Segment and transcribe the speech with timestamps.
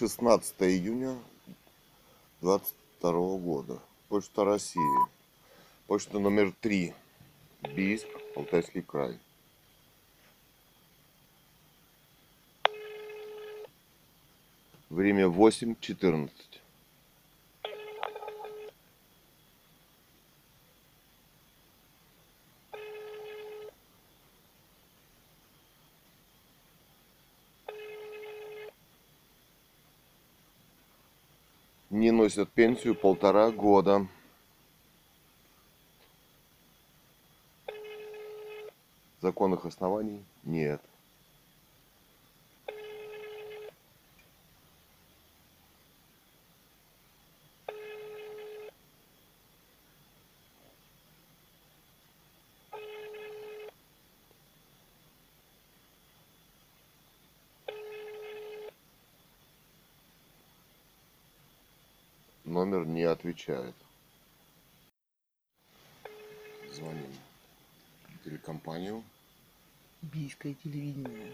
[0.00, 1.14] 16 июня
[2.40, 3.82] 22 года.
[4.08, 4.98] Почта России.
[5.88, 6.94] Почта номер 3.
[7.76, 9.18] Бийск, Алтайский край.
[14.88, 16.30] Время 8.14.
[32.30, 34.06] Не носят пенсию полтора года.
[39.20, 40.80] Законных оснований нет.
[63.10, 63.74] Отвечает.
[66.72, 67.12] Звоним
[68.04, 69.02] в телекомпанию.
[70.00, 71.32] Бийское телевидение.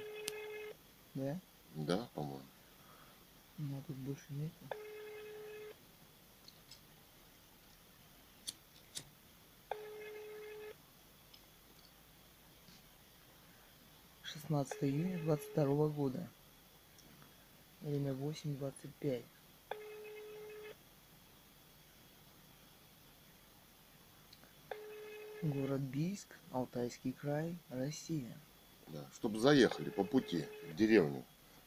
[1.15, 1.39] Да?
[1.75, 2.41] Да, по-моему.
[3.59, 4.53] Но тут больше нет.
[14.23, 16.29] 16 июня 22 года.
[17.83, 19.23] Время 8.25.
[25.47, 28.37] Город Бийск, Алтайский край, Россия.
[28.89, 31.23] Да, чтобы заехали по пути в деревню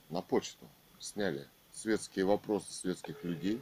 [0.09, 0.65] на почту,
[0.99, 3.61] сняли светские вопросы светских людей.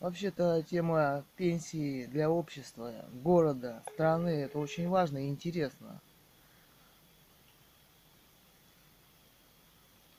[0.00, 6.00] Вообще-то тема пенсии для общества, города, страны, это очень важно и интересно.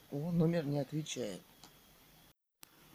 [0.09, 1.41] О, номер не отвечает.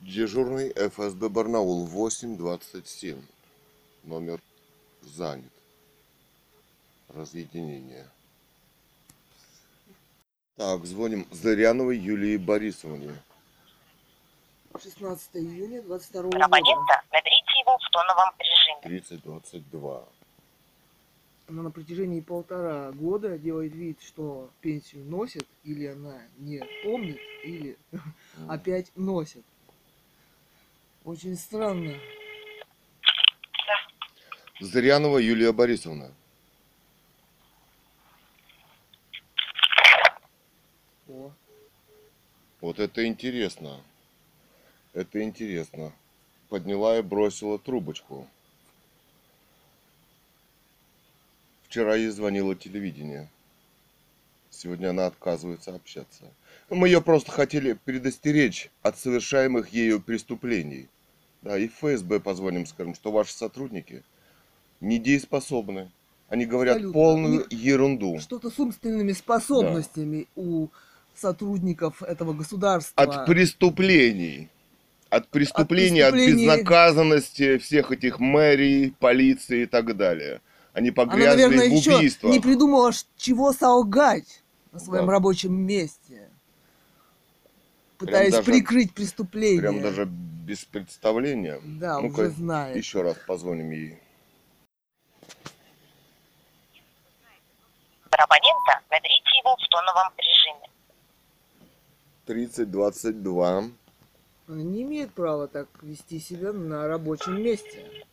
[0.00, 3.20] Дежурный ФСБ Барнаул 827.
[4.04, 4.40] Номер
[5.02, 5.57] занят.
[7.08, 8.06] Разъединение.
[10.56, 13.14] Так, звоним Зыряновой Юлии Борисовне.
[14.80, 16.44] 16 июня 22 года.
[16.44, 18.80] абонента, наберите его в тоновом режиме.
[18.82, 20.04] 3022.
[21.48, 27.78] Она на протяжении полтора года делает вид, что пенсию носит, или она не помнит, или
[27.92, 28.50] М.
[28.50, 29.44] опять носит.
[31.04, 31.98] Очень странно.
[34.60, 36.12] Зырянова Юлия Борисовна.
[41.08, 41.32] О,
[42.60, 43.80] Вот это интересно.
[44.92, 45.92] Это интересно.
[46.48, 48.26] Подняла и бросила трубочку.
[51.64, 53.28] Вчера ей звонило телевидение.
[54.50, 56.24] Сегодня она отказывается общаться.
[56.70, 60.88] Мы ее просто хотели предостеречь от совершаемых ею преступлений.
[61.42, 64.02] Да, и ФСБ позвоним, скажем, что ваши сотрудники
[64.80, 65.90] недееспособны.
[66.28, 67.00] Они говорят Абсолютно.
[67.00, 68.18] полную ерунду.
[68.18, 70.68] что-то с умственными способностями у
[71.18, 73.02] сотрудников этого государства.
[73.02, 74.48] От преступлений.
[75.10, 76.46] От преступлений, от, преступлений.
[76.46, 80.40] безнаказанности всех этих мэрий, полиции и так далее.
[80.74, 82.32] Они Она, погрязли наверное, в еще убийствах.
[82.32, 84.42] не придумала, чего солгать
[84.72, 85.12] на своем Да.
[85.12, 86.28] рабочем месте.
[87.96, 89.60] Пытаясь даже- прикрыть преступление.
[89.60, 91.58] Прям даже без представления.
[91.64, 92.76] Да, Ну-ка, уже знает.
[92.76, 93.98] Еще раз позвоним ей.
[98.10, 100.67] Абонента, наберите его в тоновом режиме.
[102.28, 103.70] 3022.
[104.48, 108.04] Она не имеет права так вести себя на рабочем месте.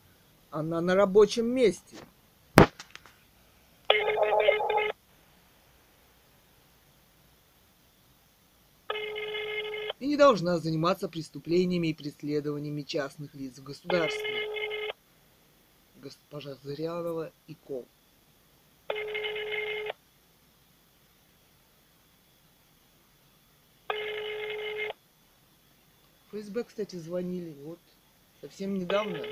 [0.50, 1.96] Она на рабочем месте.
[10.00, 14.48] И не должна заниматься преступлениями и преследованиями частных лиц в государстве.
[15.96, 17.86] Госпожа Зырянова и Кол.
[26.36, 27.78] ФСБ, кстати, звонили вот
[28.40, 29.22] совсем недавно.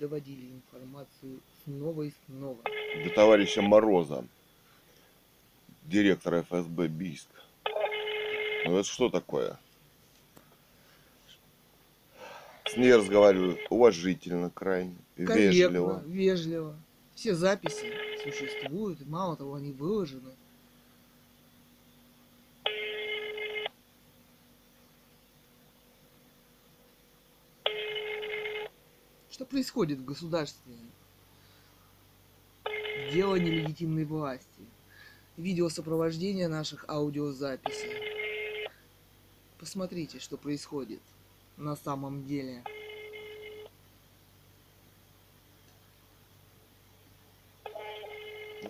[0.00, 2.58] Доводили информацию снова и снова.
[3.04, 4.24] До товарища Мороза.
[5.84, 7.28] Директора ФСБ Бийск.
[8.64, 9.58] Ну это что такое?
[12.64, 16.02] С ней разговариваю уважительно, крайне, Корректно, вежливо.
[16.06, 16.76] вежливо.
[17.14, 17.92] Все записи
[18.24, 20.30] существуют, и мало того, они выложены.
[29.42, 30.72] Что происходит в государстве?
[33.12, 34.46] Дело нелегитимной власти.
[35.36, 38.70] Видеосопровождение наших аудиозаписей.
[39.58, 41.00] Посмотрите, что происходит
[41.56, 42.62] на самом деле.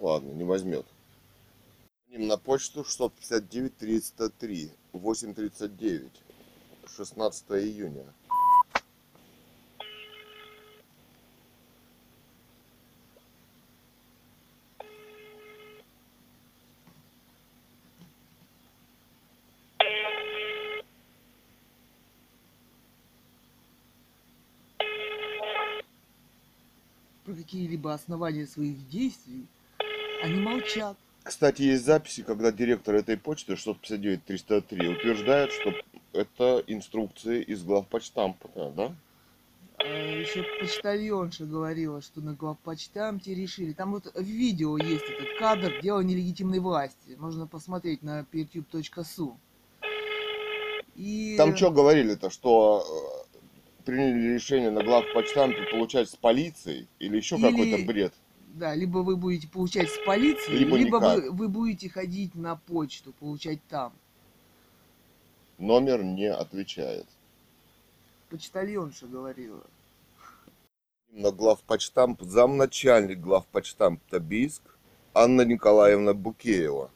[0.00, 0.86] Ладно, не возьмет.
[2.08, 6.22] Звоним на почту 659 303 839
[6.86, 8.06] 16 июня.
[27.52, 29.46] Какие-либо основания своих действий
[30.22, 30.96] они молчат.
[31.22, 35.74] Кстати, есть записи, когда директор этой почты 659 303 утверждает, что
[36.12, 38.94] это инструкции из главпочтампа, да?
[39.76, 43.72] А еще почтальонша говорила, что на главпочтамте решили.
[43.72, 47.16] Там вот в видео есть этот кадр «Дело нелегитимной власти».
[47.18, 49.34] Можно посмотреть на pertube.su.
[50.96, 51.34] И...
[51.36, 53.21] Там что говорили-то, что э,
[53.84, 58.14] приняли решение на главпочтампе получать с полицией или еще Или- какой-то бред?
[58.54, 61.16] Да, либо вы будете получать с полиции, Либо либо, никак.
[61.22, 63.92] вы, вы будете ходить на почту, получать там.
[65.58, 67.06] Номер не отвечает.
[68.28, 69.62] Почтальонша говорила.
[71.12, 74.62] На главпочтамп замначальник главпочтампа Бийск
[75.14, 76.90] Анна Николаевна Букеева.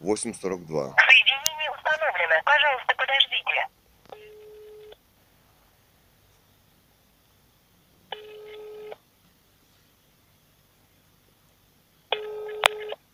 [0.00, 0.34] 8.42.
[0.34, 2.34] Соединение установлено.
[2.44, 2.93] Пожалуйста,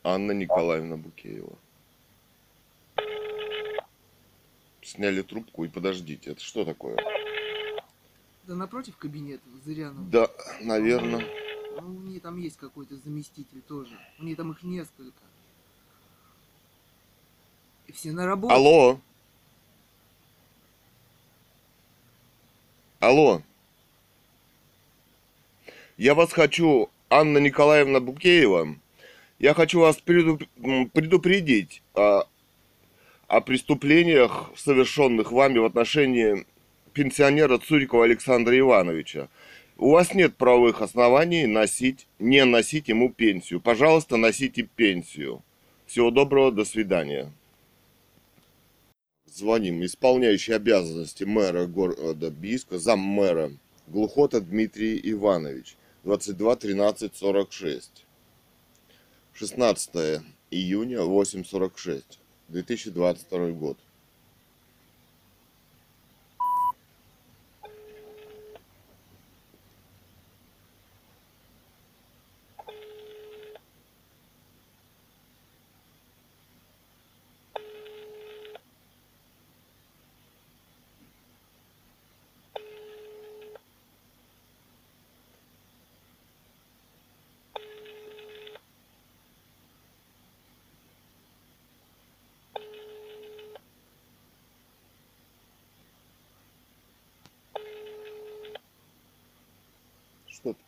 [0.02, 1.56] Анна Николаевна Букеева.
[4.82, 6.32] Сняли трубку и подождите.
[6.32, 6.96] Это что такое?
[8.44, 10.04] Да напротив кабинета, Зырянова.
[10.10, 10.30] Да,
[10.62, 11.24] наверное.
[11.80, 13.96] Ну, у нее там есть какой-то заместитель тоже.
[14.18, 15.22] У нее там их несколько.
[17.86, 18.54] И все на работе.
[18.54, 19.00] Алло.
[22.98, 23.42] Алло.
[25.96, 28.76] Я вас хочу, Анна Николаевна Букеева.
[29.40, 32.24] Я хочу вас предупредить о,
[33.26, 36.44] о преступлениях, совершенных вами в отношении
[36.92, 39.30] пенсионера Цурикова Александра Ивановича.
[39.78, 43.62] У вас нет правовых оснований носить, не носить ему пенсию.
[43.62, 45.42] Пожалуйста, носите пенсию.
[45.86, 47.32] Всего доброго, до свидания.
[49.24, 49.82] Звоним.
[49.82, 53.52] Исполняющий обязанности мэра города Бийска, заммэра
[53.86, 55.76] Глухота Дмитрий Иванович.
[56.04, 58.04] 22 13 46.
[59.34, 62.04] 16 июня 8.46.
[62.48, 63.78] 2022 год.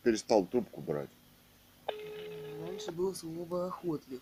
[0.03, 1.09] Перестал трубку брать.
[2.67, 4.21] Раньше было слово охотлив.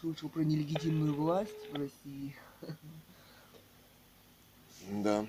[0.00, 2.36] Слышал про нелегитимную власть в России.
[4.90, 5.26] Да.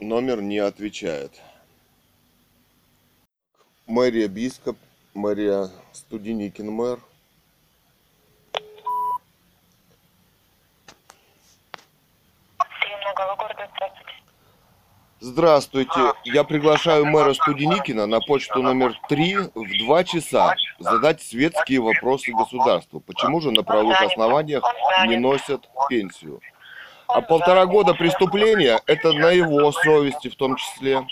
[0.00, 1.32] Номер не отвечает.
[3.86, 4.74] Мэрия Бийска,
[5.18, 7.00] мэрия Студеникин мэр.
[15.20, 16.14] Здравствуйте.
[16.24, 23.00] Я приглашаю мэра Студеникина на почту номер 3 в 2 часа задать светские вопросы государству.
[23.00, 24.62] Почему же на правовых основаниях
[25.06, 26.40] не носят пенсию?
[27.08, 31.04] А полтора года преступления– это на его совести в том числе.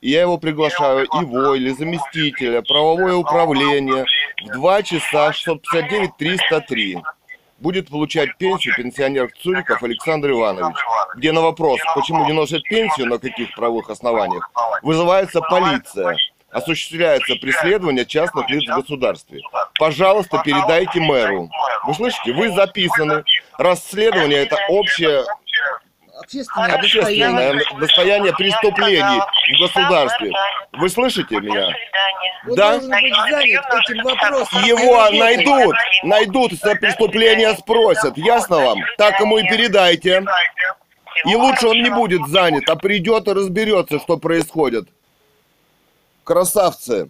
[0.00, 4.04] Я его приглашаю, его или заместителя, правовое управление
[4.44, 7.02] в 2 часа 659-303.
[7.58, 10.76] Будет получать пенсию пенсионер Цуриков Александр Иванович,
[11.16, 14.48] где на вопрос, почему не носят пенсию, на каких правовых основаниях,
[14.82, 16.16] вызывается полиция.
[16.50, 19.40] Осуществляется преследование частных лиц в государстве.
[19.78, 21.50] Пожалуйста, передайте мэру.
[21.86, 23.24] Вы слышите, вы записаны.
[23.58, 25.24] Расследование это общее
[26.28, 27.80] Общественное общественное достояние.
[27.80, 29.22] достояние преступлений
[29.56, 30.30] в государстве.
[30.72, 31.68] Вы слышите меня?
[32.46, 32.74] Он Да?
[32.74, 32.86] Его
[35.10, 38.18] найдут, найдут, за преступление спросят.
[38.18, 38.78] Ясно вам?
[38.98, 40.22] Так ему и передайте.
[41.24, 42.02] И лучше он не хорошо.
[42.02, 44.86] будет занят, а придет и разберется, что происходит.
[46.24, 47.08] Красавцы.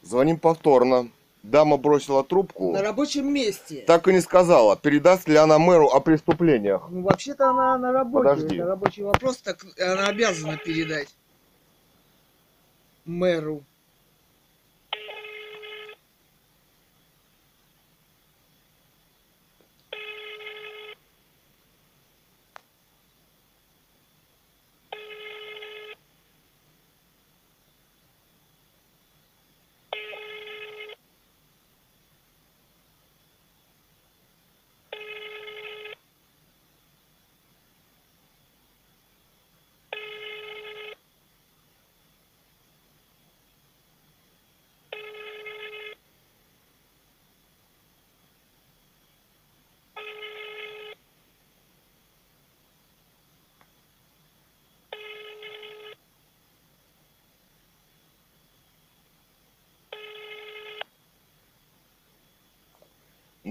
[0.00, 1.10] Звоним повторно.
[1.50, 2.72] Дама бросила трубку.
[2.72, 3.84] На рабочем месте.
[3.86, 6.88] Так и не сказала, передаст ли она мэру о преступлениях.
[6.90, 8.28] Ну, вообще-то она на работе.
[8.28, 8.56] Подожди.
[8.56, 11.14] Это рабочий вопрос, так она обязана передать
[13.04, 13.62] мэру.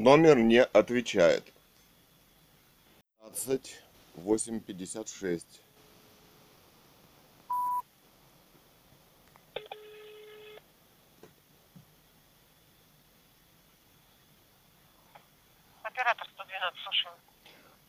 [0.05, 1.51] Номер не отвечает.
[3.23, 3.81] 15
[4.17, 5.61] 856.
[15.81, 17.13] Оператор 112, слушаю.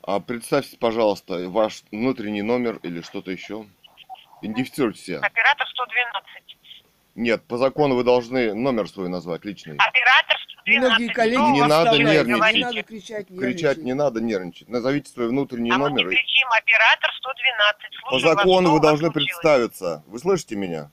[0.01, 3.67] А представьте, пожалуйста, ваш внутренний номер или что-то еще.
[4.41, 5.19] Идентифицируйте себя.
[5.19, 6.57] Оператор 112.
[7.17, 9.75] Нет, по закону вы должны номер свой назвать, личный.
[9.75, 10.36] Оператор 112.
[10.67, 12.27] Многие коллеги Не надо нервничать.
[12.27, 12.65] Не Говорите.
[12.67, 14.69] надо кричать, Кричать не надо, нервничать.
[14.69, 16.09] Назовите свой внутренний А мы не номер.
[16.11, 18.03] кричим, оператор 112.
[18.03, 19.31] По Слушаю вас, закону что вы вас должны случилось?
[19.31, 20.03] представиться.
[20.09, 20.91] Вы слышите меня?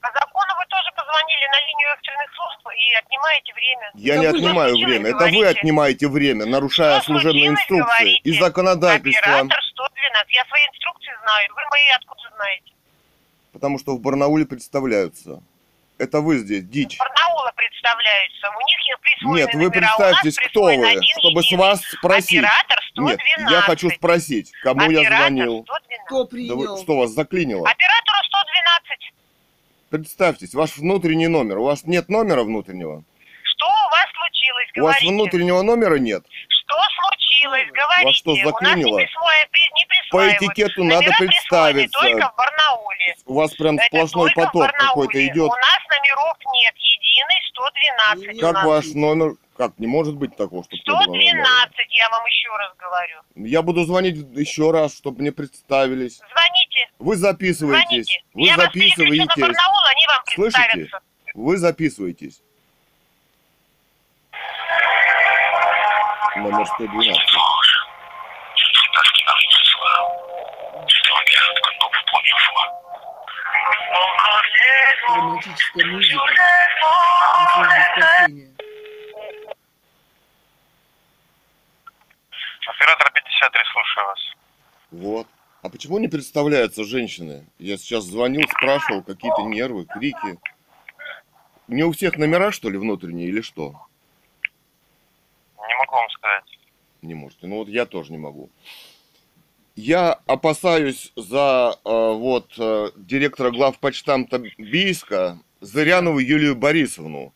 [0.00, 3.90] По закону вы тоже позвонили на линию экстренных служб и отнимаете время.
[3.94, 5.08] Я Это не отнимаю время.
[5.10, 5.60] Это вы говорите.
[5.60, 8.20] отнимаете время, нарушая Что служебные инструкции говорите.
[8.24, 9.20] и законодательство.
[9.32, 10.32] Оператор 112.
[10.34, 11.48] Я свои инструкции знаю.
[11.54, 12.72] Вы мои откуда знаете?
[13.52, 15.42] Потому что в Барнауле представляются.
[16.00, 16.96] Это вы здесь, дичь.
[16.98, 18.48] Барнаула представляются.
[18.48, 22.38] У них присвоены Нет, вы номера, представьтесь, кто вы, чтобы с вас спросить.
[22.38, 23.50] Оператор Нет, 112.
[23.50, 25.64] я хочу спросить, кому я Оператор звонил.
[25.68, 26.00] 112.
[26.06, 26.56] Кто Да принял?
[26.56, 27.68] вы, что вас заклинило?
[27.68, 29.12] Оператору 112.
[29.90, 31.58] Представьтесь, ваш внутренний номер.
[31.58, 33.04] У вас нет номера внутреннего?
[34.50, 34.76] У вас случилось?
[34.76, 36.24] У вас внутреннего номера нет?
[36.48, 37.66] Что случилось?
[37.72, 38.04] Говорите.
[38.06, 38.98] Вас что, У нас заклинило?
[38.98, 40.42] не, присвоя- при- не По присваивают.
[40.42, 41.98] этикету Номера надо представиться.
[42.00, 43.14] только в Барнауле.
[43.26, 45.50] У вас прям Это сплошной поток какой-то идет.
[45.50, 46.74] У нас номеров нет.
[46.76, 48.36] Единый 112.
[48.36, 49.34] у Как ваш номер?
[49.56, 51.44] Как, не может быть такого, чтобы не было номера.
[51.44, 53.16] 112, я вам еще раз говорю.
[53.34, 56.16] Я буду звонить еще раз, чтобы мне представились.
[56.16, 57.86] Звоните, Вы записываетесь.
[58.06, 58.22] звоните.
[58.34, 59.36] Вы я вас переключу на записываетесь.
[59.42, 60.90] Барнаул, они вам Слышите?
[61.34, 62.42] Вы записываетесь.
[66.36, 67.20] Номер 112.
[75.08, 76.20] Романтическая музыка.
[82.66, 84.20] Оператор 53, слушаю вас.
[84.92, 85.26] Вот.
[85.62, 87.46] А почему не представляются женщины?
[87.58, 90.38] Я сейчас звонил, спрашивал, какие-то нервы, крики.
[91.66, 93.74] Не у всех номера, что ли, внутренние или что?
[95.70, 96.58] Не могу вам сказать.
[97.02, 97.46] Не можете.
[97.46, 98.50] Ну вот я тоже не могу.
[99.76, 107.32] Я опасаюсь за э, вот э, директора главпочтамта Бийска Зырянову Юлию Борисовну,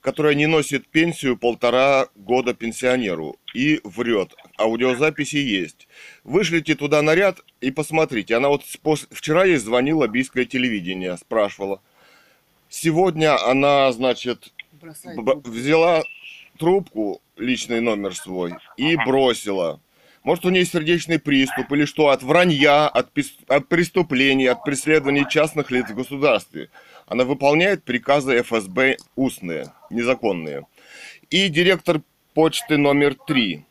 [0.00, 4.32] которая не носит пенсию полтора года пенсионеру и врет.
[4.58, 5.88] Аудиозаписи есть.
[6.22, 8.36] Вышлите туда наряд и посмотрите.
[8.36, 11.82] Она вот пос- вчера ей звонила Бийское телевидение, спрашивала.
[12.68, 14.52] Сегодня она, значит,
[15.44, 16.02] взяла
[16.62, 19.80] трубку, личный номер свой, и бросила.
[20.22, 23.08] Может, у нее сердечный приступ или что, от вранья, от,
[23.48, 26.70] от преступлений, от преследований частных лиц в государстве.
[27.06, 30.64] Она выполняет приказы ФСБ устные, незаконные.
[31.30, 32.00] И директор
[32.32, 33.64] почты номер 3,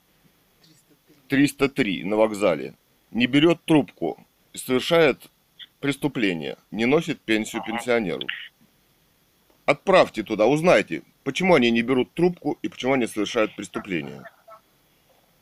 [1.29, 2.74] 303 на вокзале,
[3.12, 4.17] не берет трубку
[4.51, 5.31] и совершает
[5.79, 8.27] преступление, не носит пенсию пенсионеру.
[9.65, 14.23] Отправьте туда, узнайте, почему они не берут трубку и почему они совершают преступление.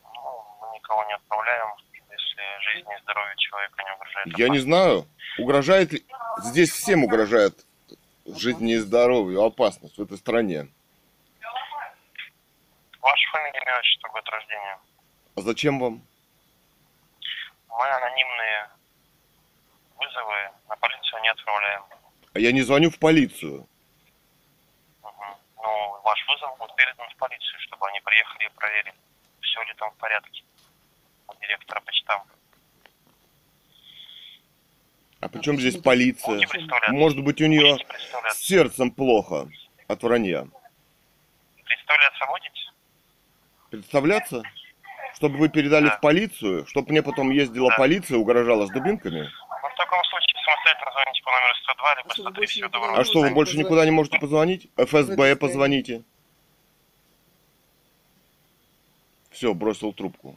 [0.02, 1.68] Ну, мы никого не отправляем,
[2.10, 4.38] если жизни и здоровью человека не угрожает.
[4.38, 5.06] Я не знаю,
[5.38, 6.04] угрожает ли...
[6.42, 7.66] Здесь всем угрожает
[8.26, 10.68] жизни и здоровью опасность в этой стране.
[13.00, 14.78] Ваша фамилия, имя, отчество, год рождения.
[15.36, 16.02] А зачем вам?
[17.68, 18.70] Мы анонимные
[19.96, 21.82] вызовы на полицию не отправляем.
[22.34, 23.66] А я не звоню в полицию.
[25.62, 28.94] Ну, ваш вызов будет передан в полицию, чтобы они приехали и проверили,
[29.40, 30.42] все ли там в порядке.
[31.26, 32.22] Вот директора почтам.
[35.20, 36.40] А при чем почему здесь полиция?
[36.88, 37.76] Может быть, у нее
[38.30, 39.48] с сердцем плохо
[39.86, 40.46] от вранья.
[41.64, 42.60] Представляться будете?
[43.70, 44.42] Представляться?
[45.14, 45.96] Чтобы вы передали Да.
[45.96, 47.76] в полицию, чтобы мне потом ездила Да.
[47.76, 49.20] полиция, угрожала с дубинками?
[49.28, 52.52] Ну, в таком случае самостоятельно звоните по номеру 102, либо А что, вы 103 больше
[52.52, 53.04] всего никуда не А доброго.
[53.04, 53.66] что, вы можете больше позвонить?
[53.66, 54.68] никуда не можете позвонить?
[54.76, 56.02] ФСБ позвоните.
[59.30, 60.36] Все, бросил трубку.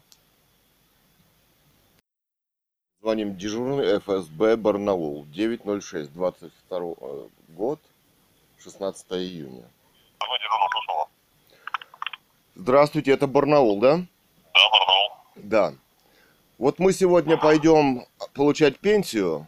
[3.01, 5.25] Звоним дежурный ФСБ Барнаул.
[5.25, 7.79] 906, 22 э, год,
[8.59, 9.63] 16 июня.
[12.55, 13.97] Здравствуйте, это Барнаул, да?
[13.97, 15.11] Да, Барнаул.
[15.35, 15.73] Да.
[16.57, 19.47] Вот мы сегодня пойдем получать пенсию.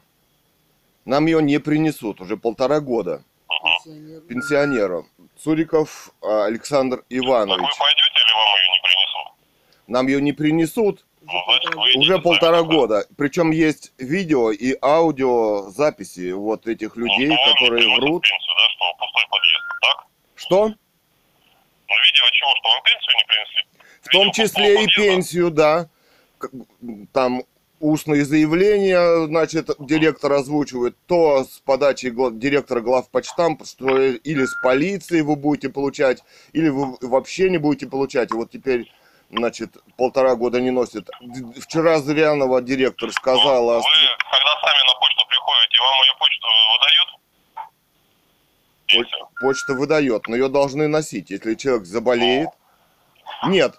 [1.05, 3.23] Нам ее не принесут уже полтора года.
[3.83, 4.21] Пенсионер.
[4.21, 5.07] Пенсионерам.
[5.37, 7.57] Цуриков а, Александр Так вы Иванович.
[7.77, 9.87] пойдете или вам ее не принесут?
[9.87, 11.99] Нам ее не принесут Ну, значит, полтора вы- года.
[11.99, 13.07] уже полтора года.
[13.17, 18.23] Причем есть видео и аудио записи вот этих людей, Ну, вам не которые врут.
[18.23, 20.05] Пенсию, да, что пустой подъезд, так?
[20.35, 20.67] Что?
[20.67, 23.61] Ну, видео чего, что вам пенсию не принесли?
[24.01, 25.01] В том Видео числе и подъезда?
[25.01, 25.89] пенсию, да.
[27.13, 27.43] Там
[27.79, 35.35] устные заявления, значит, директор озвучивает, то с подачи директора главпочтам, что или с полиции вы
[35.35, 38.31] будете получать, или вы вообще не будете получать.
[38.31, 38.91] И вот теперь,
[39.29, 41.09] значит, полтора года не носит.
[41.59, 43.83] Вчера Зырянова директор сказала, Вы,
[44.31, 47.09] когда сами на почту приходите, вам ее почту выдают?
[49.41, 51.29] Почта выдает, но ее должны носить.
[51.29, 52.49] Если человек заболеет,
[53.47, 53.75] нет,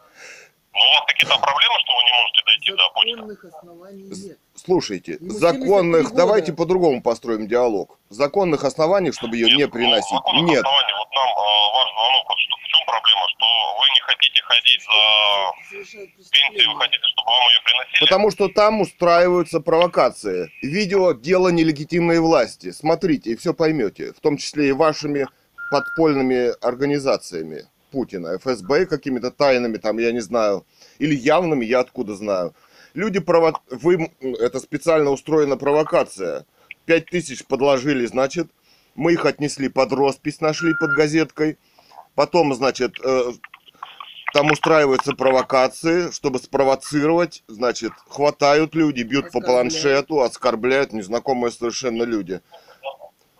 [0.72, 1.95] Ну, у вас какие-то проблемы, что
[2.26, 3.16] можете дойти до почты?
[3.16, 4.38] Законных оснований нет.
[4.54, 7.98] Слушайте, Ему 73 законных, давайте по-другому построим диалог.
[8.10, 10.64] Законных оснований, чтобы ее не Нет, приносить, ну, законных нет.
[10.64, 10.92] оснований.
[10.98, 13.46] Вот нам э, ваш звонок, вот что, в чем проблема, что
[13.78, 16.74] вы не хотите ходить за преступление.
[16.74, 18.00] вы хотите, чтобы вам ее приносили?
[18.00, 20.50] Потому что там устраиваются провокации.
[20.62, 22.70] Видео дело нелегитимной власти.
[22.72, 24.12] Смотрите, и все поймете.
[24.12, 25.26] В том числе и вашими
[25.70, 30.64] подпольными организациями Путина, ФСБ какими-то тайными, там, я не знаю,
[30.98, 32.54] или явными, я откуда знаю.
[32.94, 33.60] Люди прово...
[33.70, 34.10] Вы...
[34.20, 36.46] Это специально устроена провокация.
[36.86, 38.48] Пять тысяч подложили, значит,
[38.94, 41.58] мы их отнесли под роспись, нашли под газеткой.
[42.14, 43.32] Потом, значит, э,
[44.32, 52.40] там устраиваются провокации, чтобы спровоцировать, значит, хватают люди, бьют по планшету, оскорбляют незнакомые совершенно люди.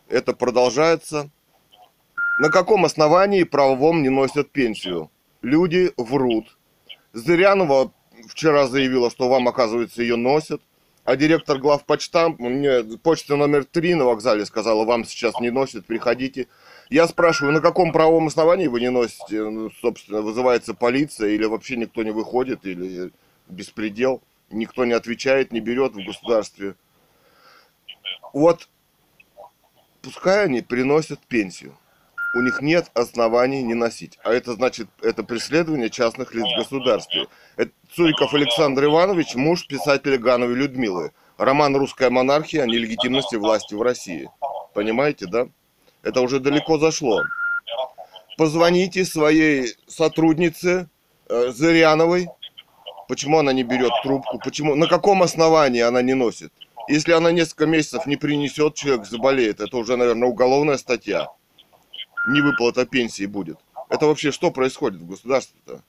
[0.09, 1.31] Это продолжается.
[2.39, 5.11] На каком основании правовом не носят пенсию?
[5.43, 6.56] Люди врут.
[7.17, 7.93] Зырянова
[8.29, 10.61] вчера заявила, что вам, оказывается, ее носят.
[11.05, 16.47] А директор главпочтам, мне почта номер три на вокзале сказала, вам сейчас не носят, приходите.
[16.91, 19.49] Я спрашиваю, на каком правовом основании вы не носите?
[19.49, 23.11] Ну, собственно, вызывается полиция или вообще никто не выходит, или
[23.49, 24.21] беспредел.
[24.51, 26.75] Никто не отвечает, не берет в государстве.
[28.35, 28.69] Вот
[30.03, 31.79] пускай они приносят пенсию.
[32.37, 34.19] У них нет оснований не носить.
[34.23, 37.29] А это значит, это преследование частных лиц в государстве.
[37.57, 41.13] Это Цуриков Александр Иванович, муж писателя Гановой Людмилы.
[41.39, 44.29] Роман «Русская монархия» о нелегитимности власти в России.
[44.75, 45.49] Понимаете, да?
[46.03, 47.23] Это уже далеко зашло.
[48.37, 50.91] Позвоните своей сотруднице
[51.31, 52.29] э, Зыряновой.
[53.09, 54.39] Почему она не берет трубку?
[54.41, 54.75] Почему?
[54.75, 56.53] На каком основании она не носит?
[56.87, 59.61] Если она несколько месяцев не принесет, человек заболеет.
[59.61, 61.29] Это уже, наверное, уголовная статья.
[62.27, 63.59] Невыплата пенсии будет.
[63.89, 65.83] Это вообще что происходит в государстве-то?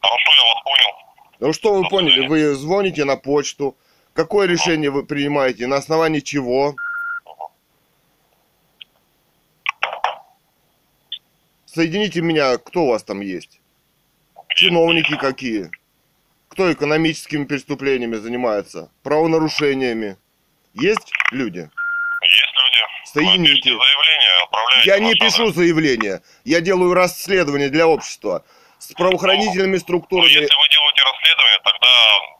[0.00, 1.38] Хорошо, я вас понял.
[1.38, 2.26] Ну что вы поняли?
[2.26, 3.76] Вы звоните на почту.
[4.14, 5.66] Какое решение вы принимаете?
[5.66, 6.74] На основании чего?
[11.66, 13.60] Соедините меня, кто у вас там есть?
[14.48, 15.70] Чиновники какие?
[16.48, 18.90] Кто экономическими преступлениями занимается?
[19.02, 20.16] Правонарушениями?
[20.80, 21.58] Есть люди?
[21.58, 22.82] Есть люди.
[23.04, 23.70] Соедините.
[23.70, 26.22] Заявление, отправляете Я не пишу заявление.
[26.44, 28.44] Я делаю расследование для общества.
[28.78, 30.26] С правоохранительными Ну, структурами.
[30.28, 31.88] если вы делаете расследование, тогда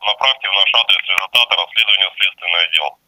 [0.07, 2.99] направьте в наш адрес результаты расследования в следственное отдел.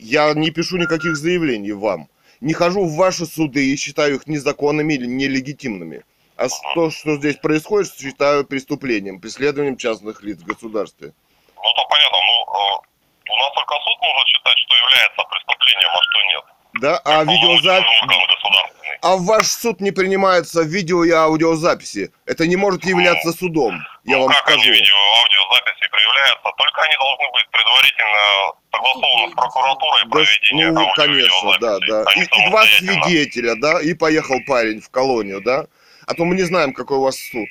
[0.00, 2.08] Я не пишу никаких заявлений вам.
[2.40, 6.02] Не хожу в ваши суды и считаю их незаконными или нелегитимными.
[6.36, 11.12] А то, что здесь происходит, считаю преступлением, преследованием частных лиц в государстве.
[11.54, 12.18] Ну, то понятно.
[12.18, 12.93] Ну, э,
[13.34, 16.44] у нас только суд может считать, что является преступлением, а что нет.
[16.80, 18.02] Да, а видеозапись...
[18.02, 18.98] Орган государственный.
[19.02, 22.12] А в ваш суд не принимаются видео и аудиозаписи.
[22.26, 24.60] Это не может являться судом, я ну, вам как скажу.
[24.60, 26.48] они видео, аудиозаписи проявляются?
[26.56, 28.24] Только они должны быть предварительно
[28.72, 32.04] согласованы с прокуратурой Да, проведение ну, конечно, да, да.
[32.14, 35.66] Они И, и два свидетеля, да, и поехал парень в колонию, да.
[36.06, 37.48] А то мы не знаем, какой у вас суд.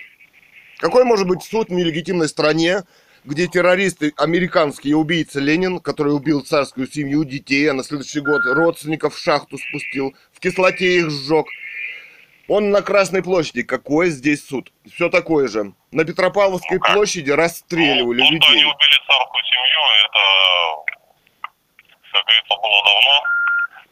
[0.79, 2.83] Какой может быть суд в нелегитимной стране,
[3.25, 9.15] где террористы, американские убийца Ленин, который убил царскую семью, детей, а на следующий год родственников
[9.15, 11.45] в шахту спустил, в кислоте их сжег.
[12.49, 13.63] Он на Красной площади.
[13.63, 14.73] Какой здесь суд?
[14.93, 15.73] Все такое же.
[15.91, 18.65] На Петропавловской Ну площади расстреливали Ну, то, что они людей.
[18.65, 20.19] убили царскую семью, это,
[22.11, 23.23] как говорится, было давно.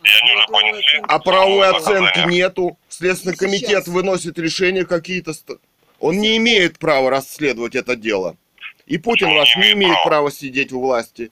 [0.04, 1.02] И они уже понесли.
[1.08, 2.78] А правовой оценки нету.
[2.89, 3.46] Следственный Сейчас.
[3.46, 5.32] комитет выносит решения какие-то.
[6.00, 8.36] Он не имеет права расследовать это дело.
[8.86, 10.32] И Путин ваш не имеет права.
[10.32, 11.32] сидеть у власти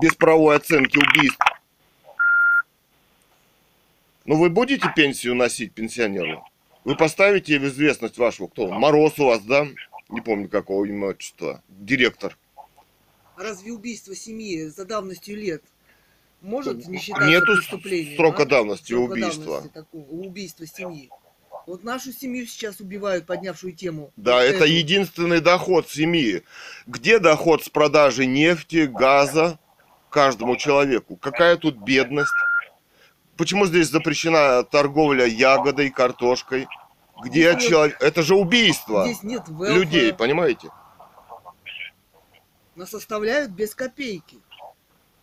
[0.00, 1.38] без правовой оценки убийств.
[4.24, 6.44] Ну вы будете пенсию носить пенсионеру?
[6.84, 8.66] Вы поставите в известность вашего, кто?
[8.66, 8.78] он?
[8.78, 9.66] Мороз у вас, да?
[10.08, 11.62] Не помню какого имя отчества.
[11.68, 12.36] Директор.
[13.36, 15.62] А разве убийство семьи за давностью лет
[16.40, 18.16] может не считаться Нету преступлением?
[18.16, 18.46] срока а?
[18.46, 19.44] давности Срока убийства.
[19.44, 21.10] давности такого, убийства семьи.
[21.68, 24.10] Вот нашу семью сейчас убивают, поднявшую тему.
[24.16, 24.72] Да, Вот это эту.
[24.72, 26.42] единственный доход семьи.
[26.86, 29.58] Где доход с продажи нефти, газа
[30.08, 31.16] каждому человеку?
[31.16, 32.32] Какая тут бедность?
[33.36, 36.66] Почему здесь запрещена торговля ягодой, картошкой?
[37.22, 37.96] Где Здесь нет- человек?
[38.02, 40.70] Это же убийство Здесь нет людей, понимаете?
[42.76, 44.38] Нас оставляют без копейки,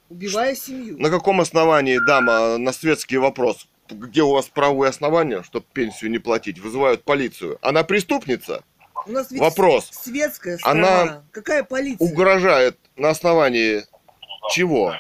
[0.10, 1.00] убивая семью.
[1.00, 6.20] На каком основании, дама, на светский вопрос, где у вас правовые основания, чтобы пенсию не
[6.20, 7.58] платить, вызывают полицию?
[7.62, 8.64] Она преступница?
[9.06, 9.90] У нас ведь Вопрос.
[9.92, 11.24] светская Она страна.
[11.32, 12.08] Какая полиция?
[12.08, 13.84] Угрожает на основании
[14.52, 14.96] чего?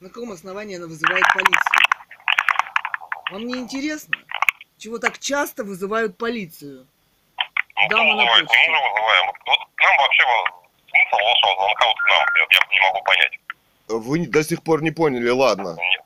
[0.00, 1.82] На каком основании она вызывает полицию?
[3.32, 4.14] Вам не интересно?
[4.76, 6.86] Чего так часто вызывают полицию?
[7.76, 8.42] Ну, Дама на вызывает?
[8.42, 8.70] Мы почте.
[8.70, 9.26] уже вызываем.
[9.26, 10.24] Вот к нам вообще
[10.86, 13.38] смысл вашего звонка вот к нам, я, я не могу понять.
[13.88, 15.76] Вы до сих пор не поняли, ладно.
[15.78, 16.00] Нет.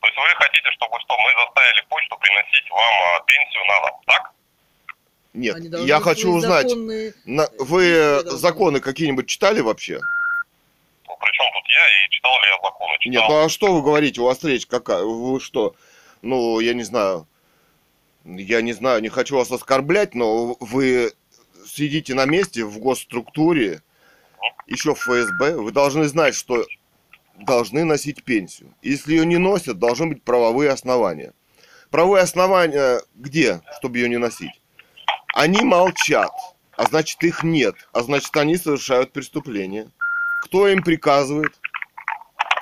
[0.00, 4.00] То есть вы хотите, чтобы что, мы заставили почту приносить вам а, пенсию на дом,
[4.06, 4.32] так?
[5.32, 8.38] Нет, Они я хочу узнать, законные- на- вы должны.
[8.38, 10.00] законы какие-нибудь читали вообще?
[11.06, 12.96] Ну, причем тут я и читал ли я законы?
[12.98, 13.12] Читал.
[13.22, 15.02] Нет, ну а что вы говорите, у вас речь какая?
[15.04, 15.74] Вы что?
[16.22, 17.26] Ну, я не знаю.
[18.24, 21.12] Я не знаю, не хочу вас оскорблять, но вы
[21.66, 23.82] сидите на месте в госструктуре,
[24.66, 26.66] еще в ФСБ, вы должны знать, что
[27.44, 28.74] должны носить пенсию.
[28.82, 31.32] Если ее не носят, должны быть правовые основания.
[31.90, 34.60] Правовые основания где, чтобы ее не носить?
[35.34, 36.30] Они молчат,
[36.76, 39.90] а значит их нет, а значит они совершают преступление.
[40.42, 41.52] Кто им приказывает?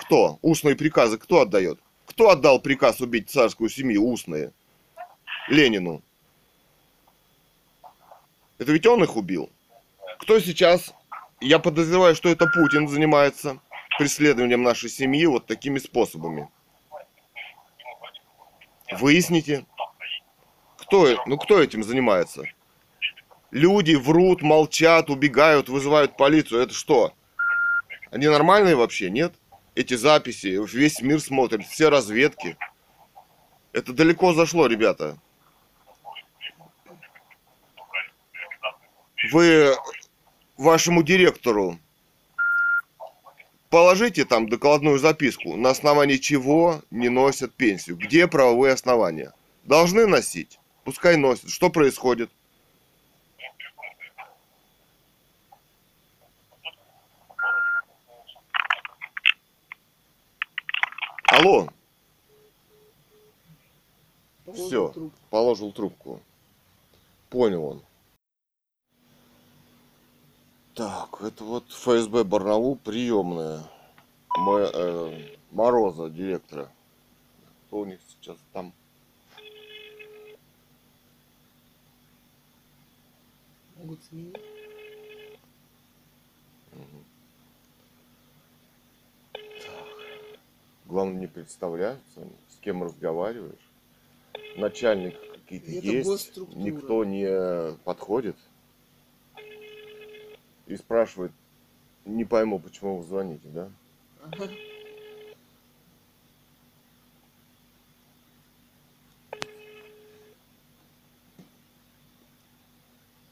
[0.00, 0.38] Кто?
[0.42, 1.78] Устные приказы кто отдает?
[2.06, 4.52] Кто отдал приказ убить царскую семью устные?
[5.48, 6.02] Ленину.
[8.58, 9.50] Это ведь он их убил.
[10.20, 10.94] Кто сейчас?
[11.40, 13.60] Я подозреваю, что это Путин занимается
[13.98, 16.48] преследованием нашей семьи вот такими способами.
[18.92, 19.66] Выясните,
[20.76, 22.44] кто, э- ну, кто этим занимается.
[23.50, 26.62] Люди врут, молчат, убегают, вызывают полицию.
[26.62, 27.12] Это что?
[28.11, 29.34] Они нормальные вообще, нет?
[29.74, 32.56] Эти записи, весь мир смотрит, все разведки.
[33.72, 35.18] Это далеко зашло, ребята.
[39.32, 39.74] Вы
[40.56, 41.78] вашему директору
[43.70, 47.96] положите там докладную записку, на основании чего не носят пенсию.
[47.96, 49.33] Где правовые основания?
[49.64, 50.59] Должны носить?
[50.85, 51.50] Пускай носят.
[51.50, 52.31] Что происходит?
[61.31, 61.68] Алло,
[64.44, 64.88] Положил Всё.
[64.88, 65.18] трубку.
[65.31, 66.20] положил трубку.
[67.28, 67.83] Понял он.
[70.78, 73.64] Так, это вот ФСБ Барнаул, приемная.
[74.36, 76.70] Мо- э, Мороза, директора.
[77.66, 78.72] Кто у них сейчас там?
[83.76, 84.36] Могут сменить.
[90.86, 93.68] Главное, не представляются, они, с кем разговариваешь.
[94.56, 98.36] Начальник какие-то есть, никто не подходит
[100.68, 101.33] и спрашивает,
[102.04, 103.70] не пойму, почему вы звоните, да?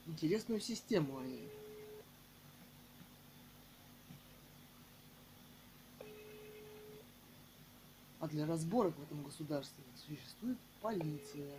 [0.07, 1.47] Интересную систему они.
[8.19, 11.53] А для разборок в этом государстве существует полиция,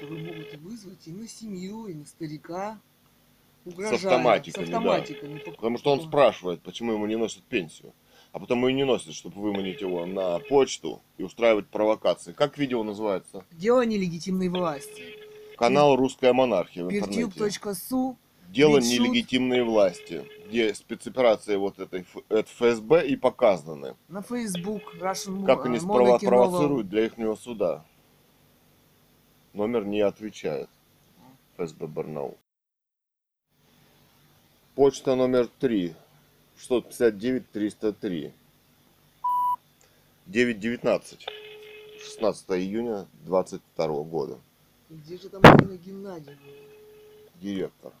[0.00, 2.78] которую могут вызвать и на семью, и на старика.
[3.66, 3.94] Угрожая.
[3.96, 4.78] автоматиками, С да.
[4.78, 5.38] автоматиками.
[5.40, 7.92] по- Потому что он спрашивает, почему ему не носят пенсию.
[8.32, 12.32] а потом ее не носят, чтобы выманить его на почту и устраивать провокации.
[12.32, 13.44] Как видео называется?
[13.50, 15.02] Дело нелегитимной власти.
[15.58, 17.22] Канал «Русская монархия» в интернете.
[17.22, 18.14] Peertube.su
[18.50, 23.96] Дело нелегитимной власти, где спецоперации вот этой ФСБ и показаны.
[24.08, 27.84] на Facebook Russian Как они э, спрово- Monarchy провоцируют для их суда.
[29.52, 30.68] Номер не отвечает.
[31.56, 32.38] ФСБ Барнаул.
[34.74, 35.94] Почта номер 3.
[36.56, 38.32] 659 303.
[40.26, 41.26] 919.
[41.98, 44.38] 16 июня 22 года.
[44.88, 46.20] Где же там Геннадьевна?
[47.40, 47.92] Директор.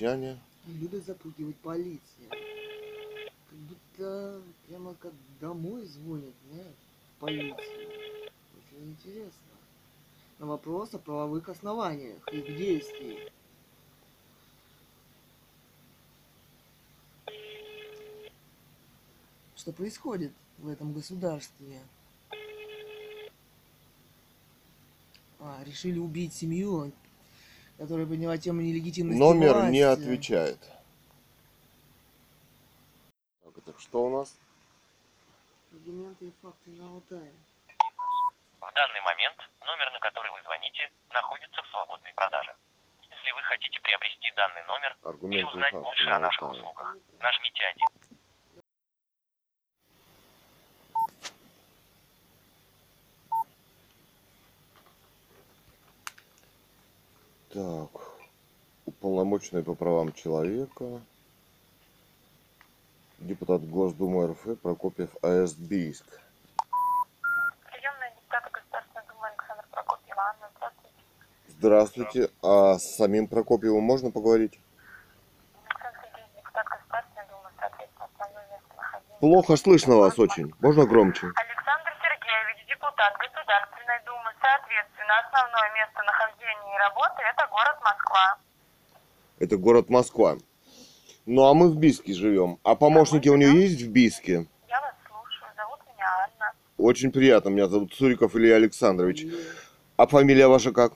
[0.00, 0.38] Молчание.
[0.66, 2.28] Любят запугивать полиция.
[2.30, 6.76] Как будто прямо как домой звонят, знаешь,
[7.18, 7.86] полиция.
[8.56, 9.32] Очень интересно.
[10.38, 13.28] На вопрос о правовых основаниях их действий.
[19.54, 21.82] Что происходит в этом государстве?
[25.40, 26.90] А, решили убить семью,
[27.80, 30.02] которая подняла тему нелегитимности Номер не власти.
[30.02, 30.60] отвечает.
[33.42, 34.36] Так, это что у нас?
[35.72, 37.32] Аргументы и факты на Алтае.
[38.60, 42.54] В данный момент номер, на который вы звоните, находится в свободной продаже.
[43.00, 46.96] Если вы хотите приобрести данный номер Аргументы и узнать факты больше на о наших услугах,
[47.18, 47.99] нажмите 1.
[57.52, 57.90] Так,
[58.86, 61.00] уполномоченный по правам человека,
[63.18, 65.54] депутат Госдумы РФ Прокопьев А.С.
[65.54, 66.06] Бийск.
[67.72, 70.22] Приемная депутата Государственной Думы Александр Прокопьева.
[70.22, 70.94] Анна, здравствуйте.
[71.48, 74.60] Здравствуйте, а с самим Прокопьевым можно поговорить?
[75.66, 79.18] Александр Сергеевич, депутат Государственной Думы, соответственно, основное место нахождения.
[79.18, 81.26] Плохо слышно вас очень, можно громче?
[81.34, 88.38] Александр Сергеевич, депутат Государственной Думы, соответственно, основное место нахождения и работы– это город Москва.
[89.38, 90.36] Это город Москва.
[91.26, 92.58] Ну а мы в Бийске живем.
[92.62, 94.46] А помощники у нее есть в Бийске?
[94.68, 95.52] Я вас слушаю.
[95.56, 96.52] Зовут меня Анна.
[96.78, 99.26] Очень приятно, меня зовут Цуриков Илья Александрович.
[99.96, 100.94] А фамилия ваша как?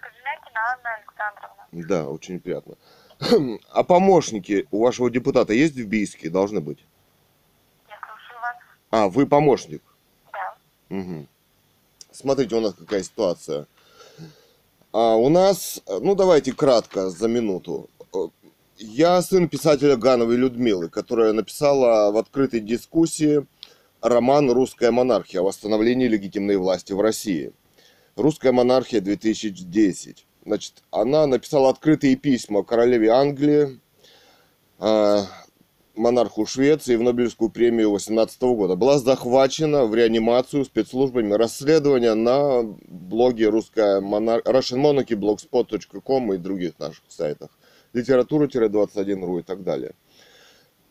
[0.00, 1.66] Козелякина Анна Александровна.
[1.72, 2.74] Да, очень приятно.
[3.72, 6.30] А помощники у вашего депутата есть в Бийске?
[6.30, 6.84] Должны быть.
[7.88, 8.56] Я слушаю вас.
[8.90, 9.82] А, вы помощник.
[10.32, 10.54] Да.
[10.88, 11.28] Мгм.
[12.10, 13.66] Смотрите, у нас какая ситуация.
[14.92, 17.88] А у нас, э, ну давайте кратко, за минуту.
[18.12, 18.26] Э,
[18.76, 23.46] Я сын писателя Гановой Людмилы, которая написала в открытой дискуссии
[24.00, 25.40] роман «Русская монархия.
[25.40, 27.52] О восстановлении легитимной власти в России».
[28.16, 30.26] «Русская монархия 2010».
[30.44, 33.78] Значит, она написала открытые письма королеве Англии,
[34.80, 35.24] э,
[36.00, 38.74] монарху Швеции в Нобелевскую премию 2018 года.
[38.74, 44.40] Была захвачена в реанимацию спецслужбами расследования на блоге русская монар...
[44.40, 45.14] Russian Monarchy,
[46.34, 47.50] и других наших сайтах.
[47.92, 49.92] Литература-21.ру и так далее.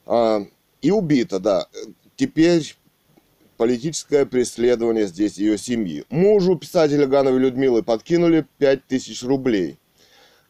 [0.06, 0.42] А,
[0.82, 1.68] и убита, да.
[2.16, 2.76] Теперь
[3.58, 6.06] политическое преследование здесь ее семьи.
[6.10, 9.80] Мужу писателя Гановой Людмилы подкинули 5000 рублей.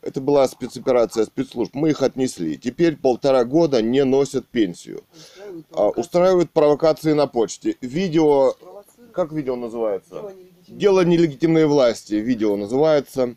[0.01, 1.73] Это была спецоперация спецслужб.
[1.75, 2.57] Мы их отнесли.
[2.57, 5.03] Теперь полтора года не носят пенсию.
[5.12, 6.01] Устраивают А, провокации.
[6.01, 7.75] устраивают провокации на почте.
[7.81, 8.53] Видео,
[9.12, 10.33] как видео называется?
[10.67, 12.13] Дело нелегитимной власти.
[12.15, 13.35] Видео называется.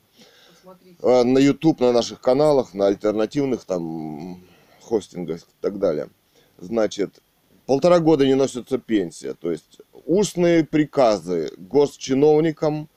[0.55, 0.96] Посмотрите.
[1.03, 4.40] Э, На YouTube, на наших каналах, на альтернативных там
[4.83, 6.11] хостингах и так далее.
[6.59, 7.20] Значит,
[7.66, 9.35] полтора года не носится пенсия.
[9.35, 12.88] То есть устные приказы госчиновникам,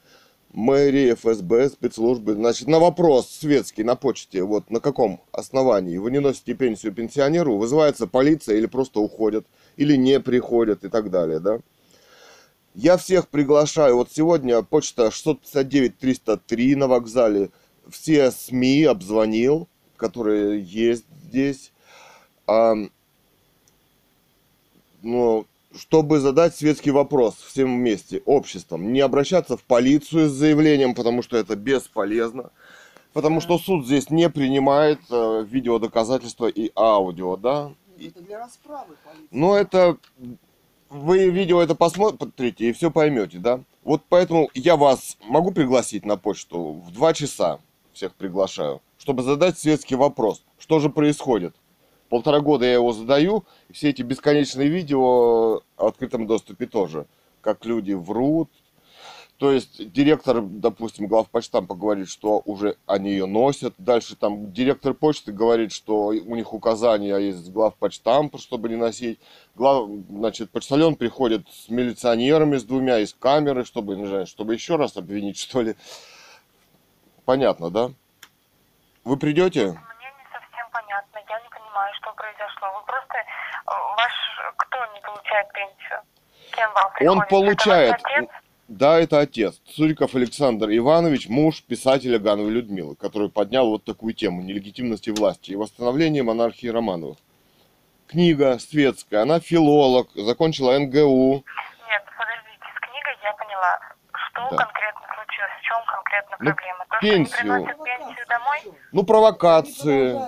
[0.55, 2.33] мэрии, ФСБ, спецслужбы.
[2.33, 7.57] Значит, на вопрос светский на почте, вот на каком основании вы не носите пенсию пенсионеру,
[7.57, 11.59] вызывается полиция или просто уходят, или не приходят и так далее, да.
[12.73, 13.95] Я всех приглашаю.
[13.95, 17.51] Вот сегодня почта 659-303 на вокзале.
[17.89, 21.71] Все СМИ обзвонил, которые есть здесь.
[22.47, 22.75] А,
[25.01, 28.93] ну, чтобы задать светский вопрос всем вместе, обществом.
[28.93, 32.51] Не обращаться в полицию с заявлением, потому что это бесполезно.
[33.13, 37.71] Потому что суд здесь не принимает э, видеодоказательства и аудио, да.
[37.97, 39.27] Это для расправы полиции.
[39.31, 39.97] Но это
[40.89, 43.61] вы видео это посмотрите и все поймете, да?
[43.83, 47.59] Вот поэтому я вас могу пригласить на почту в 2 часа
[47.93, 50.43] всех приглашаю, чтобы задать светский вопрос.
[50.59, 51.55] Что же происходит?
[52.09, 57.07] Полтора года я его задаю, и все эти бесконечные видео в открытом доступе тоже.
[57.41, 58.49] Как люди врут.
[59.37, 63.73] То есть директор, допустим, главпочтампа говорит, что уже они ее носят.
[63.77, 69.19] Дальше там директор почты говорит, что у них указания есть главпочтампа, чтобы не носить.
[69.55, 74.77] Глав, значит, почтальон приходит с милиционерами, с двумя, из камеры, чтобы, не знаю, чтобы еще
[74.77, 75.75] раз обвинить, что ли.
[77.25, 77.89] Понятно, да?
[79.03, 79.65] Вы придете?
[79.65, 82.67] Мне не совсем понятно, я не понимаю, что произошло.
[82.79, 84.13] Вы просто, э, ваш,
[84.57, 85.01] кто не
[85.35, 85.99] получает пенсию?
[86.51, 87.95] Кем вам Он получает.
[88.13, 88.27] Это?
[88.67, 89.61] Да, это отец.
[89.75, 95.55] Цуриков Александр Иванович, муж писателя Гановой Людмилы, который поднял вот такую тему нелегитимности власти и
[95.55, 97.17] восстановления монархии Романовых.
[98.07, 101.43] Книга светская, она филолог, закончила НГУ.
[101.87, 103.79] Нет, подождите, с книгой я поняла.
[104.13, 104.63] Что Да.
[104.63, 105.51] конкретно случилось?
[105.59, 106.85] В чем конкретно Ну, проблема?
[106.89, 107.67] То, пенсию.
[107.69, 108.79] что пенсию домой?
[108.91, 110.19] Ну, провокации,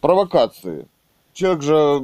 [0.00, 0.86] провокации.
[1.32, 2.00] Человек же,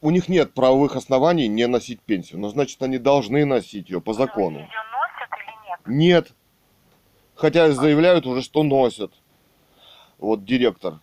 [0.00, 4.12] у них нет правовых оснований не носить пенсию, но значит они должны носить ее по
[4.12, 4.58] закону.
[4.58, 5.80] Ее носят или нет?
[5.86, 6.32] Нет.
[7.34, 9.12] Хотя заявляют уже, что носят.
[10.18, 11.00] Вот директор.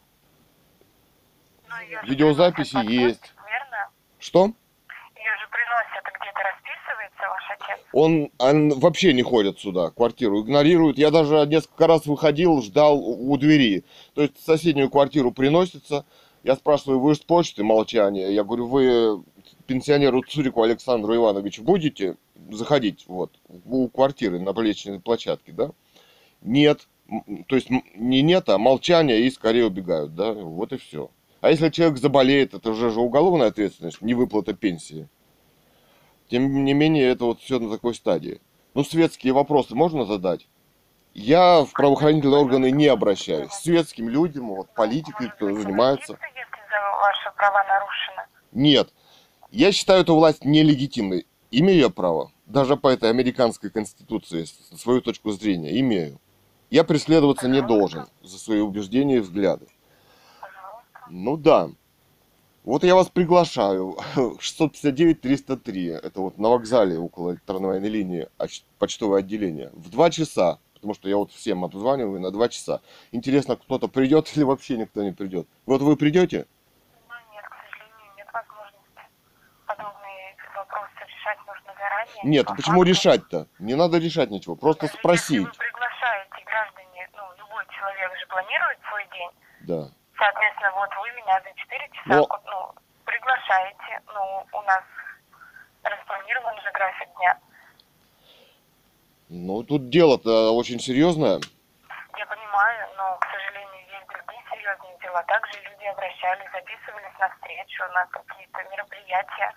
[1.70, 1.76] Ну,
[2.08, 3.34] Видеозаписи приносят есть.
[3.38, 3.90] Верно?
[4.20, 4.40] Что?
[4.46, 7.86] Ее же приносят, где-то расписывается ваш отец.
[7.94, 10.98] Он, он вообще не ходит сюда, квартиру игнорирует.
[10.98, 13.84] Я даже несколько раз выходил, ждал у у двери.
[14.16, 16.06] То есть в соседнюю квартиру приносится.
[16.44, 17.64] Я спрашиваю, вы с почты?
[17.64, 18.34] Молчание.
[18.34, 19.24] Я говорю, вы
[19.68, 22.18] пенсионеру Цурику Александру Ивановичу будете
[22.50, 23.32] заходить вот
[23.66, 25.72] у квартиры на лестничной площадке, да?
[26.42, 26.88] Нет.
[27.48, 30.34] То есть не нет, а молчание и скорее убегают, да?
[30.34, 31.12] Вот и все.
[31.42, 35.08] А если человек заболеет, это уже же уголовная ответственность, не выплата пенсии.
[36.30, 38.40] Тем не менее, это вот все на такой стадии.
[38.74, 40.48] Ну, светские вопросы можно задать?
[41.14, 43.52] Я в правоохранительные органы не обращаюсь.
[43.52, 46.14] Светским людям, вот, политикой, Может кто занимается.
[46.14, 48.22] ваши права нарушены?
[48.54, 48.94] Нет.
[49.52, 51.26] Я считаю эту власть нелегитимной.
[51.52, 52.32] Имею я право.
[52.46, 54.46] Даже по этой американской конституции,
[54.78, 56.20] свою точку зрения, имею.
[56.70, 59.68] Я преследоваться не должен за свои убеждения и взгляды.
[61.10, 61.70] Ну да.
[62.64, 63.98] Вот я вас приглашаю.
[64.16, 65.90] 659-303.
[65.98, 69.72] Это вот на вокзале около электронной линии оч- почтовое отделение.
[69.74, 70.60] В два часа.
[70.82, 72.82] Потому что я вот всем обзваниваю на два часа.
[73.12, 75.48] Интересно, кто-то придет или вообще никто не придет.
[75.68, 76.48] Вот вы придете?
[77.08, 79.02] Ну, нет, к сожалению, нет возможности.
[79.68, 82.24] Подобные вопросы решать нужно заранее.
[82.24, 82.90] Нет, по а почему факту.
[82.90, 83.48] решать-то?
[83.60, 84.56] Не надо решать ничего.
[84.56, 85.46] Просто Если спросить.
[85.46, 89.32] вы приглашаете граждане, ну, любой человек же планирует свой день.
[89.70, 89.82] Да.
[90.18, 92.74] Соответственно, вот вы меня за 4 часа Но- ну,
[93.06, 94.02] приглашаете.
[94.10, 94.82] Ну, у нас
[95.84, 97.38] распланирован же график дня.
[99.34, 101.40] Ну, тут дело-то очень серьезное.
[102.18, 105.24] Я понимаю, но, к сожалению, есть другие серьезные дела.
[105.24, 109.54] Также люди обращались, записывались на встречу, на какие-то мероприятия.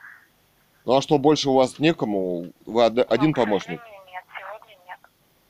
[0.85, 2.53] Ну, а что, больше у вас некому?
[2.67, 3.81] Вы од- один Но, к помощник?
[4.13, 4.99] нет, сегодня нет.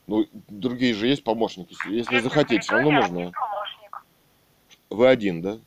[0.07, 1.77] Ну, другие же есть помощники.
[1.87, 3.21] Если захотите, все равно территории можно.
[3.21, 4.03] один помощник,
[4.89, 5.59] Вы один, да?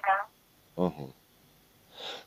[0.00, 0.26] да.
[0.76, 1.10] Ага.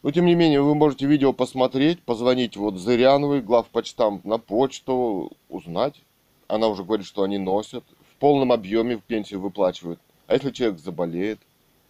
[0.03, 6.01] Но тем не менее, вы можете видео посмотреть, позвонить вот Зыряновой, главпочтам на почту, узнать.
[6.47, 7.83] Она уже говорит, что они носят.
[8.13, 9.99] В полном объеме в пенсию выплачивают.
[10.27, 11.39] А если человек заболеет,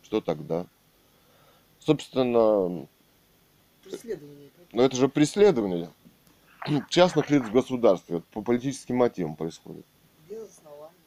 [0.03, 0.65] что тогда?
[1.79, 2.87] Собственно,
[3.83, 4.49] Преследование.
[4.73, 5.89] ну это же преследование
[6.89, 8.21] частных лиц в государстве.
[8.31, 9.85] По политическим мотивам происходит.
[10.29, 10.59] Без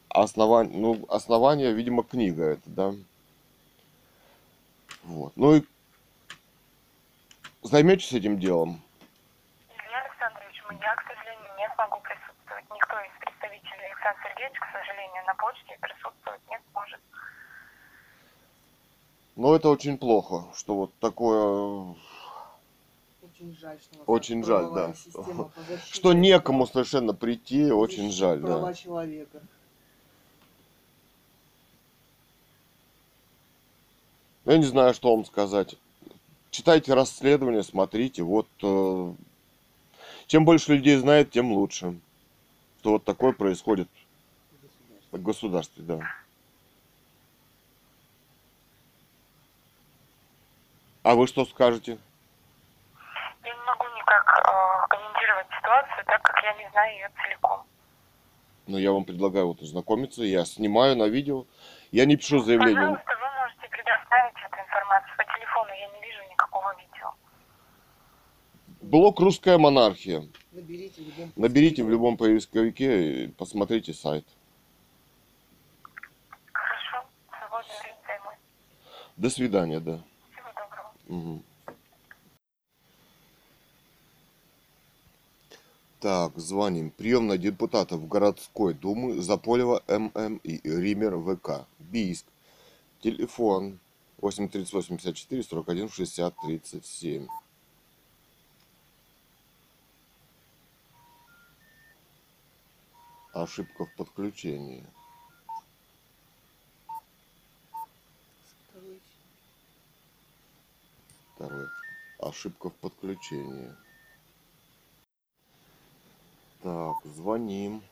[0.09, 2.95] основание, ну, основание, видимо, книга это, да.
[5.05, 5.33] Вот.
[5.37, 5.63] Ну и
[7.63, 8.81] займетесь этим делом.
[9.71, 12.65] Илья Александрович, мы- я, к сожалению, не смогу присутствовать.
[12.75, 17.01] Никто из представителей Александра Сергеевича, к сожалению, на почте присутствовать не сможет.
[19.37, 21.95] Но это очень плохо, что вот такое,
[23.23, 24.93] Очень жаль, что Очень жаль, да.
[25.91, 28.75] что некому совершенно прийти, очень жаль, права да.
[28.75, 29.41] человека.
[34.45, 35.77] Я не знаю, что вам сказать.
[36.53, 39.13] Читайте расследования, смотрите, вот э,
[40.27, 41.99] чем больше людей знает, тем лучше,
[42.81, 43.89] что вот такое происходит
[45.13, 45.83] в государстве.
[45.83, 46.01] да.
[51.03, 51.97] А вы что скажете?
[53.45, 57.63] Я не могу никак э, комментировать ситуацию, так как я не знаю ее целиком.
[58.67, 61.47] Ну, я вам предлагаю вот ознакомиться, я снимаю на видео.
[61.93, 62.75] Я не пишу заявление.
[62.75, 67.15] Пожалуйста, вы можете предоставить эту информацию телефону, я не вижу никакого видео.
[68.81, 70.27] Блок «Русская монархия».
[70.53, 74.27] Наберите в любом Наберите в любом поисковике и посмотрите сайт.
[79.17, 80.01] До свидания, да.
[80.33, 80.93] Всего доброго.
[81.07, 81.43] Мгм.
[86.01, 86.91] Так, звоним.
[86.91, 91.67] Приемная депутатов городской думы Заполева ММ и Ример ВК.
[91.79, 92.27] Бийск.
[93.01, 93.79] Телефон
[94.23, 97.27] 83854 41 60 37.
[103.33, 104.87] Ошибка в подключении.
[111.35, 111.69] Второе.
[112.21, 113.75] Ошибка в подключении.
[116.63, 117.83] Так, звоним.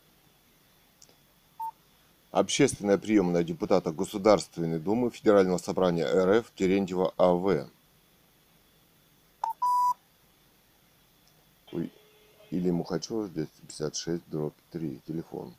[2.30, 7.68] Общественная приемная депутата Государственной Думы Федерального собрания РФ Терентьева АВ.
[12.52, 15.00] Или Мухачева 256 дробь 3.
[15.06, 15.54] Телефон.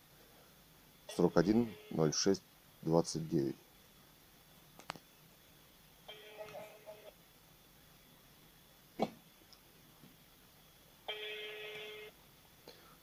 [1.16, 1.70] 41
[2.14, 2.42] 06
[2.84, 3.56] 29.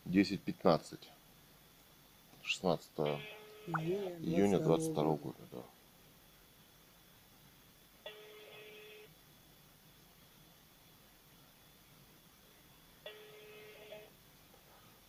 [0.06, 1.10] Десять пятнадцать.
[2.42, 3.20] Шестнадцатое
[4.20, 5.62] июня двадцать второго года, да.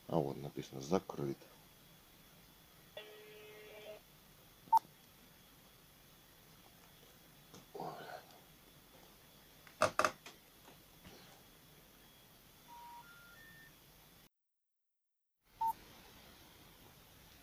[0.07, 1.37] А вот написано закрыт.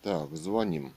[0.01, 0.93] Так, звоним.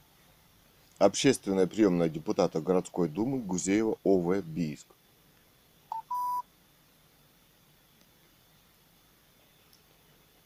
[1.00, 4.86] Общественная приемная депутата городской думы Гузеева ОВ Бийск.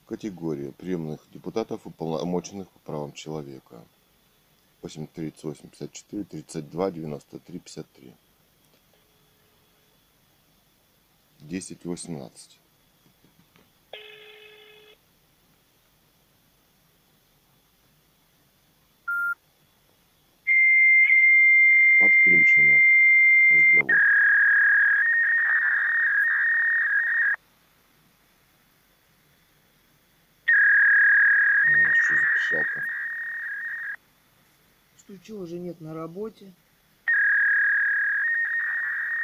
[0.07, 3.85] Категория приемных депутатов, уполномоченных по правам человека.
[4.83, 8.15] 8 38 54 32 93 53.
[11.41, 12.61] 10 18.
[21.99, 22.79] Подключено.
[23.51, 23.99] Разговор.
[31.69, 32.83] М, Что за пищалка?
[35.25, 36.53] Что чего же нет на работе?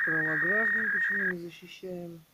[0.03, 2.25] Права граждан почему не защищаем?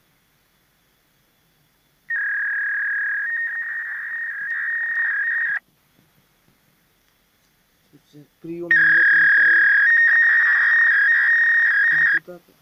[7.90, 9.58] Слушайте, приемной нет никого.
[12.14, 12.52] Депутата.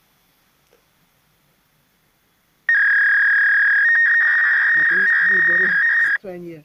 [4.75, 6.65] Зато есть выборы в стране.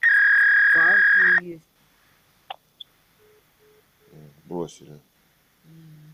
[0.73, 1.65] Партии есть.
[4.11, 4.99] М, Бросили.
[5.65, 6.13] М.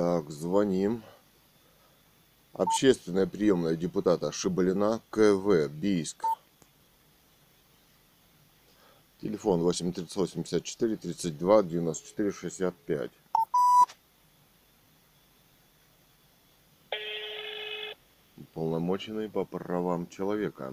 [0.00, 1.02] Так, звоним.
[2.54, 6.24] Общественная приемная депутата Шибалина КВ Бийск.
[9.20, 13.10] Телефон 8 38 54 32 94 65.
[18.54, 20.72] Полномоченный по правам человека.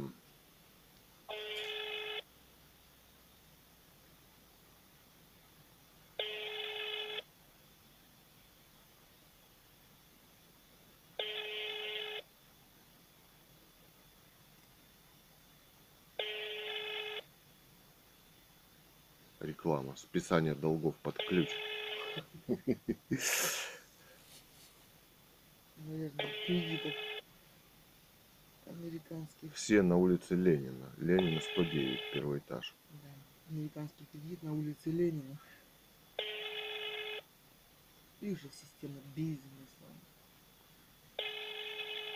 [19.58, 19.96] Реклама.
[19.96, 21.50] Списание долгов под ключ.
[25.78, 26.94] Наверное, кредитов
[28.68, 29.54] американских.
[29.56, 30.92] Все на улице Ленина.
[30.98, 32.76] Ленина 109, первый этаж.
[32.92, 33.10] Да,
[33.50, 35.38] американский кредит на улице Ленина.
[38.22, 39.88] Их же система бизнеса.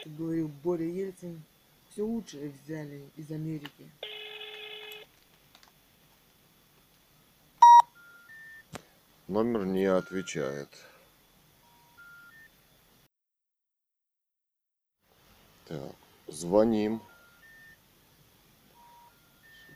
[0.04, 1.42] Как говорил Боря Ельцин,
[1.90, 3.90] все лучшее взяли из Америки.
[9.32, 10.68] Номер не отвечает.
[15.70, 15.96] Так,
[16.28, 17.02] звоним.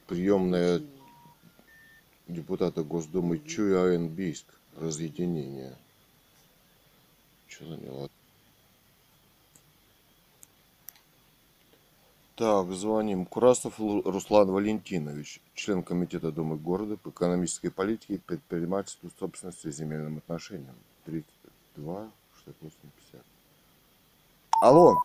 [0.08, 0.82] Приемная
[2.28, 4.46] депутата Госдумы Чуян Бийск.
[4.76, 5.78] Разъединение.
[7.48, 8.10] Что за
[12.36, 13.26] Так, звоним.
[13.26, 20.76] Курасов Руслан Валентинович, член комитета Думы города по экономической политике, предпринимательству, собственности и земельным отношениям.
[21.06, 22.10] 32,
[22.44, 22.76] 68,
[23.12, 23.22] 50.
[24.62, 25.04] Алло,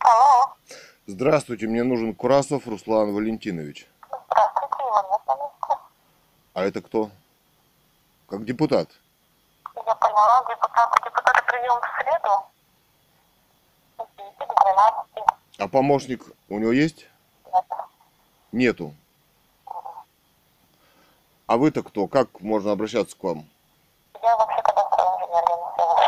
[0.00, 0.54] Алло,
[1.06, 3.86] здравствуйте, мне нужен Курасов Руслан Валентинович.
[4.08, 5.80] здравствуйте, Иван Васильевич.
[6.54, 7.10] А это кто?
[8.30, 8.88] как депутат.
[9.74, 12.46] Я поняла, депутаты, депутаты прием в среду.
[13.98, 15.30] С 9 до 12.
[15.60, 17.06] А помощник у него есть?
[17.44, 17.64] Нет.
[18.50, 18.94] Нету.
[21.46, 22.06] А вы-то кто?
[22.08, 23.46] Как можно обращаться к вам?
[24.22, 26.00] Я вообще кадастровый инженер.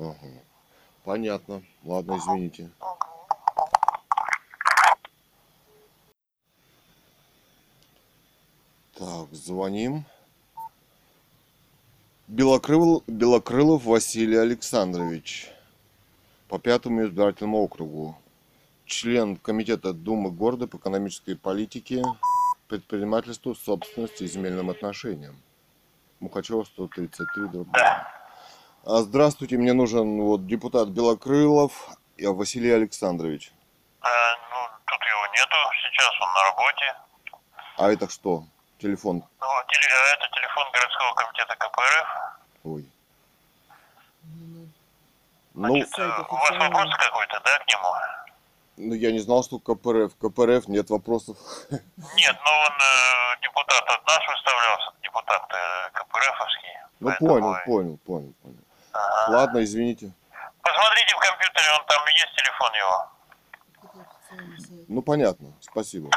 [0.00, 0.42] Ага.
[1.04, 1.62] Понятно.
[1.84, 2.70] Ладно, извините.
[8.94, 10.04] Так, звоним.
[12.26, 15.52] Белокрыл, Белокрылов Василий Александрович.
[16.50, 18.18] По пятому избирательному округу.
[18.84, 22.02] Член Комитета Думы города по экономической политике,
[22.66, 25.40] предпринимательству, собственности и земельным отношениям.
[26.18, 27.68] Мухачева 133, дробь.
[27.76, 28.02] А,
[29.02, 31.88] Здравствуйте, мне нужен вот депутат Белокрылов
[32.20, 33.52] Василий Александрович.
[34.02, 34.06] Э,
[34.50, 36.96] ну, тут его нету сейчас, он на работе.
[37.76, 38.44] А это что?
[38.78, 39.22] Телефон.
[39.40, 42.08] Ну, теле- это телефон городского комитета КПРФ.
[42.64, 42.86] Ой.
[45.68, 45.84] Ну, э,
[46.30, 47.90] у вас вопрос какой-то, да, к нему?
[48.80, 50.16] ну, я не знал, что КПРФ.
[50.16, 51.36] КПРФ нет вопросов.
[51.70, 56.68] Нет, ну он э, депутат от нас выставлялся, депутат э, КПРФовский.
[57.00, 58.64] Ну, Поэтому, понял, понял, понял, понял.
[58.92, 59.36] ага.
[59.36, 60.12] Ладно, извините.
[60.62, 63.10] Посмотрите в компьютере, он там есть телефон его.
[64.88, 65.52] Ну, понятно.
[65.60, 66.10] Спасибо.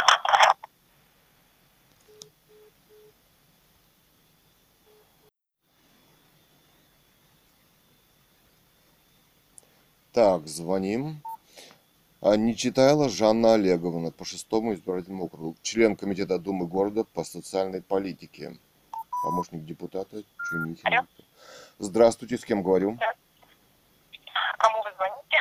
[10.13, 11.21] Так, звоним.
[12.21, 15.55] А Нечитайла Жанна Олеговна по шестому избирательному округу.
[15.63, 18.55] Член комитета Думы города по социальной политике.
[19.23, 20.97] Помощник депутата Чунихина.
[20.99, 21.07] Алло.
[21.79, 22.99] Здравствуйте, с кем говорю?
[24.59, 25.37] Кому вы звоните?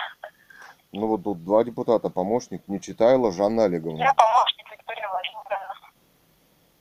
[0.93, 4.03] Ну вот тут два депутата, помощник Нечитайла Жанна Олеговна.
[4.03, 5.75] Я помощник Виктория Владимировна.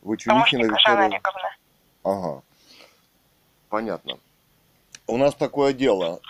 [0.02, 1.20] Вы Чунихина Помощник Жанна Виктория?
[1.20, 1.56] Олеговна.
[2.04, 2.42] Ага.
[3.68, 4.18] Понятно.
[5.08, 6.22] У нас такое дело.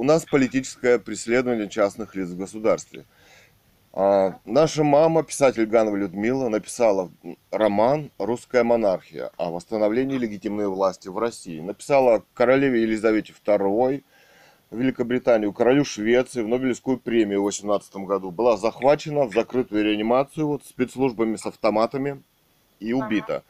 [0.00, 3.04] У нас политическое преследование частных лиц в государстве.
[3.92, 7.10] А, Наша мама, писатель Ганова Людмила, написала
[7.50, 11.60] роман «Русская монархия» о восстановлении легитимной власти в России.
[11.60, 14.02] Написала королеве Елизавете II,
[14.70, 18.30] Великобританию, королю Швеции в Нобелевскую премию в 18 году.
[18.30, 22.22] Была захвачена в закрытую реанимацию вот, спецслужбами с автоматами
[22.78, 23.42] и убита.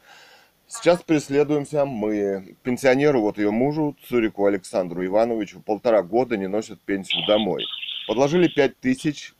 [0.73, 2.55] Сейчас преследуемся мы.
[2.63, 7.65] Пенсионеру, вот ее мужу, Цурику Александру Ивановичу, полтора года не носят пенсию домой.
[8.07, 9.33] Подложили пять тысяч.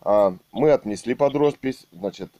[0.00, 1.86] А, мы отнесли под роспись.
[1.92, 2.30] Значит,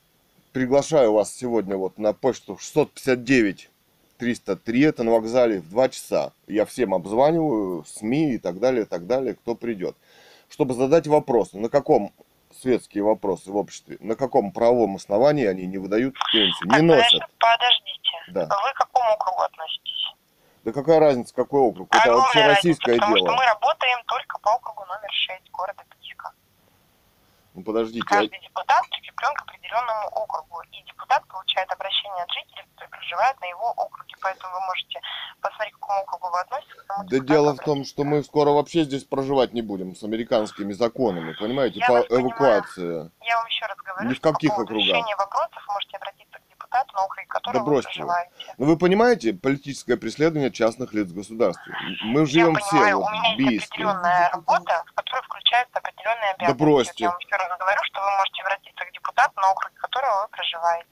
[0.53, 3.69] приглашаю вас сегодня вот на почту 659
[4.17, 4.81] 303.
[4.81, 6.33] Это на вокзале в 2 часа.
[6.47, 9.95] Я всем обзваниваю, СМИ и так далее, и так далее, кто придет.
[10.49, 12.13] Чтобы задать вопросы, на каком
[12.55, 17.23] светские вопросы в обществе, на каком правовом основании они не выдают пенсию, не носят.
[17.39, 18.13] Подождите.
[18.29, 18.43] Да.
[18.43, 20.15] Вы к какому округу относитесь?
[20.65, 21.89] Да какая разница, какой округ?
[21.91, 23.29] Это Огромная общероссийское разница, потому дело.
[23.29, 26.33] что мы работаем только по округу номер 6 города Писка.
[27.55, 32.65] Ну подождите, а- Каждый депутат прикреплен к определенному округу, и депутат получает обращение от жителей,
[32.73, 35.01] которые проживают на его округе, поэтому вы можете
[35.41, 36.75] посмотреть, к какому округу вы относитесь.
[36.77, 40.03] к тому да дело в том, что мы скоро вообще здесь проживать не будем с
[40.03, 42.27] американскими законами, понимаете, Я по вас понимаю.
[42.31, 43.11] эвакуации.
[43.21, 44.85] Я вам еще раз говорю, Ни в каких по округах.
[44.87, 46.43] решения вопросов можете обратиться к
[46.73, 48.55] депутату, на округе которого Да вы проживаете.
[48.59, 51.75] Ну вы понимаете, политическое преследование частных лиц в государстве.
[52.05, 56.31] Мы живем я все понимаю, вот у меня есть определенная работа, в которой включаются определенные
[56.33, 56.59] обязанности.
[56.63, 57.05] бросьте.
[57.05, 60.29] Я вам еще раз говорю, что вы можете обратиться к депутату, на округе которого вы
[60.29, 60.89] проживаете.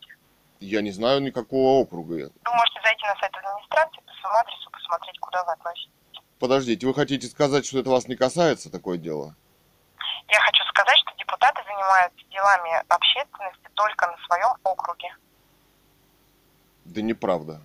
[0.61, 2.15] Я не знаю никакого округа.
[2.15, 5.91] Вы можете зайти на сайт администрации по своему адресу, посмотреть, куда вы относитесь.
[6.39, 9.35] Подождите, вы хотите сказать, что это вас не касается, такое дело?
[10.29, 15.09] Я хочу сказать, что депутаты занимаются делами общественности только на своем округе.
[16.91, 17.61] Да неправда.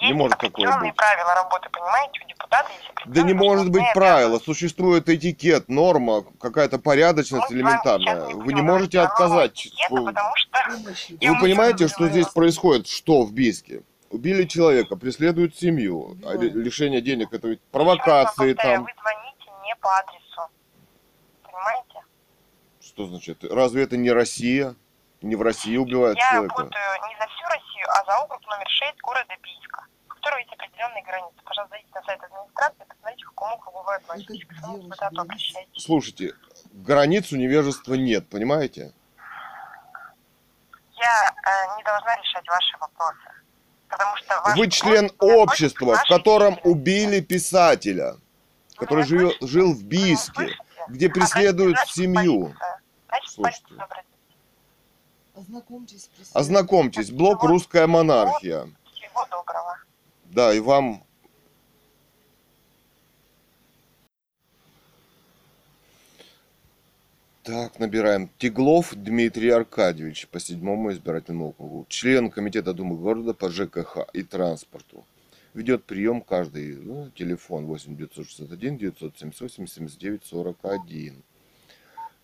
[0.00, 0.96] Есть Не может такое быть.
[0.96, 6.78] правила работы, понимаете, у депутата есть Да не может быть правила, существует этикет, норма, какая-то
[6.78, 8.26] порядочность Мы элементарная.
[8.26, 9.52] не Вы не можете отказать.
[9.52, 10.58] этикета, Вы- потому что.
[11.20, 12.88] Я Вы понимаете, что здесь происходит?
[12.88, 13.82] Что в Бийске?
[14.10, 16.54] Убили человека, преследуют семью, а Убивают.
[16.54, 18.84] лишение денег это ведь Еще раз провокации там.
[18.84, 20.50] Вы звоните не по адресу.
[21.44, 22.00] Понимаете?
[22.82, 23.44] Что значит?
[23.44, 24.74] Разве это не Россия?
[25.22, 26.54] Не в России убивают Я человека?
[26.58, 30.52] работаю не за всю Россию, а за округ номер 6 города Бийска, у которого есть
[30.52, 31.36] определенные границы.
[31.44, 35.84] Пожалуйста, зайдите на сайт администрации, посмотрите, к какому округу вы относитесь, к депутату ваши обращаетесь.
[35.84, 36.34] Слушайте,
[36.72, 38.92] границу невежества нет, понимаете?
[40.96, 43.30] Я э, не должна решать ваши вопросы.
[43.88, 46.68] Потому что ваши Вы член общества, в котором деятельности.
[46.68, 48.20] убили писателя, Вы
[48.86, 50.56] который жил, жил в Бийске,
[50.88, 52.54] где Обратитесь, преследуют значит, в семью.
[53.08, 53.64] Значит, Слушайте.
[53.68, 53.88] полицию.
[55.34, 56.10] Ознакомьтесь.
[56.32, 58.68] Ознакомьтесь, блок «Русская монархия».
[58.92, 59.78] Всего доброго.
[60.26, 61.02] Да, и вам...
[67.42, 68.30] Так, набираем.
[68.38, 71.84] Теглов Дмитрий Аркадьевич по седьмому избирательному округу.
[71.90, 75.04] Член Комитета Думы города по ЖКХ и транспорту.
[75.52, 76.76] Ведет прием каждый.
[76.76, 81.22] Ну, телефон 8 961 978 79 41.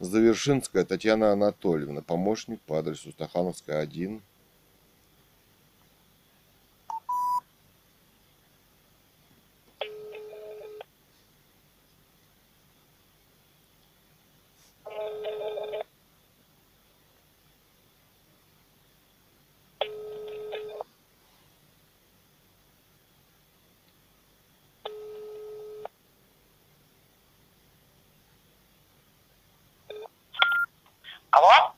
[0.00, 4.22] Завершинская Татьяна Анатольевна, помощник по адресу Стахановская 1.
[31.30, 31.72] Алло?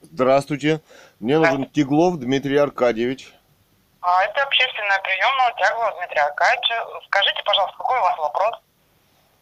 [0.00, 0.80] Здравствуйте.
[1.20, 3.32] Мне нужен Теглов Дмитрий Аркадьевич.
[4.00, 6.74] А, это общественная приемная Тягова Дмитрия Аркадьевича.
[7.06, 8.54] Скажите, пожалуйста, какой у вас вопрос?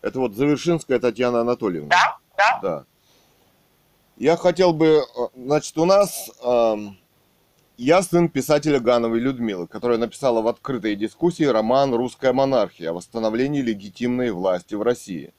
[0.02, 1.88] Это вот Завершинская Татьяна Анатольевна.
[1.88, 2.16] Да?
[2.36, 2.60] Да?
[2.62, 2.84] Да.
[4.16, 6.98] Я хотел бы, э, значит, у нас эм,
[7.78, 12.90] я сын писателя Гановой Людмилы, которая написала в открытой дискуссии роман «Русская монархия.
[12.90, 15.32] О восстановлении легитимной власти в России».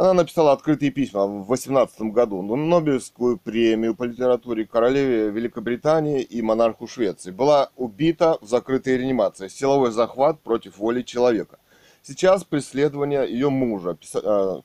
[0.00, 6.40] Она написала открытые письма в 18 году на Нобелевскую премию по литературе королеве Великобритании и
[6.40, 7.30] монарху Швеции.
[7.30, 9.48] Была убита в закрытой реанимации.
[9.48, 11.58] Силовой захват против воли человека.
[12.00, 14.60] Сейчас преследование ее мужа, э,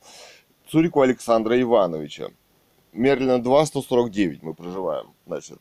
[0.69, 2.29] Цурику Александра Ивановича.
[2.93, 5.07] Мерлина 2, 149 мы проживаем.
[5.27, 5.59] Значит,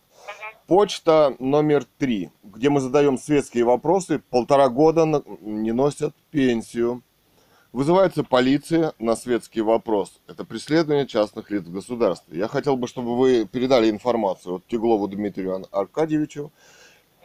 [0.68, 7.02] почта номер 3, где мы задаем светские вопросы, полтора года не носят пенсию.
[7.78, 10.20] Вызывается полиция на светский вопрос.
[10.28, 12.38] Это преследование частных лиц в государстве.
[12.38, 16.52] Я хотел бы, чтобы вы передали информацию вот Теглову Дмитрию Аркадьевичу,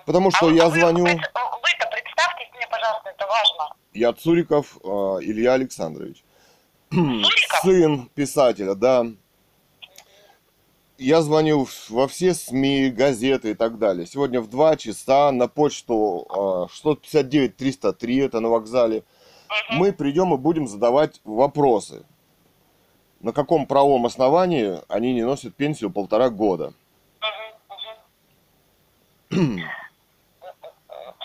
[0.08, 3.76] потому что А я а вы- звоню, вы- Вы-то представьтесь мне, пожалуйста, это важно.
[3.94, 4.88] я Цуриков э,
[5.22, 6.24] Илья Александрович.
[6.90, 7.60] Цуриков?
[7.62, 9.06] Сын писателя, да.
[10.98, 14.08] Я звоню во все СМИ, газеты и так далее.
[14.08, 19.04] Сегодня в 2 часа на почту э, 659-303, это на вокзале.
[19.50, 19.80] Мгм.
[19.80, 22.06] Мы придем и будем задавать вопросы.
[23.20, 26.74] На каком правом основании они не носят пенсию полтора года?
[27.22, 27.54] Мгм,
[29.30, 29.60] мгм.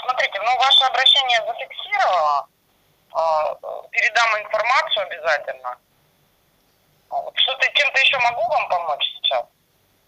[0.05, 2.47] Смотрите, ну ваше обращение зафиксировано.
[3.13, 3.55] А,
[3.91, 5.77] Передам информацию обязательно.
[7.11, 7.33] Вот.
[7.37, 9.45] Что-то чем-то еще могу вам помочь сейчас?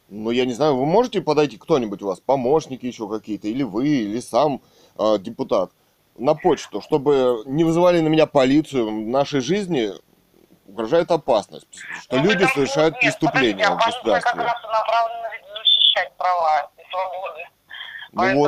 [0.09, 3.87] Ну, я не знаю, вы можете подойти, кто-нибудь у вас, помощники еще какие-то, или вы,
[3.89, 4.61] или сам
[4.99, 5.71] э, депутат,
[6.19, 8.87] на почту, чтобы не вызывали на меня полицию.
[8.87, 9.91] В нашей жизни
[10.67, 11.67] угрожает опасность,
[12.03, 14.43] что Ну, в люди этом совершают нет, преступления в полиция как государстве.
[14.43, 17.45] раз направлена защищать права и свободы.
[18.12, 18.45] Ну Поэтому,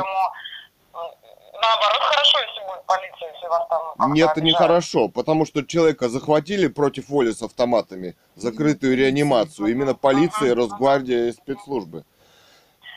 [0.93, 1.17] вот,
[1.53, 4.43] наоборот, хорошо, если будет полиция, если вас там нет, это обижают.
[4.61, 11.31] нехорошо, потому что человека захватили против воли с автоматами, закрытую реанимацию, именно полиция, Росгвардия и
[11.31, 12.03] спецслужбы.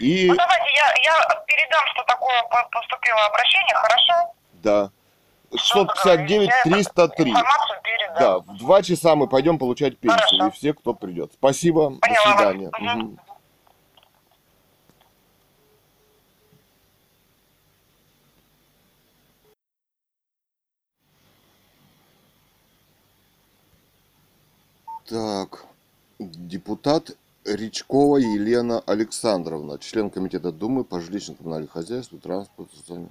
[0.01, 4.35] И, Ну давайте я, я передам, что такое по- поступило обращение, хорошо?
[4.63, 4.91] Да,
[5.55, 6.49] Что договорились?
[6.65, 7.29] Я 659-303.
[7.29, 8.17] Информацию передам.
[8.19, 10.47] Да, в два часа мы пойдем получать пенсию, Хорошо.
[10.49, 11.33] и все, кто придет.
[11.35, 12.71] Спасибо, Поняла до свидания.
[12.79, 13.19] Мгм.
[25.07, 25.67] Так,
[26.19, 33.11] депутат Речкова Елена Александровна, член комитета Думы по жилищному коммунальному хозяйству, транспорту, социальному.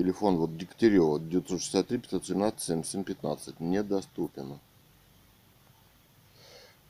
[0.00, 4.58] Телефон вот Дегтярева 963 517 77 15 недоступен.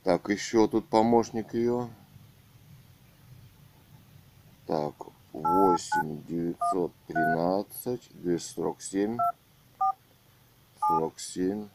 [0.05, 1.91] Так, еще тут помощник ее.
[4.69, 4.95] Так,
[5.33, 9.19] 8 913 247
[10.79, 11.69] 47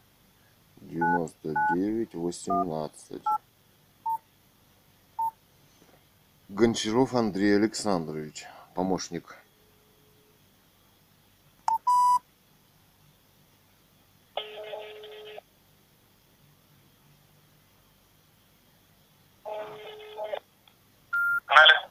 [0.80, 3.22] 99 18.
[6.48, 9.36] Гончаров Андрей Александрович, помощник.
[21.56, 21.86] Алло.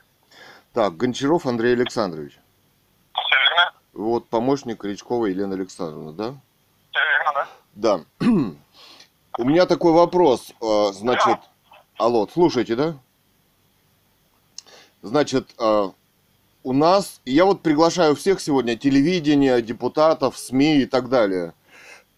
[0.85, 2.33] Так, Гончаров Андрей Александрович.
[2.33, 3.73] Все верно?
[3.93, 6.35] Вот помощник Речкова Елена Александровна, да?
[6.91, 8.05] Все верно, да?
[8.19, 8.27] Да.
[9.39, 10.53] У меня такой вопрос.
[10.61, 11.39] э, Значит,
[11.97, 12.99] алло, слушайте, да?
[15.01, 15.89] Значит, э,
[16.61, 21.55] у нас, я вот приглашаю всех сегодня, телевидение, депутатов, СМИ и так далее.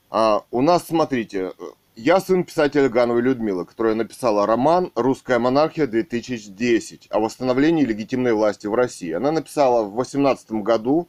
[0.09, 1.53] А, У нас, смотрите,
[1.99, 8.75] Я сын писателя Гановой Людмилы, которая написала роман «Русская монархия-2010» о восстановлении легитимной власти в
[8.75, 9.11] России.
[9.13, 11.07] Она написала в 18 году,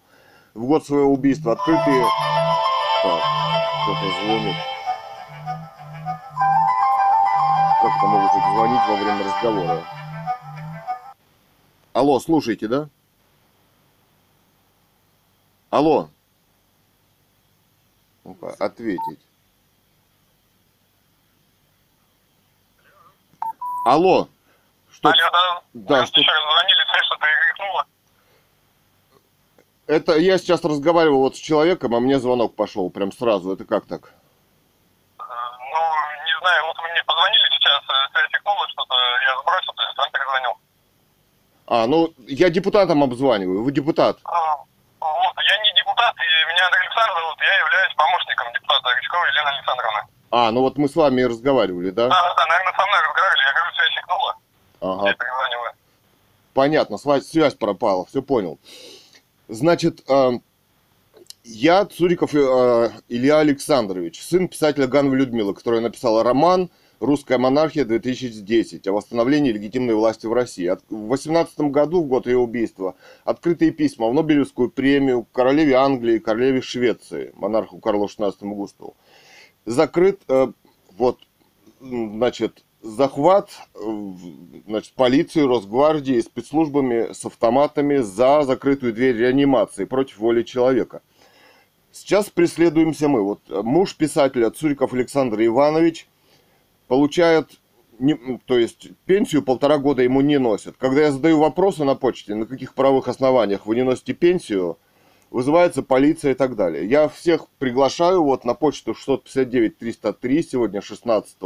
[0.54, 2.06] в год своего убийства, открытые...
[3.02, 3.22] Так,
[3.82, 4.56] кто-то звонит.
[7.82, 9.84] Как это могут звонить во время разговора?
[11.92, 12.88] Алло, слушайте, да?
[15.68, 16.08] Алло.
[18.24, 19.27] Ну-ка, ответить.
[23.84, 24.28] Алло.
[24.92, 25.08] Что?
[25.08, 25.62] Алло, да.
[25.74, 27.86] Да, что- еще раз звонили, что-то игрикнула.
[29.86, 33.52] Это я сейчас разговаривал вот с человеком, а мне звонок пошел прям сразу.
[33.52, 34.12] Это как так?
[35.18, 35.80] Э, Ну,
[36.26, 38.28] не знаю, вот мне позвонили сейчас, э, связь
[38.70, 40.50] что-то я сбросил, то есть вам перезвонил.
[41.66, 43.62] А, ну я депутатом обзваниваю.
[43.62, 44.18] Вы депутат.
[44.24, 44.56] А,
[45.00, 49.48] Вот, я не депутат, и меня Андрей Александр зовут, я являюсь помощником депутата Рычковой Елены
[49.48, 50.00] Александровны.
[50.30, 52.08] А, ну вот мы с вами и разговаривали, да?
[52.08, 54.36] Да, да, наверное, со мной разговаривали, я говорю, связь игрнула,
[54.80, 55.08] Ага.
[55.08, 55.72] я перезваниваю.
[56.54, 58.58] Понятно, сва- связь пропала, все понял.
[59.48, 60.30] Значит, э,
[61.44, 66.68] я Цуриков э, Илья Александрович, сын писателя Гановой Людмилы, которая написала роман
[67.00, 70.66] «Русская монархия-2010» о восстановлении легитимной власти в России.
[70.66, 76.18] От- В 18 году, в год ее убийства, открытые письма в Нобелевскую премию королеве Англии,
[76.18, 78.94] королеве Швеции, монарху Карлу XVI Густаву.
[79.68, 80.50] Закрыт, э,
[80.96, 81.18] вот,
[81.80, 83.78] значит, захват э,
[84.66, 91.02] значит, полицией, Росгвардией, спецслужбами с автоматами за закрытую дверь реанимации против воли человека.
[91.92, 93.22] Сейчас преследуемся мы.
[93.22, 96.08] Вот э, муж писателя Цуриков Александр Иванович
[96.86, 97.50] получает,
[97.98, 100.76] не- то есть пенсию полтора года ему не носят.
[100.78, 104.78] Когда я задаю вопросы на почте, на каких правовых основаниях вы не носите пенсию,
[105.30, 106.86] вызывается полиция и так далее.
[106.86, 111.36] Я всех приглашаю вот на почту 659-303 сегодня 16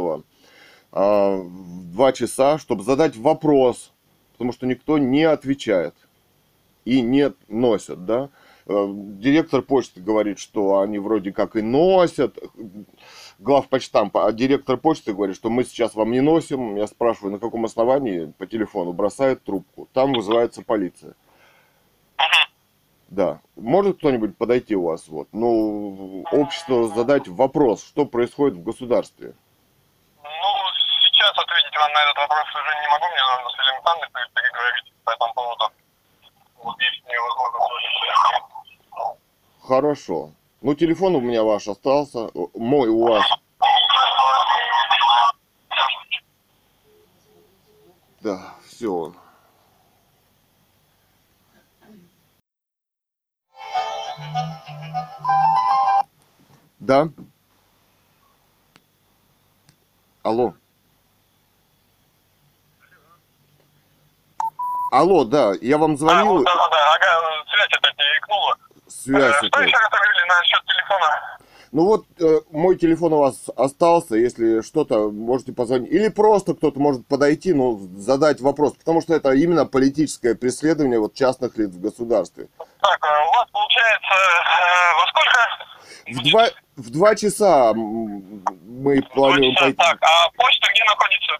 [0.91, 3.91] а, в 2 часа, чтобы задать вопрос,
[4.33, 5.95] потому что никто не отвечает
[6.85, 8.29] и не носят, да.
[8.65, 12.37] Э, Директор почты говорит, что они вроде как и носят,
[13.39, 16.75] главпочтампа, а директор почты говорит, что мы сейчас вам не носим.
[16.75, 19.89] Я спрашиваю, на каком основании по телефону бросает трубку.
[19.93, 21.15] Там вызывается полиция.
[23.13, 23.41] Да.
[23.55, 25.07] Может кто-нибудь подойти у вас?
[25.07, 25.27] Вот.
[25.33, 29.35] Ну, обществу задать вопрос, что происходит в государстве.
[30.23, 30.29] Ну,
[31.11, 34.93] сейчас ответить вам на этот вопрос уже не могу, мне нужно с Еленой Александровной переговорить
[35.03, 35.65] по этому поводу.
[36.63, 37.43] Вот если невозможно.
[39.61, 40.31] Хорошо.
[40.61, 42.31] Ну, телефон у меня ваш остался.
[42.55, 43.25] Мой у вас.
[48.21, 49.13] Да, все.
[56.83, 57.07] Да?
[60.21, 60.53] Алло.
[64.91, 68.57] Алло, да, я вам А, звонил, вот, да, да, да, ага, связь опять не икнула.
[68.87, 71.39] связь Что еще раз говорили насчет телефона?
[71.71, 75.89] Ну вот э, мой телефон у вас остался, если что-то можете позвонить.
[75.89, 81.15] Или просто кто-то может подойти, ну, задать вопрос, потому что это именно политическое преследование вот
[81.15, 82.47] частных лиц в государстве.
[82.57, 85.52] Так, э, у вас получается э, во сколько?
[86.07, 89.65] В два, в два часа мы планируем часа.
[89.65, 89.77] пойти.
[89.77, 91.33] Так, а почта где находится?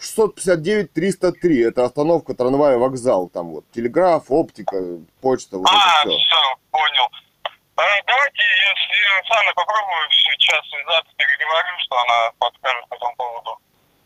[0.00, 4.76] 659-303, это остановка трамвая вокзал, там вот телеграф, оптика,
[5.20, 6.18] почта, вот а, это все.
[6.18, 7.06] все, понял.
[7.44, 13.58] Э, давайте я с Александровной попробую сейчас связаться, переговорю, что она подскажет по этому поводу.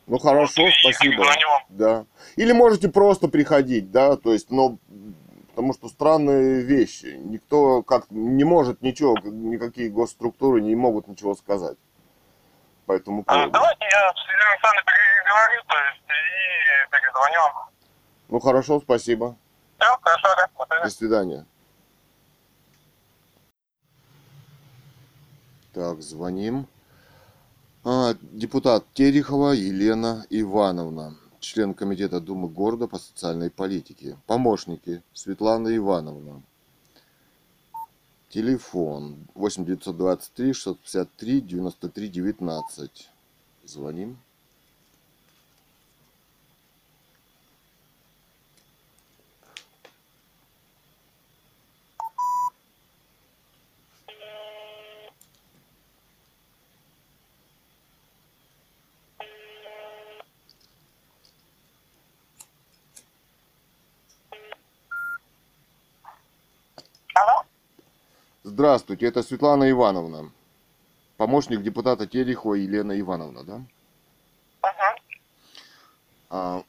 [0.06, 1.24] Ну хорошо, Вот, спасибо.
[1.70, 2.04] Да.
[2.36, 4.76] Или можете просто приходить, да, то есть, но
[5.54, 7.16] потому что странные вещи.
[7.24, 11.78] Никто как не может ничего, никакие госструктуры не могут ничего сказать
[12.86, 13.52] по этому А, поводу.
[13.52, 17.68] давайте я с Еленой Александровной переговорю, то есть, и перезвоню вам.
[18.30, 19.36] Ну хорошо, спасибо.
[19.78, 20.82] Все, хорошо, свидания.
[20.82, 21.46] До свидания.
[25.72, 26.66] Так, звоним.
[27.84, 34.16] А, депутат Терехова Елена Ивановна, член комитета Думы города по социальной политике.
[34.26, 36.42] Помощники Светлана Ивановна.
[38.30, 43.10] Телефон 8 923 653 93 19.
[43.64, 44.18] Звоним.
[68.58, 70.30] Здравствуйте, это Светлана Ивановна.
[71.16, 73.60] помощник депутата Терехова Елена Ивановна, да?
[74.60, 74.94] Ага.
[76.30, 76.62] А,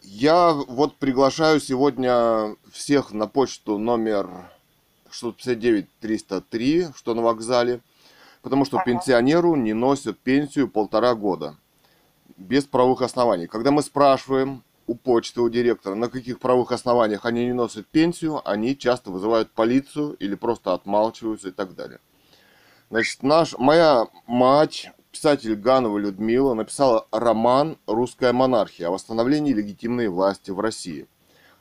[0.00, 4.30] Я вот приглашаю сегодня всех на почту номер
[5.10, 7.80] 659-303, что на вокзале,
[8.42, 8.84] потому что Ага.
[8.84, 11.56] пенсионеру не носят пенсию полтора года
[12.36, 13.48] без правовых оснований.
[13.48, 18.40] Когда мы спрашиваем у почты, у директора, на каких правовых основаниях они не носят пенсию,
[18.48, 22.00] они часто вызывают полицию или просто отмалчиваются и так далее.
[22.90, 30.50] Значит, наш, моя мать, писатель Ганова Людмила, написала роман «Русская монархия» о восстановлении легитимной власти
[30.50, 31.06] в России.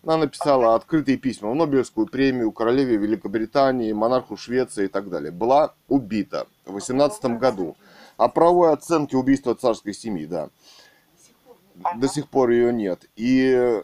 [0.03, 5.32] Она написала открытые письма в Нобелевскую премию, королеве Великобритании, монарху Швеции и так далее.
[5.32, 7.78] Была убита в 18 году.
[8.17, 10.49] О правовой оценке убийства царской семьи, да.
[11.95, 13.05] До сих пор ее нет.
[13.15, 13.82] И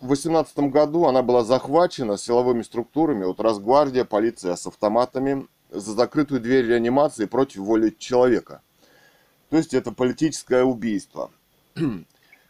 [0.00, 6.40] в 18 году она была захвачена силовыми структурами, вот Росгвардия, полиция с автоматами, за закрытую
[6.40, 8.62] дверь реанимации против воли человека.
[9.50, 11.30] То есть это политическое убийство.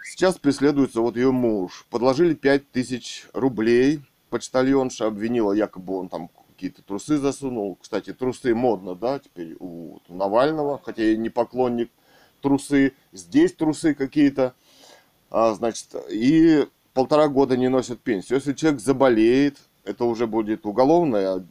[0.04, 1.86] Сейчас преследуется вот ее муж.
[1.90, 4.02] Подложили 5000 рублей.
[4.30, 7.76] Почтальонша обвинила, якобы он там какие-то трусы засунул.
[7.80, 11.90] Кстати, трусы модно, да, теперь у Навального, хотя я не поклонник
[12.46, 12.92] трусы.
[13.12, 14.54] Здесь трусы какие-то.
[15.30, 18.36] А, значит, и полтора года не носят пенсию.
[18.36, 21.44] Если человек заболеет, это уже будет уголовная,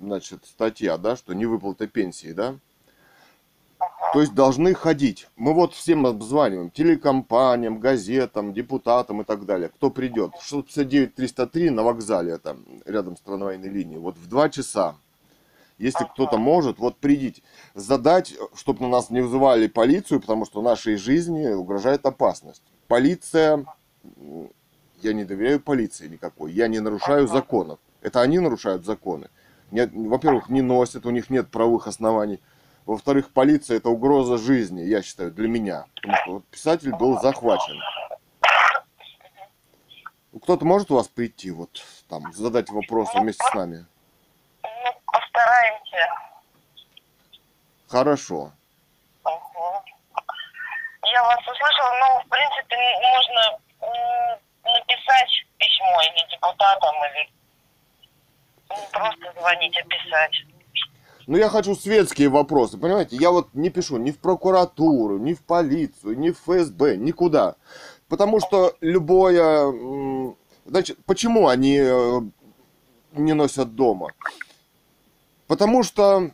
[0.00, 2.54] значит, статья, да, что не выплата пенсии, да.
[4.12, 5.26] То есть должны ходить.
[5.36, 9.70] Мы вот всем обзваниваем, телекомпаниям, газетам, депутатам и так далее.
[9.70, 10.34] Кто придет?
[10.48, 13.98] 659-303 на вокзале, это рядом с трамвайной линией.
[13.98, 14.94] Вот в 2 часа.
[15.82, 17.42] Если кто-то может, вот придите.
[17.74, 22.62] Задать, чтобы на нас не вызывали полицию, потому что нашей жизни угрожает опасность.
[22.86, 23.66] Полиция,
[25.02, 27.80] я не доверяю полиции никакой, я не нарушаю законов.
[28.00, 29.28] Это они нарушают законы.
[29.72, 32.38] Во-первых, не носят, у них нет правовых оснований.
[32.86, 35.86] Во-вторых, полиция это угроза жизни, я считаю, для меня.
[35.96, 37.74] Потому что вот писатель был захвачен.
[40.30, 43.84] Ну, Кто-то может у вас прийти, вот там, задать вопросы вместе с нами?
[44.62, 44.68] Ну,
[45.32, 46.08] постараемся.
[47.88, 48.52] Хорошо.
[49.24, 49.82] Ага.
[51.12, 52.76] Я вас услышала, но, в принципе,
[53.14, 53.58] можно
[54.64, 57.30] написать письмо или депутатам, или
[58.70, 60.32] не просто звонить, а писать.
[61.26, 63.16] Ну, я хочу светские вопросы, понимаете?
[63.16, 67.56] Я вот не пишу ни в прокуратуру, ни в полицию, ни в ФСБ, никуда.
[68.08, 70.34] Потому что любое...
[70.64, 72.20] Значит, почему они э,
[73.12, 74.10] не носят дома?
[75.52, 76.30] Потому что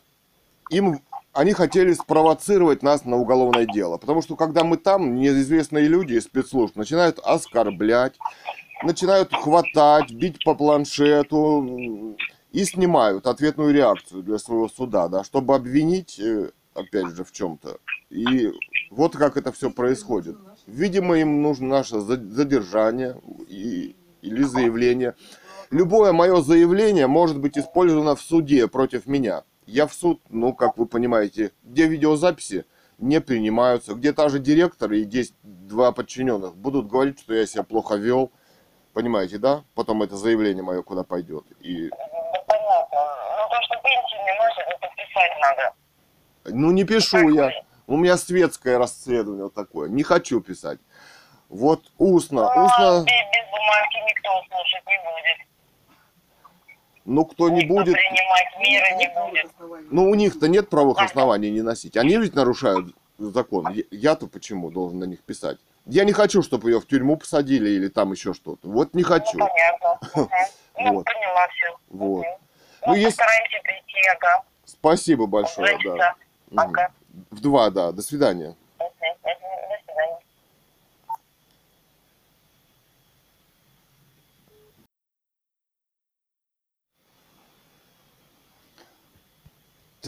[0.70, 1.00] им
[1.32, 3.96] они хотели спровоцировать нас на уголовное дело.
[3.98, 8.14] Потому что когда мы там, неизвестные люди из спецслужб начинают оскорблять,
[8.84, 12.16] начинают хватать, бить по планшету
[12.52, 17.78] и снимают ответную реакцию для своего суда, да, чтобы обвинить, э, опять же, в чем-то.
[18.10, 18.52] И
[18.92, 20.36] вот как это все происходит.
[20.68, 23.16] Видимо, им нужно наше за- задержание
[23.48, 25.16] и, или заявление.
[25.70, 29.42] Любое мое заявление может быть использовано в суде против меня.
[29.66, 32.64] Я в суд, ну, как вы понимаете, где видеозаписи
[32.96, 37.64] не принимаются, где та же директор и 10, два подчиненных будут говорить, что я себя
[37.64, 38.32] плохо вел.
[38.94, 39.62] Понимаете, да?
[39.74, 41.44] Потом это заявление мое куда пойдет.
[41.60, 41.96] И, Да
[42.46, 42.98] понятно.
[43.36, 45.74] Ну, то, что пенсии не носят, это писать надо.
[46.46, 47.52] ну, не пишу я.
[47.86, 49.88] У меня светское расследование вот такое.
[49.90, 50.78] Не хочу писать.
[51.50, 55.47] Вот устно, Ну, устно, без бумажки никто слушать не будет.
[57.08, 59.90] Ну, кто не будет, принимать меры не будет.
[59.90, 61.96] Ну, у них-то нет правовых оснований не носить.
[61.96, 63.74] Они ведь нарушают закон.
[63.90, 65.58] Я-то почему должен на них писать?
[65.86, 68.68] Я не хочу, чтобы ее в тюрьму посадили или там еще что-то.
[68.68, 69.38] Вот не хочу.
[69.38, 69.98] Ну, понятно.
[70.80, 71.06] Ну, Вот.
[71.06, 71.76] поняла все.
[71.88, 72.24] Вот.
[72.86, 74.44] Ну, Ну, постараемся прийти, ага.
[74.64, 76.14] Спасибо большое, да.
[76.54, 76.92] Ага.
[77.32, 77.90] В два, да.
[77.90, 78.54] До свидания.
[78.78, 79.24] Мгм, мгм.
[79.24, 80.18] До свидания.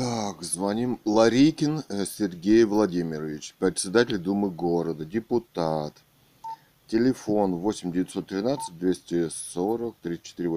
[0.01, 0.99] Так, звоним.
[1.05, 5.93] Ларикин э, Сергей Владимирович, председатель Думы города, депутат.
[6.87, 10.49] Телефон 8 913 240 34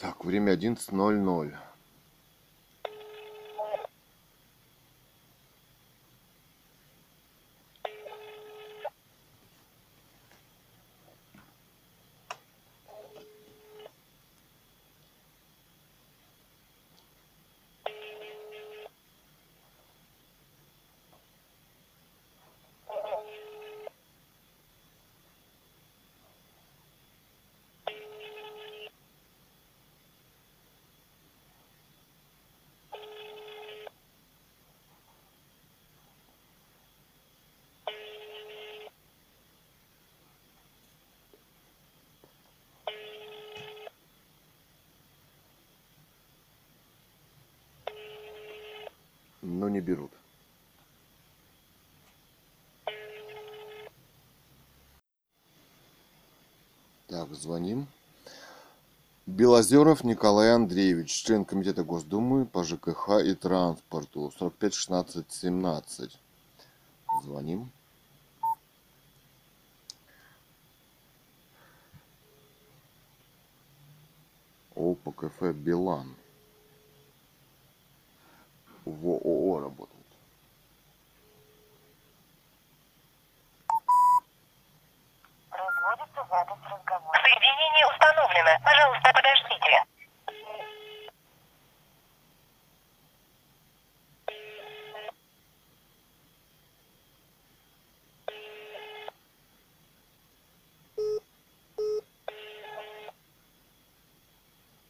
[0.00, 1.69] Так, время 11.00.
[49.60, 50.10] Но не берут.
[57.08, 57.86] Так, звоним.
[59.26, 66.18] Белозеров Николай Андреевич, член Комитета Госдумы по ЖКХ и транспорту, 45 16 17.
[67.22, 67.70] Звоним.
[74.74, 76.16] ОПКФ Билан.
[78.90, 79.96] В ООО работает.
[85.48, 87.20] Производится запись разговора.
[87.22, 88.50] Соединение установлено.
[88.64, 89.84] Пожалуйста, подождите.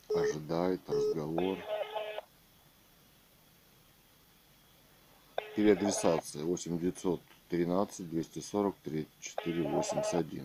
[0.08, 1.58] Ожидает разговор.
[5.80, 9.08] Переадресация 8 913 240
[9.42, 10.44] 34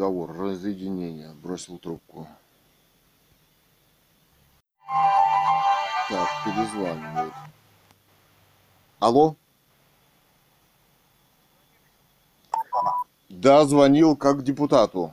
[0.00, 1.34] Разговор, разъединение.
[1.42, 2.26] Бросил трубку.
[6.08, 7.34] Так, перезванивает.
[8.98, 9.36] Алло?
[13.28, 15.12] Да, звонил как депутату.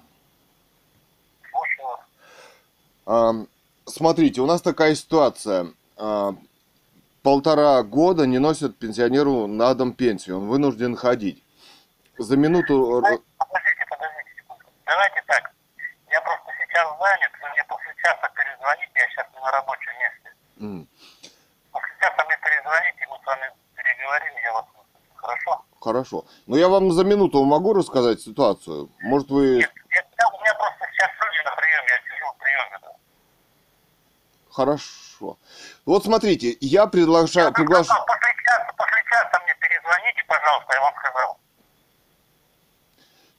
[3.06, 3.34] А,
[3.86, 5.74] смотрите, у нас такая ситуация.
[5.98, 6.34] А,
[7.24, 10.38] полтора года не носят пенсионеру на дом пенсию.
[10.38, 11.44] Он вынужден ходить.
[12.18, 13.00] За минуту...
[13.04, 14.64] р- Подождите, подождите секунду.
[14.86, 15.52] Давайте так.
[16.10, 20.30] Я просто сейчас занят, вы мне после часа перезвоните, я сейчас не на рабочем месте.
[20.60, 20.88] М,
[21.72, 25.62] После часа мне перезвоните, мы с вами переговорим, я вас выслушаю.
[25.98, 26.26] Хорошо?
[26.45, 28.89] Но я вам за минуту могу рассказать ситуацию?
[29.02, 29.58] Может, вы...
[29.58, 32.78] Нет, я, я- у меня просто сейчас люди на приеме, я сижу в приеме.
[32.84, 32.91] Да.
[34.52, 35.38] Хорошо.
[35.86, 37.52] Вот смотрите, я приглашаю...
[37.52, 37.88] Приглаш...
[37.89, 41.39] А, После часа, после часа мне перезвоните, пожалуйста, я вам сказал.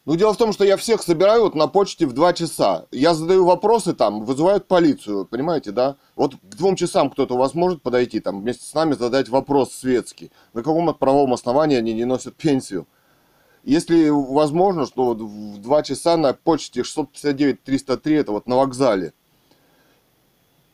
[0.08, 2.86] Ну, дело в том, что я всех собираю вот на почте в 2 часа.
[2.90, 5.96] Я задаю вопросы там, вызывают полицию, понимаете, да?
[6.16, 9.74] Вот к двум часам кто-то у вас может подойти, там, вместе с нами задать вопрос
[9.74, 10.30] светский.
[10.54, 12.86] На каком правовом основании они не носят пенсию?
[13.64, 19.12] Если возможно, что вот в 2 часа на почте 659-303, это вот на вокзале.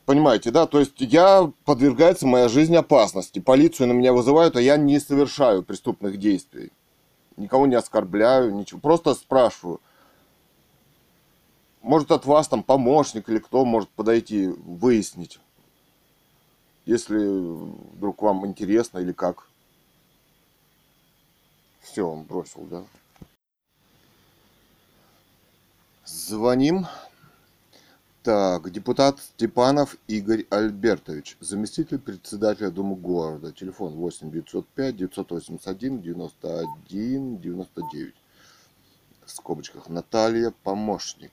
[0.06, 0.66] Понимаете, да?
[0.66, 3.40] То есть я подвергается моя жизнь опасности.
[3.40, 6.70] Полицию на меня вызывают, а я не совершаю преступных действий
[7.36, 8.80] никого не оскорбляю, ничего.
[8.80, 9.80] Просто спрашиваю.
[11.82, 15.38] Может, от вас там помощник или кто может подойти, выяснить,
[16.86, 17.18] если
[17.94, 19.46] вдруг вам интересно или как.
[21.80, 22.84] Все, он бросил, да?
[26.06, 26.86] Звоним.
[28.24, 33.52] Так, депутат Степанов Игорь Альбертович, заместитель председателя Думы города.
[33.52, 38.14] Телефон 8 905 981 91 99.
[39.26, 41.32] В скобочках Наталья, помощник.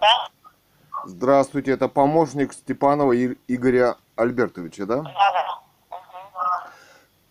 [0.00, 0.30] Да?
[1.06, 3.12] Здравствуйте, это помощник Степанова
[3.48, 5.02] Игоря Альбертовича, да?
[5.02, 5.59] Да, да.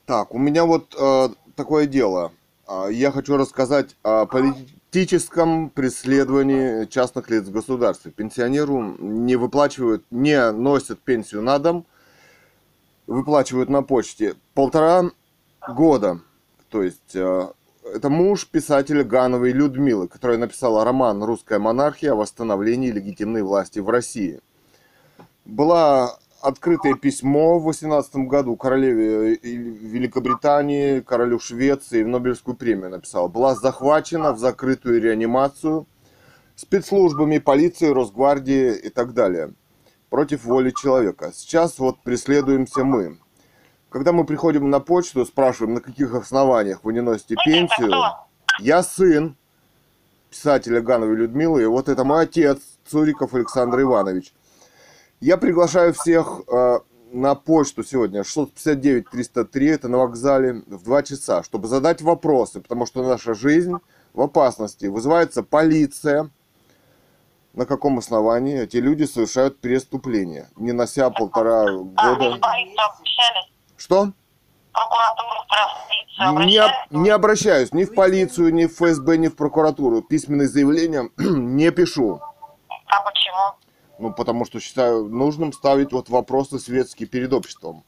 [0.09, 2.31] Так, у меня вот э, такое дело.
[2.65, 8.09] А, Я хочу рассказать о политическом преследовании частных лиц в государстве.
[8.09, 11.85] Пенсионеру не выплачивают, не носят пенсию на дом.
[13.05, 15.11] выплачивают на почте полтора
[15.67, 16.21] года.
[16.69, 17.47] То есть э,
[17.93, 22.13] это муж писателя Гановой Людмилы, которая написала роман «Русская монархия.
[22.13, 24.41] О восстановлении легитимной власти в России».
[25.45, 33.27] Была открытое письмо в 18 году королеве э, Великобритании, королю Швеции, в Нобелевскую премию написала.
[33.27, 35.87] Была захвачена в закрытую реанимацию
[36.55, 39.53] спецслужбами, полицией, Росгвардии и так далее
[40.09, 41.31] против воли человека.
[41.33, 43.17] Сейчас вот преследуемся мы.
[43.89, 47.91] Когда мы приходим на почту, спрашиваем, на каких основаниях вы не носите пенсию.
[48.59, 49.35] Я сын
[50.29, 54.33] писателя Гановой Людмилы, и вот это мой отец, Цуриков Александр Иванович.
[55.19, 56.79] Я приглашаю всех э,
[57.11, 63.03] на почту сегодня 659-303, это на вокзале, в 2 часа, чтобы задать вопросы, потому что
[63.03, 63.75] наша жизнь
[64.13, 64.85] в опасности.
[64.85, 66.29] Вызывается полиция,
[67.53, 72.39] на каком основании эти люди совершают преступления, не нося полтора года...
[73.75, 74.13] Что?
[76.45, 80.01] Не, не обращаюсь ни в полицию, ни в ФСБ, ни в прокуратуру.
[80.01, 82.21] Письменные заявления не пишу.
[82.87, 83.58] А почему?
[83.99, 87.83] Ну, потому что считаю нужным ставить вот вопросы светские перед обществом.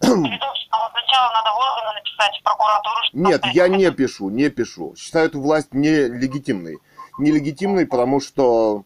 [0.00, 2.96] Перед обществом сначала надо в органы написать, в прокуратуру.
[3.04, 4.94] что Нет, я не пишу, не пишу.
[4.96, 6.78] Считаю эту власть нелегитимной.
[7.18, 8.84] Нелегитимной, потому что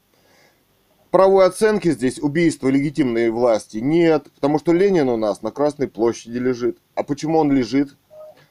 [1.10, 6.38] правовой оценки здесь убийства легитимной власти нет, потому что Ленин у нас на Красной площади
[6.38, 6.78] лежит.
[6.94, 7.96] А почему он лежит?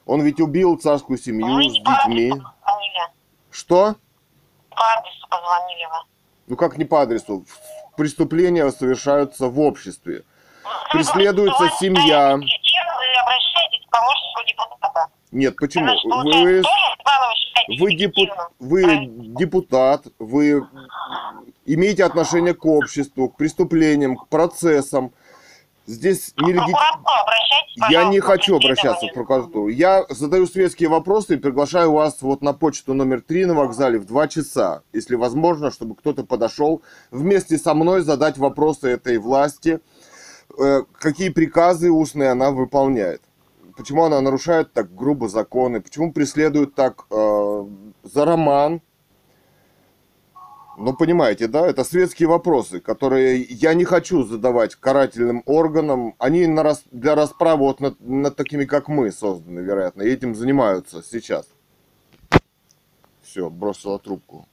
[0.05, 2.29] Он ведь убил царскую семью Вы с по детьми.
[2.29, 3.01] позвонили.
[3.49, 3.95] Что?
[4.69, 5.97] По адресу позвонили вы.
[6.47, 7.45] Ну как не по адресу?
[7.97, 10.23] Преступления совершаются в обществе.
[10.91, 12.37] Преследуется семья.
[15.31, 15.85] Нет, почему?
[16.23, 16.63] Вы,
[17.79, 18.47] вы, депу- легитимным.
[18.59, 19.05] вы
[19.37, 20.65] депутат, вы
[21.65, 25.11] имеете отношение к обществу, к преступлениям, к процессам.
[25.87, 26.77] Здесь нелегитимно.
[26.77, 29.67] прокуратуру обращайтесь, Я не хочу обращаться в прокуратуру.
[29.67, 34.05] Я задаю светские вопросы и приглашаю вас вот на почту номер 3 на вокзале в
[34.05, 36.81] 2 часа, если возможно, чтобы кто-то подошел
[37.11, 39.79] вместе со мной задать вопросы этой власти,
[40.57, 43.21] э, какие приказы устные она выполняет.
[43.77, 47.65] Почему она нарушает так грубо законы, почему преследует так э,
[48.03, 48.81] за роман.
[50.77, 56.15] Ну, понимаете, да, это светские вопросы, которые я не хочу задавать карательным органам.
[56.19, 60.35] Они на рас- для расправы вот над, над такими, как мы, созданы, вероятно, и этим
[60.35, 61.47] занимаются сейчас.
[63.23, 64.45] Все, бросила трубку.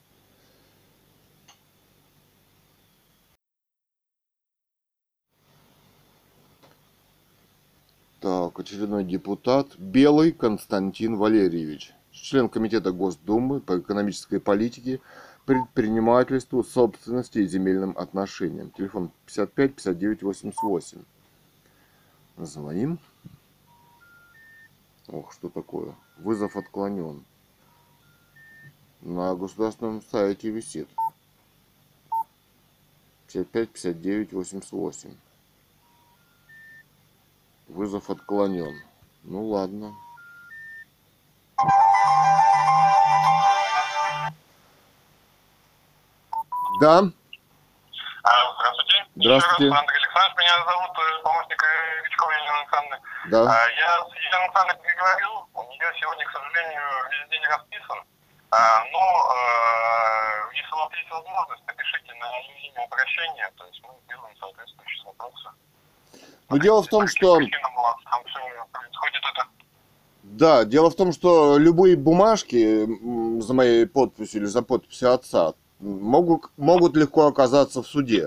[8.21, 9.77] Так, очередной депутат.
[9.77, 11.93] Белый Константин Валерьевич.
[12.13, 15.01] Член Комитета Госдумы по экономической политике,
[15.45, 18.71] предпринимательству, собственности и земельным отношениям.
[18.71, 21.03] Телефон 55 59 88.
[22.37, 22.99] Звоним.
[25.07, 25.95] Ох, что такое?
[26.17, 27.23] Вызов отклонен.
[29.01, 30.87] На государственном сайте висит.
[33.27, 35.15] 55 59 88.
[37.67, 38.81] Вызов отклонен.
[39.23, 39.93] Ну ладно.
[46.83, 48.97] Да, А, Здравствуйте.
[49.15, 49.63] Здравствуйте.
[49.63, 52.99] Еще раз, Андрей Александрович, меня зовут э, помощник э, Вичкова Елена Александровна.
[53.31, 53.39] да.
[53.47, 57.99] А, Я с Еленой Александровной переговорил, у нее сегодня, к сожалению, весь день расписан.
[58.51, 62.27] А, Но э, если у вас есть возможность, напишите на
[62.67, 65.49] имя обращение, то есть мы сделаем соответствующие запросы.
[66.49, 67.39] Но дело в том, что...
[70.23, 72.87] Да, дело в том, что любые бумажки
[73.39, 75.53] за моей подписью или за подписью отца
[75.83, 78.25] могут, могут легко оказаться в суде.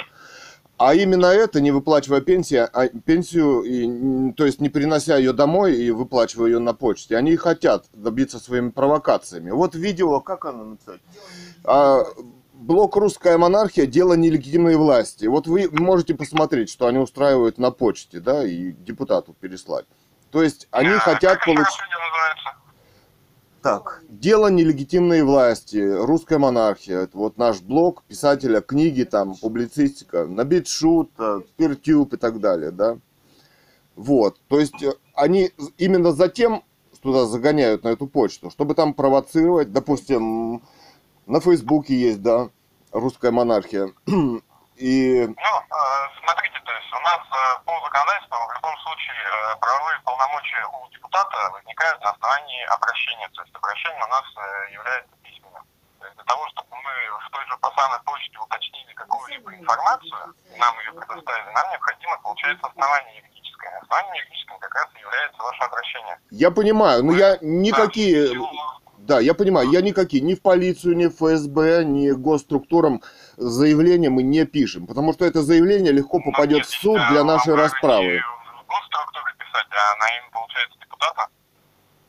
[0.79, 5.75] А именно это, не выплачивая пенсию, а, пенсию и, то есть не принося ее домой
[5.75, 9.51] и выплачивая ее на почте, они хотят добиться своими провокациями.
[9.51, 11.01] Вот видео, как оно написать?
[11.65, 12.05] А,
[12.53, 13.87] блок «Русская монархия.
[13.87, 15.25] Дело нелегитимной власти».
[15.25, 19.87] Вот вы можете посмотреть, что они устраивают на почте, да, и депутату переслать.
[20.31, 21.81] То есть они А, хотят получить...
[23.67, 30.69] Так, дело нелегитимной власти, русская монархия, это вот наш блог писателя, книги там, публицистика, набит
[30.69, 31.11] шут,
[31.57, 32.99] пертюб и так далее, да.
[33.97, 36.63] Вот, то есть э, они именно затем
[37.03, 40.63] туда загоняют на эту почту, чтобы там провоцировать, допустим,
[41.27, 42.51] на Фейсбуке есть, да,
[42.93, 43.93] русская монархия,
[44.77, 45.35] и Ну, э,
[46.23, 46.56] смотрите,
[46.97, 52.11] у нас э, по законодательству в любом случае э, правовые полномочия у депутата возникают на
[52.11, 53.29] основании обращения.
[53.35, 55.65] То есть обращение у нас э, является письменным.
[56.01, 60.73] То есть для того, чтобы мы в той же посыльной почте уточнили какую-либо информацию, нам
[60.81, 63.79] ее предоставили, нам необходимо, получается, основание юридическое.
[63.83, 66.19] основанием юридическим как раз и является ваше обращение.
[66.31, 68.33] Я понимаю, но я никакие...
[68.99, 73.03] Да, я понимаю, я никакие, ни в полицию, ни в ФСБ, ни госструктурам
[73.37, 77.57] заявления мы не пишем, потому что это заявление легко попадет в суд для нашей Вы
[77.63, 78.05] расправы.
[78.05, 81.27] можете В госструктуры писать, а на имя, получается, депутата.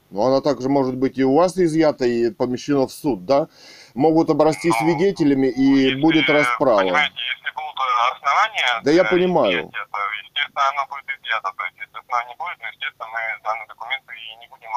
[0.10, 3.48] Но она также может быть и у вас изъята и помещена в суд, да?
[3.94, 6.80] Могут обрасти свидетелями и Если, будет расправа.
[6.80, 7.76] Понимаете, если будут
[8.14, 8.82] основания...
[8.84, 9.52] Да я э, понимаю.
[9.52, 11.52] изъятия, то, естественно, оно будет изъято.
[11.58, 14.70] То есть, если оснований не будет, ну, естественно, мы данные документы и не будем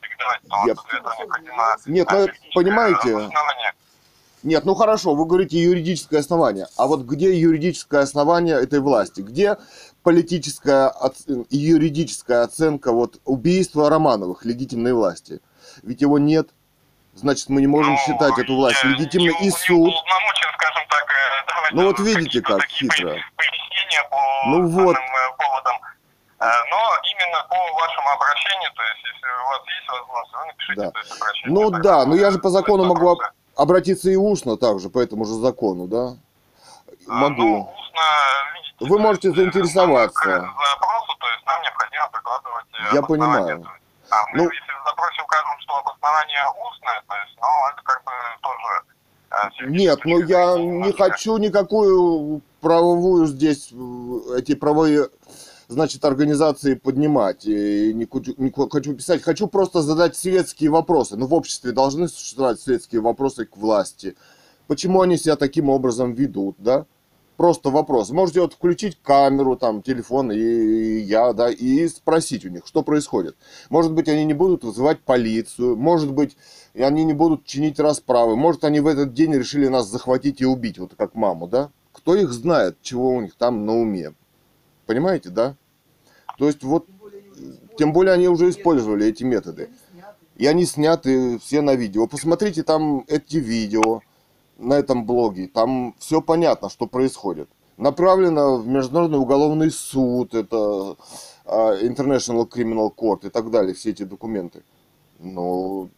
[0.00, 0.74] передавать, Я-
[1.16, 1.76] необходимо...
[1.86, 3.72] Нет, ну, понимаете, обоснование.
[4.42, 6.66] Нет, ну хорошо, вы говорите юридическое основание.
[6.76, 9.20] А вот где юридическое основание этой власти?
[9.20, 9.56] Где
[10.04, 10.92] политическая
[11.50, 15.40] и юридическая оценка вот убийства Романовых легитимной власти?
[15.82, 16.50] Ведь его нет.
[17.14, 19.34] Значит, мы не можем Ну, считать эту власть легитимной.
[19.42, 19.92] И суд.
[20.88, 23.16] так, э, Ну, вот видите, как хитро.
[24.10, 24.96] по Ну, вот.
[24.96, 25.00] э,
[25.36, 25.76] поводам.
[26.40, 26.78] Э, Но
[27.10, 30.90] именно по вашему обращению, то есть, если у вас есть возможность, вы напишите Да.
[30.92, 31.54] то есть, обращение.
[31.54, 33.32] Ну да, но я же по закону могу вопросы.
[33.62, 36.16] Обратиться и устно также по этому же закону, да?
[37.08, 37.42] А, Могу.
[37.42, 38.02] Ну, устно,
[38.54, 40.30] видите, Вы можете э, заинтересоваться.
[40.30, 43.58] запросу, то есть нам необходимо прикладывать э, Я понимаю.
[43.58, 43.68] есть,
[44.10, 48.04] А мы, Ну- если в запросе укажем, что обоснование устное, то есть, ну, это как
[48.04, 49.60] бы тоже...
[49.60, 53.70] э, Нет, ну юридической я не хочу никакую правовую здесь
[54.36, 55.08] эти правовые
[55.68, 57.46] значит, организации поднимать.
[57.46, 58.08] И не
[58.38, 59.22] не хочу писать.
[59.22, 61.16] Хочу просто задать светские вопросы.
[61.16, 64.16] Ну, в обществе должны существовать светские вопросы к власти.
[64.66, 66.86] Почему они себя таким образом ведут, да?
[67.36, 68.10] Просто вопрос.
[68.10, 73.36] Можете вот включить камеру, там, телефон, и я, да, и спросить у них, что происходит.
[73.70, 76.36] Может быть, они не будут вызывать полицию, может быть,
[76.74, 80.46] и они не будут чинить расправы, может, они в этот день решили нас захватить и
[80.46, 81.70] убить, вот как маму, да?
[81.92, 84.14] Кто их знает, чего у них там на уме?
[84.88, 85.54] Понимаете, да?
[86.38, 86.86] То есть вот,
[87.76, 89.68] тем более они уже использовали эти методы.
[90.36, 92.06] И они сняты все на видео.
[92.06, 94.00] Посмотрите там эти видео
[94.56, 95.46] на этом блоге.
[95.46, 97.50] Там все понятно, что происходит.
[97.76, 100.96] Направлено в Международный уголовный суд, это
[101.44, 104.62] а, International Criminal Court и так далее, все эти документы.
[105.18, 105.90] Но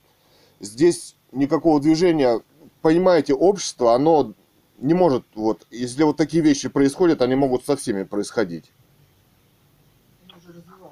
[0.59, 2.43] здесь никакого движения,
[2.83, 4.35] понимаете, общество, оно
[4.81, 8.73] не может, вот, если вот такие вещи происходят, они могут со всеми происходить.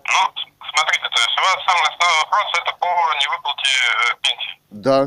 [0.08, 0.32] Ну,
[0.72, 2.86] смотрите, то есть у вас самый основной вопрос это по
[3.20, 4.60] невыплате э, пенсии.
[4.70, 5.00] Да,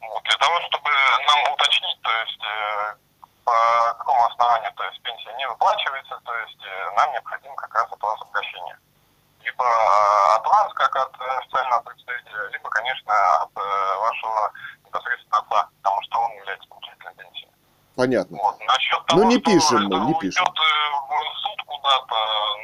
[0.00, 0.90] Вот, для того, чтобы
[1.26, 2.94] нам уточнить, то есть э,
[3.44, 3.52] по
[3.98, 8.02] какому основанию, то есть пенсия не выплачивается, то есть э, нам необходимо как раз от
[8.02, 8.78] вас обращение.
[9.42, 9.64] Либо
[10.36, 13.12] от вас, как от официального представителя, либо, конечно,
[13.42, 14.52] от вашего
[14.86, 16.93] непосредственно отца, потому что он является получателем.
[17.94, 18.38] Понятно.
[18.38, 18.58] Вот.
[18.66, 20.44] Насчет Ну, того, не что пишем мы, не уйдет, пишем.
[20.46, 22.14] э, в суд куда-то,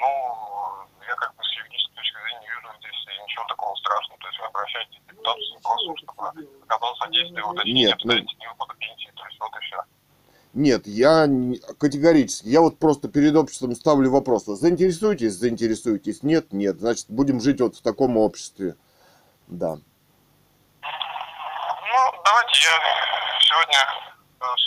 [0.00, 4.18] ну, я как бы с юридической точки зрения не вижу здесь ничего такого страшного.
[4.20, 8.74] То есть вы обращаетесь к депутату с вопросом, чтобы оказал содействие уточнение Нет, ну- невыплаты
[8.78, 9.10] пенсии.
[9.16, 9.76] То есть вот и все.
[10.52, 12.48] Нет, я не- категорически.
[12.48, 14.46] Я вот просто перед обществом ставлю вопрос.
[14.46, 15.34] Заинтересуетесь?
[15.34, 16.22] Заинтересуетесь?
[16.24, 16.52] Нет?
[16.52, 16.80] Нет.
[16.80, 18.74] Значит, будем жить вот в таком обществе.
[19.46, 19.76] Да.
[20.82, 22.80] Ну, давайте я
[23.40, 23.78] сегодня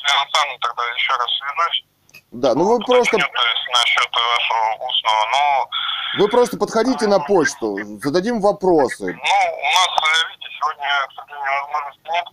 [0.04, 1.86] с Леной Александровной тогда еще раз свяжусь.
[2.32, 5.70] Да, ну вы просто, Уточню, то есть насчет вашего устного, но
[6.18, 9.06] вы просто подходите на почту, зададим вопросы.
[9.06, 12.26] Ну, у нас, э, видите, сегодня, к сожалению, возможности нет.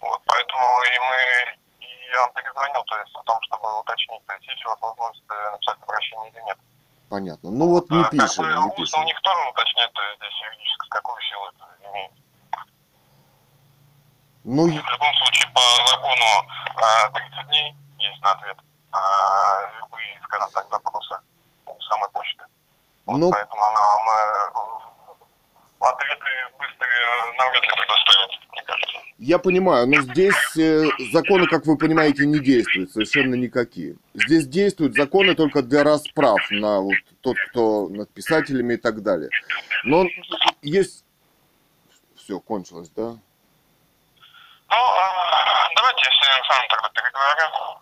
[0.00, 4.34] Вот, поэтому и мы, и я вам перезвонил, то есть о том, чтобы уточнить, то
[4.34, 6.58] есть есть у вас возможность э, написать обращение или нет.
[7.10, 7.50] Понятно.
[7.50, 9.00] Ну вот не А, пишем, не пишем.
[9.00, 12.12] у них тоже то есть здесь юридически, какую силу это имеет.
[14.44, 15.60] Ну, В любом случае, по
[15.90, 16.24] закону
[16.76, 18.56] э, 30 дней есть на ответ
[18.92, 21.14] а любые, скажем так, запросы
[21.66, 22.44] у самой почты.
[23.06, 28.98] Вот, Ну- Поэтому она вам э, ответы быстрые навряд ли предоставит, мне кажется.
[29.18, 33.96] я понимаю, но здесь э, законы, как вы понимаете, не действуют совершенно никакие.
[34.14, 39.30] Здесь действуют законы только для расправ на вот тот, кто над писателями и так далее.
[39.84, 40.06] Но
[40.62, 41.04] есть...
[42.16, 43.16] Все, кончилось, да?
[44.70, 47.80] Ну, э, давайте, если Александр тогда переговорим.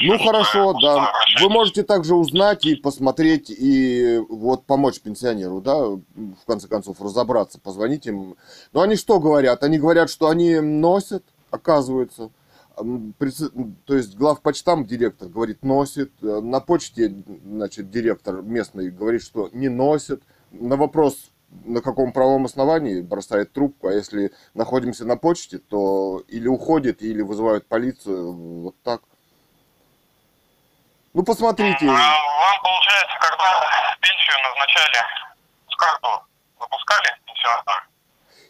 [0.00, 1.12] Ну хорошо, да.
[1.40, 7.58] Вы можете также узнать и посмотреть, и вот помочь пенсионеру, да, в конце концов, разобраться,
[7.58, 8.36] позвонить им.
[8.72, 9.62] Но они что говорят?
[9.64, 12.30] Они говорят, что они носят, оказывается.
[12.76, 16.12] То есть главпочтам директор говорит, носит.
[16.22, 17.12] Э, На почте,
[17.44, 20.22] значит, директор местный говорит, что не носит.
[20.52, 21.30] На вопрос,
[21.64, 23.88] на каком правом основании, бросает трубку.
[23.88, 28.32] А если находимся на почте, то или уходит, или вызывают полицию.
[28.32, 29.02] Вот так.
[31.14, 31.86] Ну, посмотрите.
[31.86, 34.98] А вам, получается, когда пенсию назначали,
[35.68, 36.22] с карту
[36.58, 37.87] выпускали пенсионную?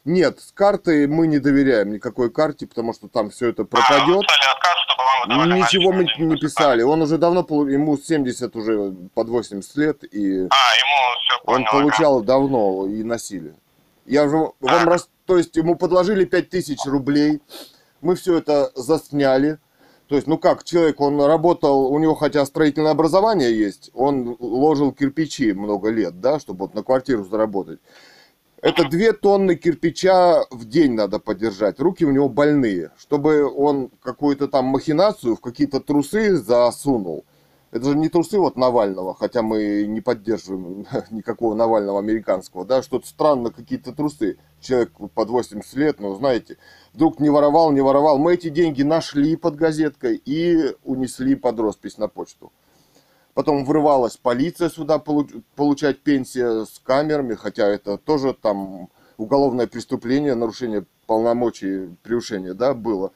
[0.09, 4.23] Нет, с карты мы не доверяем никакой карте, потому что там все это А, пропадет.
[4.23, 6.83] писали отказ, чтобы вам выдавали Ничего мы не писали.
[6.83, 11.67] Он уже давно, ему 70 уже под 80 лет, и А, ему все он понял.
[11.71, 13.55] получал давно и носили.
[14.07, 14.87] Я уже вам Так.
[14.87, 15.11] рас...
[15.27, 17.43] То есть ему подложили 5000 рублей,
[18.01, 19.59] мы все это засняли.
[20.07, 24.93] То есть, ну как, человек, он работал, у него хотя строительное образование есть, он ложил
[24.93, 27.81] кирпичи много лет, да, чтобы вот на квартиру заработать.
[28.61, 31.79] Это две тонны кирпича в день надо поддержать.
[31.79, 32.91] Руки у него больные.
[32.99, 37.25] Чтобы он какую-то там махинацию в какие-то трусы засунул.
[37.71, 43.07] Это же не трусы вот Навального, хотя мы не поддерживаем никакого Навального американского, да, что-то
[43.07, 44.39] странно, какие-то трусы.
[44.61, 46.57] Человек под 80 лет, ну, знаете,
[46.95, 48.19] вдруг не воровал, не воровал.
[48.19, 52.53] Мы эти деньги нашли под газеткой и унесли под роспись на почту.
[53.39, 60.35] Потом врывалась полиция сюда получ- получать пенсия с камерами, хотя это тоже там уголовное преступление,
[60.35, 63.13] нарушение полномочий, превышение, да, было.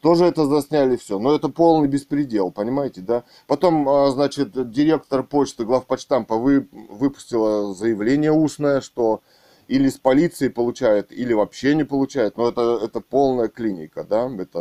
[0.00, 1.18] Тоже это засняли все.
[1.18, 3.24] Но это полный беспредел, понимаете, да?
[3.46, 9.20] Потом, а, значит, директор почты, главпочтампа вы, выпустила заявление устное, что
[9.68, 12.38] или с полиции получает, или вообще не получает.
[12.38, 14.26] Но это, это полная клиника, да?
[14.38, 14.58] Это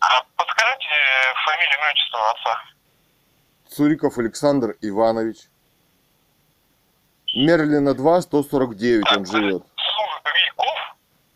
[0.00, 0.88] А подскажите
[1.44, 2.79] фамилию, имя, отца.
[3.74, 5.48] Цуриков Александр Иванович.
[7.36, 9.62] Мерлина 2, 149 он живет.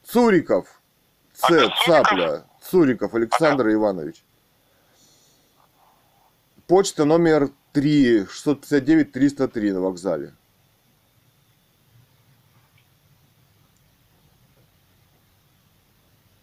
[0.02, 0.66] Суриков?
[0.66, 0.80] Цуриков.
[1.32, 1.84] Ц, А, Цуриков?
[1.86, 2.44] цапля.
[2.60, 4.24] Цуриков Александр Иванович.
[6.66, 10.32] Почта номер 3, 659 303 на вокзале.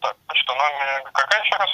[0.01, 1.69] Так, почта номер какая еще раз?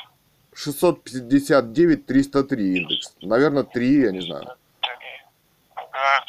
[0.57, 3.13] 659 303 индекс.
[3.21, 4.41] Наверное, 3, я не знаю.
[4.41, 6.25] Ага.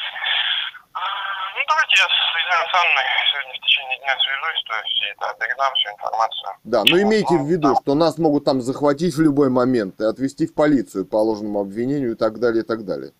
[1.56, 5.74] Ну, давайте я с Александровной сегодня в течение дня свяжусь, то есть и да, передам
[5.74, 6.50] всю информацию.
[6.64, 10.46] Да, но имейте в виду, что нас могут там захватить в любой момент и отвезти
[10.46, 13.12] в полицию по ложному обвинению и так далее, и так далее.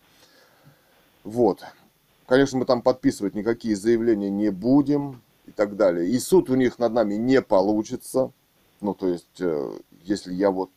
[1.23, 1.63] Вот.
[2.27, 6.07] Конечно, мы там подписывать никакие заявления не будем и так далее.
[6.07, 8.31] И суд у них над нами не получится.
[8.79, 9.71] Ну, то есть, э,
[10.03, 10.69] если я вот...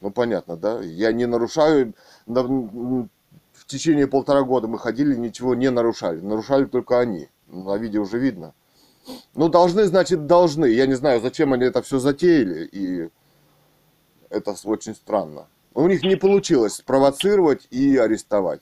[0.00, 0.80] Ну, понятно, да?
[0.80, 1.94] Я не нарушаю...
[2.26, 6.20] В течение полтора года мы ходили, ничего не нарушали.
[6.20, 7.28] Нарушали только они.
[7.48, 8.54] На видео уже видно.
[9.34, 10.66] Ну, должны, значит, должны.
[10.66, 13.10] Я не знаю, зачем они это все затеяли, и
[14.30, 15.48] это очень странно.
[15.74, 18.60] У них не получилось спровоцировать и арестовать.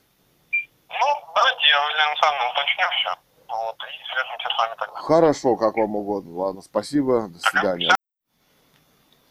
[0.88, 3.10] Ну, давайте я у Елены Александровны уточню все.
[3.48, 5.00] Вот, и свяжемся с вами тогда.
[5.00, 6.36] Хорошо, как вам угодно.
[6.36, 7.95] Ладно, спасибо, до свидания.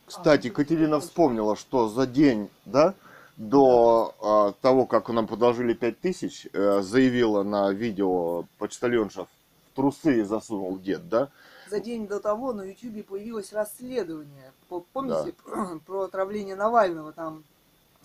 [0.06, 2.94] Кстати, Катерина вспомнила, что за день, да,
[3.38, 9.28] до а, того, как нам подложили 5000, э, заявила на видео почтальонша в
[9.76, 11.30] трусы засунул дед, да?
[11.70, 14.52] За день до того на Ютубе появилось расследование.
[14.70, 15.34] По- Помните
[15.86, 17.12] про отравление Навального?
[17.12, 17.44] Там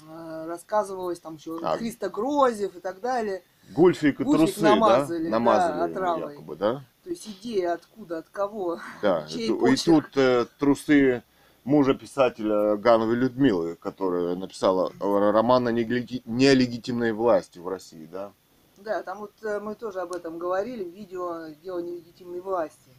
[0.09, 1.77] э, рассказывалось там еще А.
[1.77, 3.43] Христо Грозев и так далее.
[3.73, 5.25] Гульфик и Гульфик трусы, намазали, да?
[5.25, 6.33] да, Намазали ему отравой.
[6.33, 6.85] якобы, да?
[7.05, 8.81] То есть идея откуда, от кого.
[9.01, 11.23] Да, и, и тут э, трусы
[11.65, 18.33] мужа писателя Гановой Людмилы, которая написала роман о нелегитимной власти в России, да?
[18.79, 22.91] Да, там вот э, мы тоже об этом говорили, видео «Дело нелегитимной власти».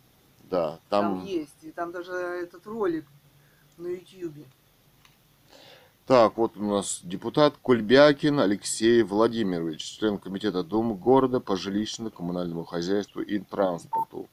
[0.44, 1.26] Да, Там, там...
[1.26, 1.64] есть.
[1.64, 3.06] И там даже этот ролик
[3.78, 4.46] на Ютьюбе.
[6.06, 13.22] Так, вот у нас депутат Кульбякин Алексей Владимирович, член комитета Думы города по жилищно-коммунальному хозяйству
[13.22, 14.28] и транспорту.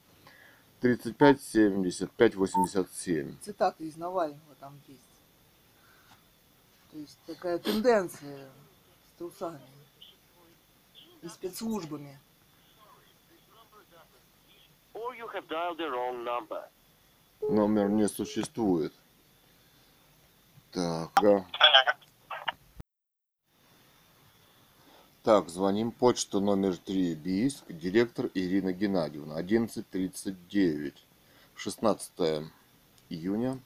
[0.81, 3.37] 35 75 87.
[3.41, 5.01] Цитаты из Навального там есть.
[6.91, 9.61] То есть такая тенденция с трусами
[11.23, 12.19] и спецслужбами.
[17.41, 18.93] Номер не существует.
[20.73, 21.47] Так, да.
[25.29, 25.93] Так, звоним.
[25.93, 27.71] Почта номер 3, Бийск.
[27.71, 29.39] Директор Ирина Геннадьевна.
[29.39, 30.95] 11.39.
[31.55, 32.51] 16
[33.11, 33.59] июня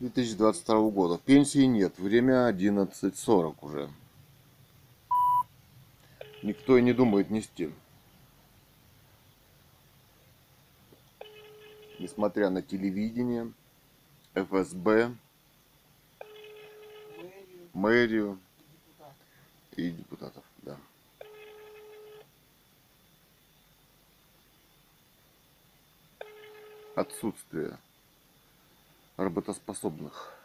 [0.00, 1.20] 2022 года.
[1.24, 2.00] Пенсии нет.
[2.00, 3.88] Время 11.40 уже.
[6.42, 7.70] Никто и не думает нести.
[12.00, 13.52] Несмотря на телевидение,
[14.34, 15.14] ФСБ,
[17.72, 18.40] Мэрию.
[19.76, 20.76] И депутатов, да.
[26.94, 27.78] Отсутствие
[29.16, 30.36] работоспособных.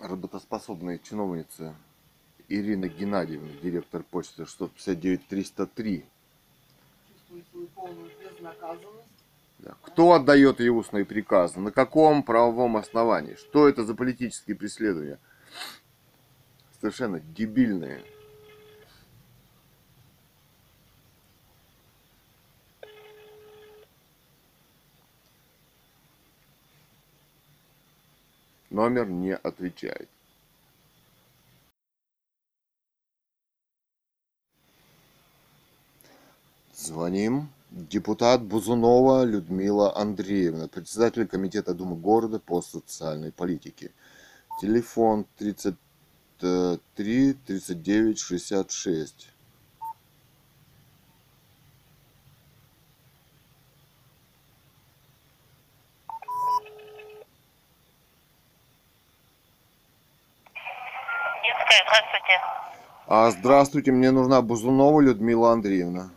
[0.00, 1.74] работоспособной чиновницы
[2.48, 6.04] Ирина Геннадьевна, директор почты 659-303.
[7.28, 9.08] Чувствую свою полную безнаказанность.
[9.58, 9.74] Да.
[9.82, 11.58] Кто отдает ей устные приказы?
[11.58, 13.34] На каком правовом основании?
[13.34, 15.18] Что это за политические преследования?
[16.80, 18.04] Совершенно дебильные.
[28.70, 30.08] Номер не отвечает.
[36.74, 37.48] Звоним.
[37.70, 43.92] Депутат Бузунова Людмила Андреевна, председатель Комитета Думы города по социальной политике.
[44.60, 45.26] Телефон
[46.38, 49.28] 33 39 66.
[61.42, 62.40] Детская, здравствуйте.
[63.08, 66.10] А, здравствуйте, мне нужна Бузунова Людмила Андреевна.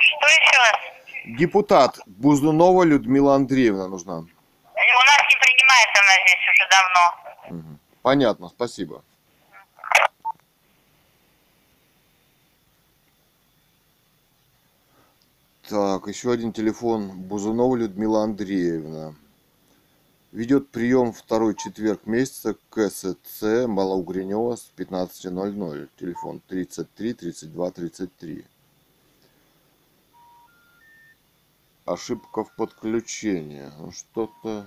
[0.00, 1.38] Что еще раз?
[1.38, 4.14] Депутат Бузунова Людмила Андреевна нужна.
[4.14, 4.26] У нас
[5.28, 7.29] не принимается она здесь уже давно.
[8.02, 9.02] Понятно, спасибо.
[15.68, 17.10] Так, еще один телефон.
[17.10, 19.14] Бузунова Людмила Андреевна.
[20.32, 25.88] Ведет прием второй четверг месяца КСЦ Малоугренева с 15.00.
[25.98, 28.44] Телефон 33 32 33.
[31.84, 33.70] Ошибка в подключении.
[33.78, 34.66] Ну, Что-то...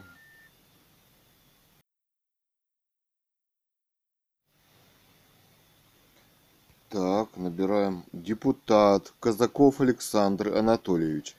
[6.93, 8.03] Так, набираем.
[8.13, 11.35] Депутат Казаков Александр Анатольевич.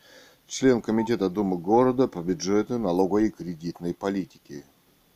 [0.48, 4.64] Член Комитета Думы города по бюджету, налоговой и кредитной политике.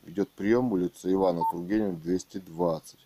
[0.05, 2.97] Ведет прием улица Ивана Тургенева, 220.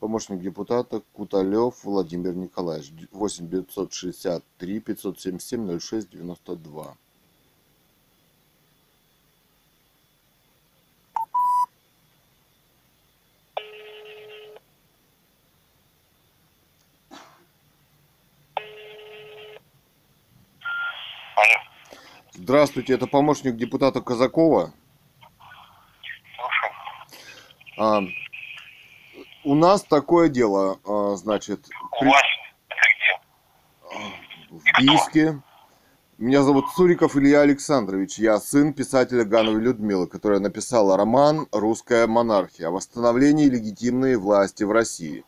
[0.00, 2.92] Помощник депутата Куталев Владимир Николаевич.
[3.12, 6.96] 8 963 577 06 92.
[22.46, 24.72] Здравствуйте, это помощник депутата Казакова.
[27.78, 28.00] А,
[29.44, 31.60] у нас такое дело, а, значит,
[31.92, 32.22] У при- вас
[32.68, 34.58] это где?
[34.58, 35.40] в Бийске.
[36.18, 38.18] Меня зовут Цуриков Илья Александрович.
[38.18, 44.72] Я сын писателя Гановой Людмилы, которая написала роман «Русская монархия» о восстановлении легитимной власти в
[44.72, 45.24] России.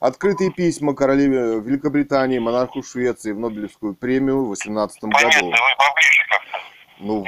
[0.00, 5.46] Открытые письма королеве Великобритании, монарху Швеции в Нобелевскую премию в 18 Понятно, году.
[5.46, 6.25] вы поближе
[6.98, 7.24] Ну,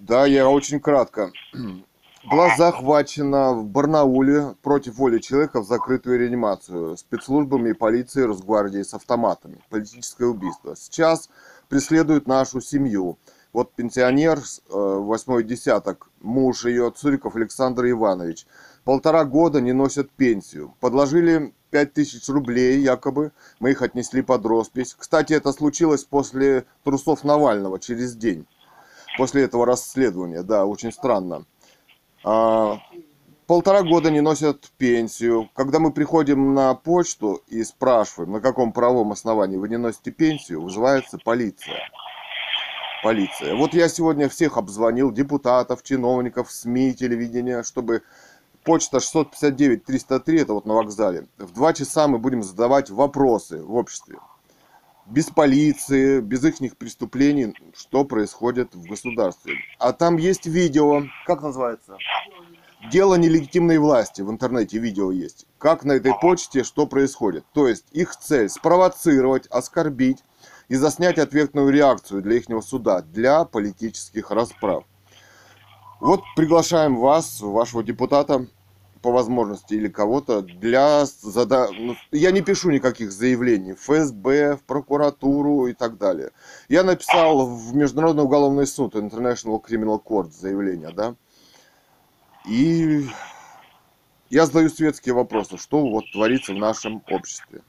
[0.00, 1.32] да, я очень кратко.
[2.30, 8.92] Была захвачена в Барнауле против воли человека в закрытую реанимацию спецслужбами и полицией Росгвардии с
[8.92, 9.62] автоматами.
[9.70, 10.76] Политическое убийство.
[10.76, 11.30] Сейчас
[11.68, 13.18] преследуют нашу семью.
[13.52, 18.46] Вот пенсионер, э, восьмой десяток, муж ее, Цуриков Александр Иванович,
[18.84, 20.74] полтора года не носят пенсию.
[20.80, 24.94] Подложили пять тысяч рублей якобы, мы их отнесли под роспись.
[24.98, 28.46] Кстати, это случилось после трусов Навального, через день.
[29.18, 31.44] После этого расследования, да, очень странно.
[32.24, 32.78] А,
[33.48, 35.50] полтора года не носят пенсию.
[35.54, 40.62] Когда мы приходим на почту и спрашиваем, на каком правом основании вы не носите пенсию,
[40.62, 41.80] вызывается полиция.
[43.02, 43.56] Полиция.
[43.56, 48.02] Вот я сегодня всех обзвонил, депутатов, чиновников, СМИ, телевидения, чтобы
[48.62, 54.18] почта 659-303, это вот на вокзале, в два часа мы будем задавать вопросы в обществе.
[55.10, 59.54] Без полиции, без их преступлений, что происходит в государстве.
[59.78, 61.96] А там есть видео, как называется?
[62.92, 65.46] Дело нелегитимной власти, в интернете видео есть.
[65.58, 67.44] Как на этой почте, что происходит.
[67.52, 70.22] То есть их цель спровоцировать, оскорбить
[70.68, 74.84] и заснять ответную реакцию для их суда, для политических расправ.
[76.00, 78.46] Вот приглашаем вас, вашего депутата,
[79.02, 81.68] по возможности или кого-то для зада...
[81.72, 86.30] ну, я не пишу никаких заявлений в ФСБ, в прокуратуру и так далее.
[86.68, 91.14] Я написал в Международный уголовный суд International Criminal Court заявление, да.
[92.46, 93.06] И
[94.30, 97.62] я задаю светские вопросы, что вот творится в нашем обществе.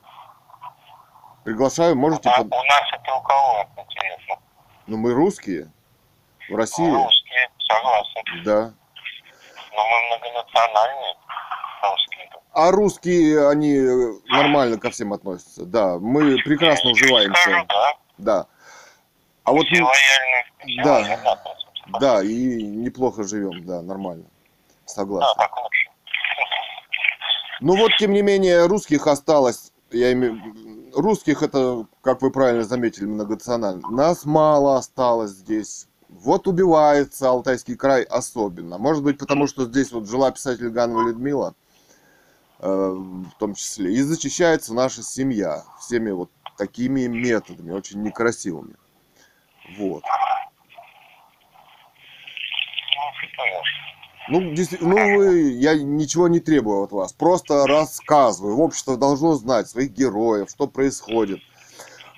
[1.44, 2.30] Приглашаю, можете...
[2.30, 4.36] А у нас это у кого, интересно?
[4.88, 5.72] Ну, мы русские.
[6.50, 6.90] В России.
[6.90, 8.44] Русские, согласен.
[8.44, 8.74] Да.
[9.76, 11.16] Но мы многонациональные
[11.84, 12.30] русские.
[12.54, 13.80] А русские, они
[14.28, 15.66] нормально ко всем относятся.
[15.66, 17.66] Да, мы прекрасно Скажу, уживаемся.
[17.70, 17.94] да.
[18.18, 18.46] Да.
[19.44, 21.40] А вот Все лояльные, Да.
[22.00, 24.24] да, и неплохо живем, да, нормально.
[24.26, 25.36] Да, Согласен.
[25.38, 25.90] так лучше.
[27.62, 30.40] Ну вот, тем не менее, русских осталось, я имею
[30.96, 33.88] русских это, как вы правильно заметили, многонационально.
[33.90, 35.88] Нас мало осталось здесь.
[36.10, 38.78] Вот убивается Алтайский край особенно.
[38.78, 41.54] Может быть, потому что здесь вот жила писатель Ганова Людмила,
[42.60, 48.76] э, в том числе, и зачищается наша семья всеми вот такими методами, очень некрасивыми.
[49.78, 50.04] Вот.
[54.30, 58.58] Ну, действительно, ну вы, я ничего не требую от вас, просто рассказываю.
[58.58, 61.40] Общество должно знать своих героев, что происходит.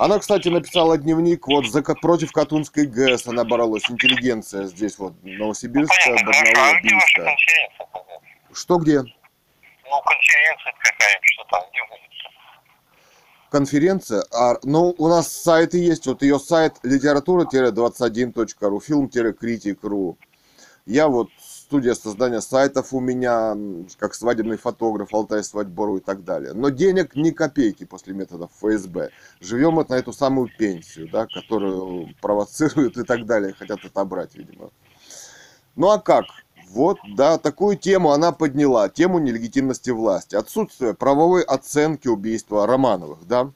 [0.02, 6.18] Она, кстати, написала дневник вот за, против Катунской ГЭС, она боролась, интеллигенция здесь вот, Новосибирская,
[6.18, 6.26] хорошо.
[6.26, 7.38] Барнаул, А Бийская.
[8.52, 9.02] Что где?
[9.02, 9.06] Ну,
[10.04, 12.00] конференция какая-нибудь, что там, где будет?
[13.52, 20.18] Конференция, а, ну, у нас сайты есть, вот ее сайт литература-21.ру, фильм-критик.ру.
[20.88, 21.30] Я вот
[21.72, 23.56] студия создания сайтов у меня,
[23.98, 26.52] как свадебный фотограф, Алтай Свадьбору и так далее.
[26.52, 29.12] Но денег ни копейки после методов ФСБ.
[29.40, 34.72] Живем вот на эту самую пенсию, да, которую провоцируют и так далее, хотят отобрать, видимо.
[35.78, 36.26] Ну а как?
[36.72, 40.36] Вот, да, такую тему она подняла, тему нелегитимности власти.
[40.36, 43.54] Отсутствие правовой оценки убийства Романовых, да.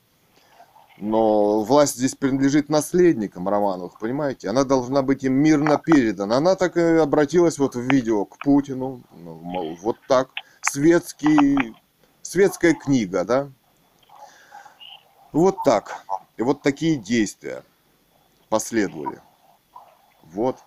[0.97, 4.49] Но власть здесь принадлежит наследникам Романовых, понимаете?
[4.49, 6.37] Она должна быть им мирно передана.
[6.37, 9.01] Она так и обратилась вот в видео к Путину.
[9.11, 10.29] Ну, мол, вот так.
[10.61, 11.75] Светский,
[12.21, 13.49] светская книга, да?
[15.33, 16.05] Вот так.
[16.37, 17.63] И вот такие действия
[18.49, 19.19] последовали.
[20.23, 20.57] Вот.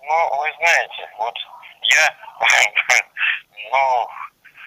[0.00, 1.34] Ну, вы знаете, вот
[1.82, 2.14] я,
[3.72, 4.08] ну,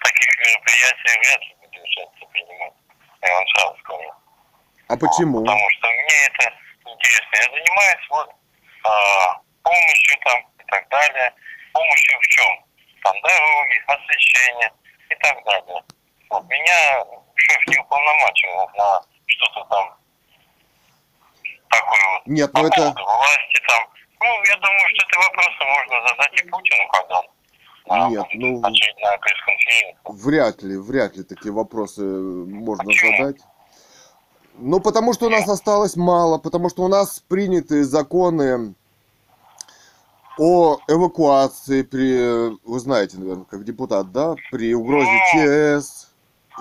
[0.04, 2.74] таких мероприятиях вряд ли буду участие принимать.
[3.22, 4.21] Я вам сразу скажу.
[4.92, 5.40] А почему?
[5.40, 6.52] Потому что мне это
[6.84, 7.32] интересно.
[7.32, 8.28] Я занимаюсь вот
[8.84, 11.32] а, помощью там и так далее.
[11.72, 12.64] Помощью в чем?
[13.02, 14.70] Там дороги, освещение
[15.08, 15.82] и так далее.
[16.28, 17.04] Вот меня
[17.36, 19.96] шеф не уполномочил на что-то там
[21.70, 22.26] такое вот.
[22.26, 22.82] Нет, По ну это...
[22.82, 23.88] власти там.
[24.20, 27.26] Ну, я думаю, что эти вопросы можно задать и Путину, когда он
[27.88, 28.62] а, Нет, ну-.
[30.04, 33.16] Вряд ли, вряд ли такие вопросы можно Почему?
[33.16, 33.42] задать.
[34.64, 38.74] Ну, потому что у нас осталось мало, потому что у нас приняты законы
[40.38, 46.06] о эвакуации при, вы знаете, наверное, как депутат, да, при угрозе Ну, ЧС,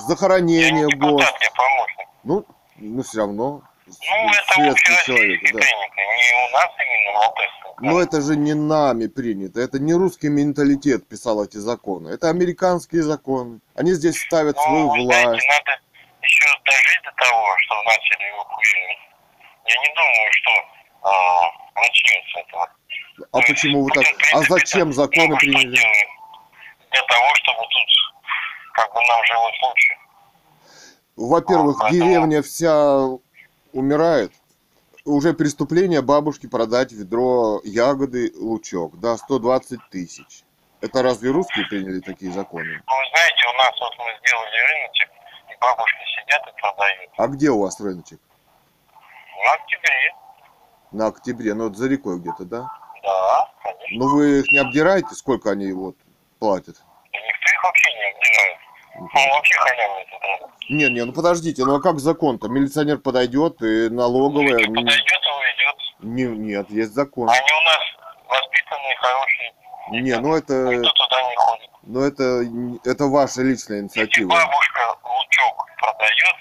[0.08, 1.32] захоронение ГОСТ.
[2.24, 2.44] Ну,
[2.78, 3.62] ну все равно.
[3.86, 5.60] Ну, это Светский человек, да.
[5.60, 7.92] принято, не у нас именно Алтайском крае.
[7.94, 13.04] Но это же не нами принято, это не русский менталитет писал эти законы, это американские
[13.04, 13.60] законы.
[13.76, 15.48] Они здесь ставят Ну, свою вы знаете, власть.
[15.48, 15.82] надо
[16.22, 18.98] еще дожить до того, что начали эвакуировать.
[19.66, 20.52] Я не думаю, что
[21.04, 22.70] а, начнется этого.
[23.32, 24.04] А почему вы так?
[24.04, 25.76] В А принципе, зачем законы приняли?
[26.92, 27.90] Для того, чтобы тут
[28.74, 29.94] как бы нам жилось лучше.
[31.16, 33.08] Во-первых, поэтому- деревня вся
[33.74, 34.32] умирает.
[35.04, 40.44] Уже преступление бабушке продать ведро ягоды лучок, да, 120 тысяч.
[40.80, 42.82] Это разве русские приняли такие законы?
[42.88, 45.10] Ну, вы знаете, у нас вот мы сделали рыночек,
[45.62, 47.12] бабушки сидят и продают.
[47.18, 48.20] А где у вас рыночек?
[49.46, 50.16] На октябре,
[50.92, 52.68] На октябре, ну вот за рекой где-то, да?
[53.04, 53.98] да, конечно.
[53.98, 55.96] Ну вы их не обдираете, сколько они вот
[56.40, 56.76] платят?
[57.12, 58.58] И никто их вообще не обдирает.
[59.00, 60.48] Ну, вообще халяву это да.
[60.70, 62.48] Не, не, ну подождите, ну а как закон-то?
[62.50, 64.58] Милиционер подойдет и налоговая...
[64.58, 65.78] Подойдет м, и уйдет.
[66.02, 67.30] Не, нет, есть закон.
[67.30, 67.82] Они у нас
[68.28, 69.54] воспитанные, хорошие.
[69.92, 71.70] Не, ну это, Никто туда не ходит.
[71.84, 72.24] ну это,
[72.90, 74.30] это ваша личная Если инициатива.
[74.30, 76.36] бабушка лучок продает,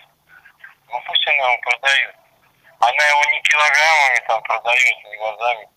[0.89, 2.15] ну пусть она его продает.
[2.81, 5.69] Она его не килограммами там продает, не глазами.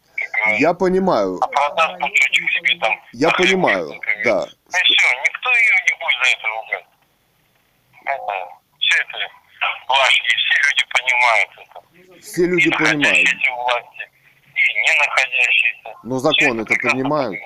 [0.59, 2.93] Я понимаю, А продаст лучочек себе там.
[3.13, 4.23] я понимаю, например.
[4.25, 4.39] да.
[4.45, 6.85] Ну и все, никто ее не будет за это ругать.
[8.05, 9.17] Это, все это
[9.87, 12.21] блажь, и все люди понимают это.
[12.21, 13.29] Все люди и понимают.
[13.55, 14.02] власти,
[14.69, 15.97] и не находящиеся.
[16.03, 17.39] Но Все закон это понимают.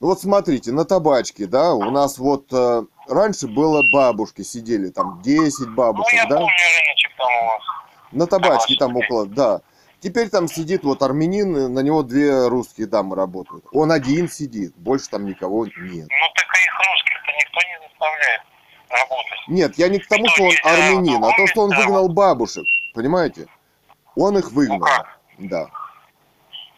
[0.00, 5.20] Ну Вот смотрите, на табачке, да, у нас вот э, раньше было бабушки сидели, там
[5.22, 6.36] 10 Ну, бабушек, я да?
[6.36, 7.62] помню рыночек там у вас.
[8.12, 9.60] На табачке там около, да.
[10.00, 13.64] Теперь там сидит вот армянин, на него две русские дамы работают.
[13.72, 15.74] Он один сидит, больше там никого нет.
[15.74, 18.42] Ну, так и их русских-то никто не заставляет
[18.90, 19.48] работать.
[19.48, 22.64] Нет, я не к тому, Что, что он армянин, а то, что он выгнал бабушек,
[22.94, 23.46] понимаете?
[24.14, 25.18] Он их Ну выгнал, как?
[25.38, 25.68] да.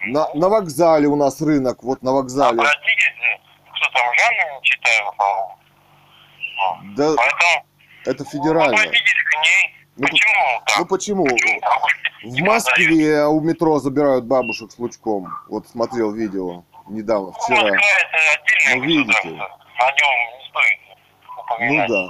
[0.06, 2.58] На, на вокзале у нас рынок, вот на вокзале.
[2.60, 3.38] Обратились, э,
[3.74, 5.58] кто там, Жанна не читаю, по-моему.
[6.84, 7.66] Ну, Да, Поэтому
[8.04, 8.76] это федерально.
[8.80, 9.74] обратитесь к ней.
[9.96, 10.78] Ну, Почему так?
[10.78, 11.24] Ну почему?
[11.24, 11.60] Почему
[12.22, 12.40] В?
[12.46, 15.28] Москве у метро забирают бабушек с лучком.
[15.48, 17.70] Вот смотрел видео недавно, Ну, вчера.
[18.74, 19.18] Ну, видите.
[19.18, 20.80] О нем не стоит
[21.36, 21.88] Ну поминать.
[21.88, 22.06] да,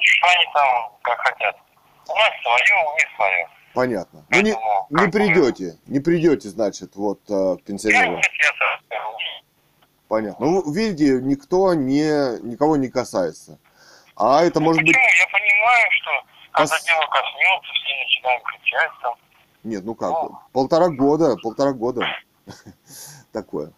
[0.00, 1.56] Что они там как хотят.
[2.08, 3.48] У нас свое, у них свое.
[3.74, 4.24] Понятно.
[4.30, 4.54] Ну не,
[4.90, 8.20] не придете, не придете, значит, вот э, к Я пенсионеру.
[10.08, 10.46] Понятно.
[10.46, 13.58] Ну, видите, никто не, никого не касается.
[14.16, 14.96] А это может быть...
[14.96, 15.04] Почему?
[15.04, 16.10] Я понимаю, что
[16.52, 19.14] когда Пос- дело коснется, все начинаем кричать там.
[19.62, 20.36] Нет, ну как, Ну.
[20.52, 22.06] полтора года, полтора года
[23.32, 23.72] такое.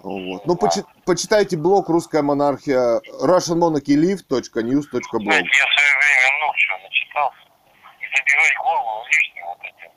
[0.00, 0.44] Вот.
[0.46, 5.22] Ну, почи- почитайте блог «Русская монархия» russianmonarchylive.news.blog.
[5.22, 6.76] Знаете, я в свое время много чего.
[6.76, 6.78] И
[8.16, 9.90] забивать голову лишним вот этим.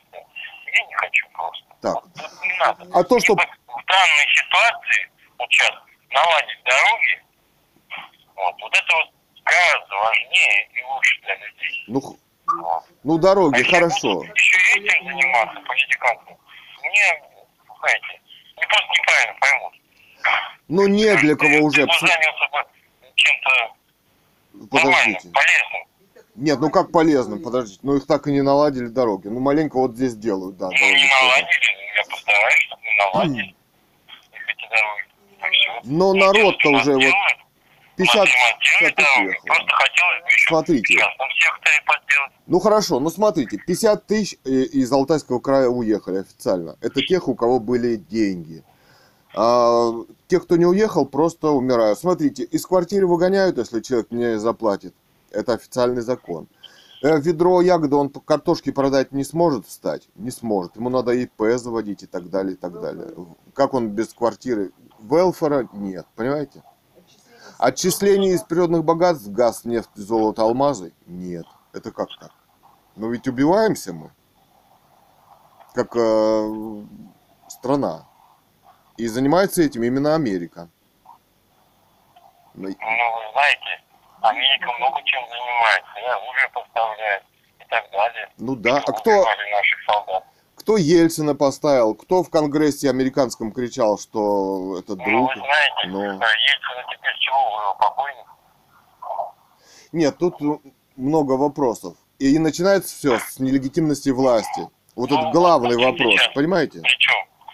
[0.73, 1.65] Я не хочу просто.
[1.81, 1.93] Так.
[1.95, 2.87] Вот, вот не надо.
[2.93, 3.33] А то, что...
[3.33, 5.71] И в данной ситуации, вот сейчас,
[6.09, 7.23] наладить дороги,
[8.35, 9.09] вот, вот это вот
[9.43, 11.83] гораздо важнее и лучше для людей.
[11.87, 12.01] Ну,
[12.61, 12.83] Вот.
[13.03, 14.23] ну дороги, А хорошо.
[14.23, 16.37] еще этим заниматься, политиканством,
[16.83, 17.23] мне,
[17.79, 18.21] знаете,
[18.57, 19.73] мне просто неправильно поймут.
[20.67, 21.83] Ну, не для кого уже.
[21.83, 22.65] Пс- занялся бы
[23.15, 23.75] чем-то
[24.53, 25.29] нормальным, Подождите.
[25.29, 25.87] полезным.
[26.35, 27.79] Нет, ну как полезным, подождите.
[27.83, 29.27] Ну, их так и не наладили дороги.
[29.27, 30.67] Ну, маленько вот здесь делают, да.
[30.67, 33.55] Ну, не наладили, я постараюсь, чтобы не наладили.
[34.47, 35.81] Эти дороги.
[35.85, 37.15] Но народ-то уже вот делают,
[37.95, 38.95] 50, ремонтируют
[39.43, 39.45] 50 тысяч
[40.27, 40.99] еще Смотрите.
[42.47, 46.77] Ну хорошо, ну смотрите, 50 тысяч э, из Алтайского края уехали официально.
[46.81, 48.63] Это тех, у кого были деньги.
[49.35, 49.91] А,
[50.27, 51.97] тех, кто не уехал, просто умирают.
[51.97, 54.93] Смотрите, из квартиры выгоняют, если человек не заплатит.
[55.35, 56.47] Это официальный закон.
[57.03, 60.07] Э, Ведро ягоды он по- картошки продать не сможет встать?
[60.15, 60.75] Не сможет.
[60.77, 63.13] Ему надо ИП заводить и так далее, и так далее.
[63.53, 64.71] Как он без квартиры?
[64.99, 66.63] Велфора нет, понимаете?
[67.57, 70.93] Отчисления из природных богатств, газ, нефть, золото, алмазы?
[71.05, 71.45] Нет.
[71.73, 72.31] Это как так?
[72.95, 74.11] Но ведь убиваемся мы,
[75.73, 76.83] как э,
[77.49, 78.07] страна.
[78.97, 80.69] И занимается этим именно Америка.
[82.53, 83.83] Ну, Ну, вы знаете,
[84.29, 85.99] Америка много чем занимается.
[85.99, 87.23] И оружие поставляет
[87.59, 88.29] и так далее.
[88.37, 90.23] Ну да, а кто, наших солдат.
[90.55, 95.29] кто Ельцина поставил, кто в Конгрессе американском кричал, что это Ну, друг?
[95.35, 98.25] вы знаете, но- э, Ельцин теперь чего, вы покойник?
[99.91, 100.45] Нет, тут э,
[100.95, 101.95] много вопросов.
[102.19, 104.67] И начинается все с нелегитимности власти.
[104.95, 106.79] Вот Ну, это главный Путин вопрос, сейчас- понимаете?
[106.81, 107.13] Причем,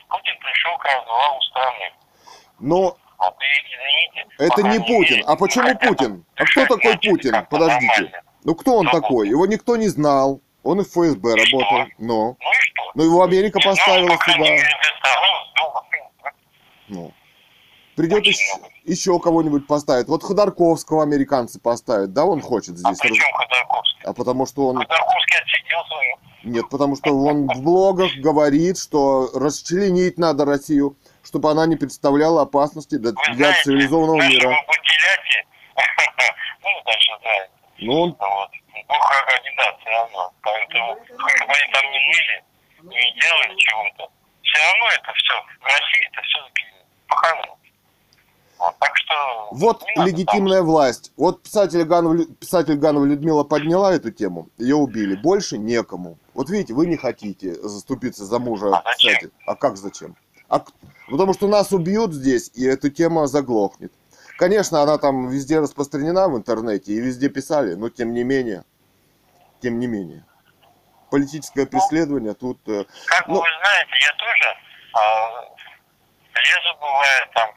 [0.09, 1.93] Путин пришел к развалу страны.
[2.59, 5.23] Но Извините, это не Путин.
[5.27, 6.25] А почему Путин?
[6.35, 7.45] А кто такой Путин?
[7.49, 8.11] Подождите.
[8.43, 9.29] Ну кто он такой?
[9.29, 10.41] Его никто не знал.
[10.63, 11.87] Он и в ФСБ работал.
[11.97, 12.15] Но.
[12.29, 12.83] Ну и что?
[12.95, 14.45] Но его Америка поставила сюда.
[16.87, 17.11] ну.
[17.95, 18.53] Придет еще,
[18.85, 20.07] еще кого-нибудь поставит.
[20.07, 22.13] Вот Ходорковского американцы поставят.
[22.13, 22.99] Да, он хочет А здесь.
[22.99, 24.01] при чем Ходорковский?
[24.05, 24.77] А потому что он...
[24.77, 26.15] Ходорковский отсидел свою.
[26.55, 32.41] Нет, потому что он в блогах говорит, что расчленить надо Россию, чтобы она не представляла
[32.43, 34.49] опасности для, Вы для знаете, цивилизованного мира.
[34.67, 35.47] Батиляти,
[36.63, 38.17] ну, дальше знаете, Но он...
[38.19, 38.49] вот,
[38.87, 39.11] Бог
[39.57, 40.33] даст все равно.
[40.41, 42.43] Поэтому, сколько бы они там не ныли,
[42.95, 44.11] не делали чего-то,
[44.41, 46.63] все равно это все, в России это все-таки
[47.07, 47.57] по-хорошему.
[48.61, 49.47] Вот, так что...
[49.51, 51.11] Вот легитимная власть.
[51.17, 55.15] Вот писатель Ганова, писатель Ганова Людмила подняла эту тему, ее убили.
[55.15, 56.19] Больше некому.
[56.35, 59.31] Вот видите, вы не хотите заступиться за мужа А зачем?
[59.47, 60.15] А как зачем?
[60.51, 60.73] А, к-
[61.09, 63.93] потому что нас убьют здесь, и эта тема заглохнет.
[64.37, 68.65] Конечно, она там везде распространена в интернете, и везде писали, но тем не менее,
[69.61, 70.25] тем не менее.
[71.09, 72.59] Политическое преследование тут...
[72.67, 72.83] э.
[73.05, 74.57] Как ну- вы знаете, я тоже
[74.93, 75.41] а,
[76.35, 77.49] лезу, бывает, там,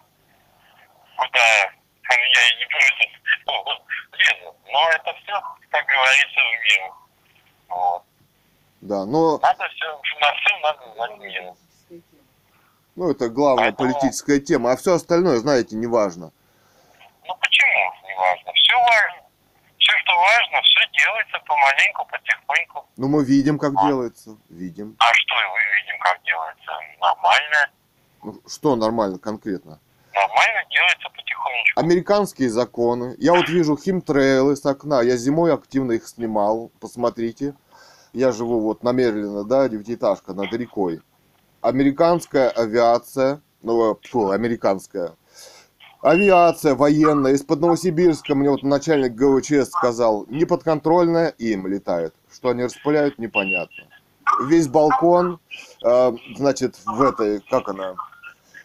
[1.16, 1.40] куда
[2.08, 2.66] там, я и не
[3.46, 4.56] вот, лезу.
[4.72, 5.32] Но это все,
[5.70, 6.94] как говорится, в меру.
[7.70, 8.02] Вот.
[8.82, 11.56] Да, но Надо все, на все надо знать меру.
[12.96, 16.32] Ну, это главная Поэтому- политическая тема, а все остальное, знаете, не важно.
[17.26, 18.52] Ну почему не важно?
[18.52, 19.20] Все важно.
[19.78, 22.88] Все, что важно, все делается помаленьку, потихоньку.
[22.96, 24.36] Ну, мы видим, как делается.
[24.48, 24.96] Видим.
[24.98, 26.72] А что мы видим, как делается?
[27.00, 27.70] Нормально.
[28.22, 29.78] Ну, что нормально конкретно?
[30.14, 31.80] Нормально делается потихонечку.
[31.80, 33.14] Американские законы.
[33.18, 35.02] Я вот вижу химтрейлы с окна.
[35.02, 36.70] Я зимой активно их снимал.
[36.80, 37.54] Посмотрите.
[38.12, 41.02] Я живу вот на Мерлина, да, девятиэтажка над рекой.
[41.64, 45.12] Американская авиация, ну, э, фу, американская.
[46.02, 52.14] Авиация военная из-под Новосибирска, мне вот начальник ГВЧС сказал, неподконтрольная им летает.
[52.30, 53.84] Что они распыляют, непонятно.
[54.46, 55.40] Весь балкон,
[55.82, 57.94] э, значит, в этой, как она,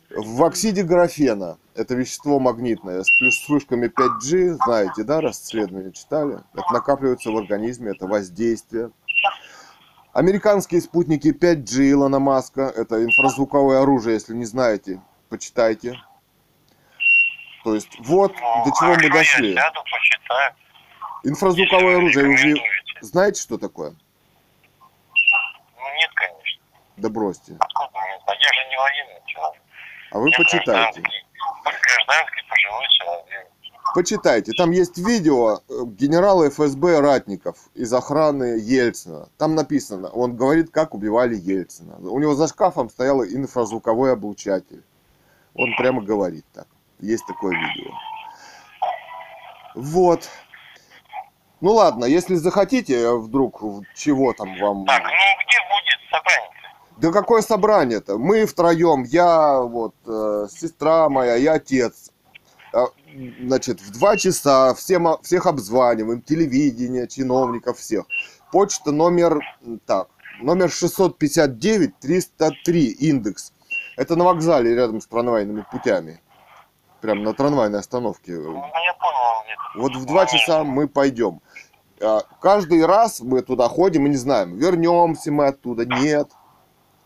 [0.10, 6.40] в оксиде графена, это вещество магнитное, с плюс с вышками 5G, знаете, да, расследование читали?
[6.54, 8.92] Это накапливается в организме, это воздействие.
[10.14, 16.02] Американские спутники 5G Илона Маска, это инфразвуковое оружие, если не знаете, почитайте.
[17.64, 19.54] То есть вот Ну, до чего мы дошли.
[19.54, 19.80] Я сяду.
[21.24, 22.56] Инфразвуковое оружие, вы уже
[23.02, 23.92] знаете, что такое?
[23.92, 26.62] Ну нет, конечно.
[26.98, 27.56] Да бросьте.
[27.60, 28.40] Откуда мне знать?
[28.42, 29.62] Я же не военный человек.
[30.12, 31.02] А вы Я почитайте.
[31.02, 31.26] гражданский,
[31.64, 33.49] гражданский пожилой человек.
[33.96, 34.52] Почитайте.
[34.54, 39.30] Там есть видео э, генерала ФСБ Ратников из охраны Ельцина.
[39.38, 41.98] Там написано, он говорит, как убивали Ельцина.
[41.98, 44.84] У него за шкафом стоял инфразвуковой облучатель.
[45.56, 46.68] Он прямо говорит так.
[47.00, 47.92] Есть такое видео.
[49.76, 50.30] Вот.
[51.62, 53.62] Ну ладно, если захотите, вдруг
[53.96, 54.86] чего там вам...
[54.86, 56.50] Так, ну где будет собрание?
[56.98, 58.18] Да какое собрание-то?
[58.18, 62.12] Мы втроем, я, вот, э, сестра моя и отец.
[63.42, 68.06] Значит, в два часа всем, всех обзваниваем, телевидение, чиновников всех.
[68.52, 69.40] Почта номер,
[69.86, 70.10] так,
[70.42, 71.92] номер 659-303,
[73.00, 73.54] индекс.
[73.98, 76.22] Это на вокзале рядом с трамвайными путями.
[77.02, 78.34] Прям на трамвайной остановке.
[78.34, 79.44] Ну, я понял.
[79.48, 79.58] Нет.
[79.76, 81.42] Вот в два часа мы пойдем.
[82.02, 86.30] А, Каждый раз мы туда ходим и не знаем, вернемся мы оттуда, нет.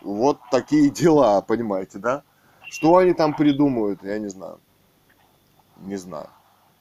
[0.02, 2.24] Вот такие дела, понимаете, да?
[2.70, 4.60] Что они там придумают, я не знаю.
[5.84, 6.30] Не знаю.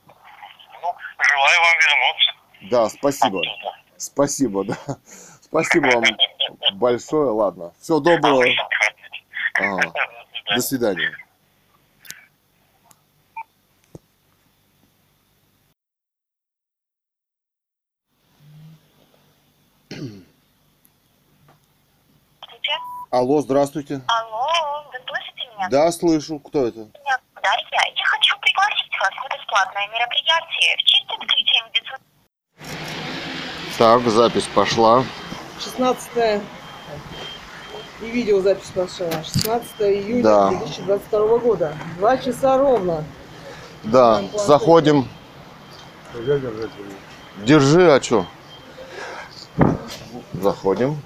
[0.07, 2.71] Ну, желаю вам вернуться.
[2.71, 3.41] Да, спасибо.
[3.41, 3.77] оттуда.
[3.97, 4.77] Спасибо, да.
[5.41, 6.05] Спасибо вам
[6.79, 7.31] большое.
[7.31, 7.73] Ладно.
[7.81, 8.45] Всего доброго.
[9.55, 9.93] Ага.
[10.55, 11.17] До свидания.
[23.11, 24.01] Алло, здравствуйте.
[24.07, 24.49] Алло,
[24.91, 25.69] вы слышите меня?
[25.69, 26.39] Да, слышу.
[26.39, 26.79] Кто это?
[26.79, 27.67] Меня Дарья.
[27.95, 28.05] Я
[29.11, 31.99] на бесплатное мероприятие в честь открытия медицинского
[33.79, 35.05] Так, запись пошла.
[35.61, 36.41] 16
[38.01, 39.11] и видеозапись пошла.
[39.25, 40.49] 16 июня Да.
[40.51, 41.77] 2022 года.
[41.99, 43.05] Два часа ровно.
[43.85, 45.09] Да, заходим.
[47.39, 48.27] Держи, а чё?
[50.35, 51.01] Заходим.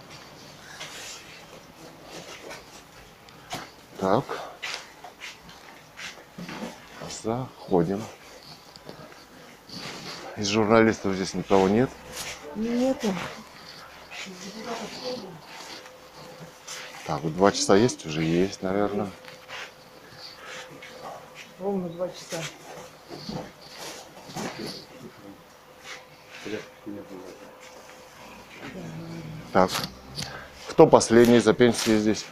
[4.01, 4.24] Так.
[7.27, 8.01] Заходим.
[10.36, 11.90] Из журналистов здесь никого нет.
[12.55, 13.12] Нету.
[17.05, 18.07] Так, вот два часа есть?
[18.07, 19.11] Уже есть, наверное.
[21.59, 22.40] Ровно два часа.
[29.53, 29.70] Так.
[30.69, 32.24] Кто последний за пенсией здесь?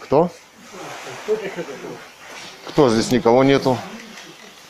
[0.00, 0.32] Кто?
[1.22, 1.36] Кто
[2.76, 3.78] здесь никого нету?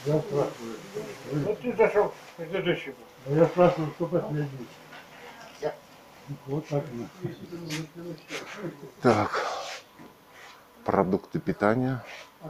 [0.05, 2.93] Вот ты зашел предыдущий
[3.27, 3.37] был.
[3.37, 4.69] Я спрашиваю, кто последний.
[6.47, 6.85] Вот так.
[9.03, 9.47] Так.
[10.85, 12.05] Продукты питания.
[12.43, 12.49] А?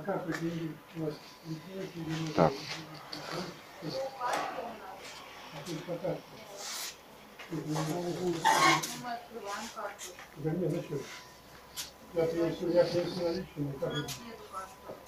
[2.35, 2.53] Так.
[10.37, 11.01] Да не, зачем?
[12.15, 13.93] Я принесу, я наличные, как?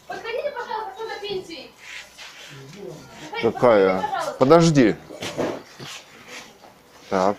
[0.07, 1.71] Подходите, пожалуйста, кто на пенсии.
[3.43, 4.05] Какая?
[4.39, 4.97] Подожди.
[7.11, 7.37] Так.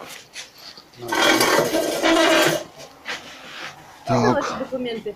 [4.06, 4.60] Так.
[4.60, 5.16] документы?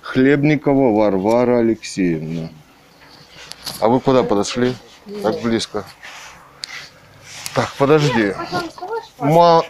[0.00, 2.48] Хлебникова Варвара Алексеевна.
[3.80, 4.74] А вы куда подошли?
[5.22, 5.84] Так близко.
[7.54, 8.34] Так, подожди.
[9.18, 9.62] Ма-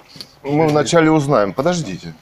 [0.43, 1.53] Мы вначале узнаем.
[1.53, 2.15] Подождите.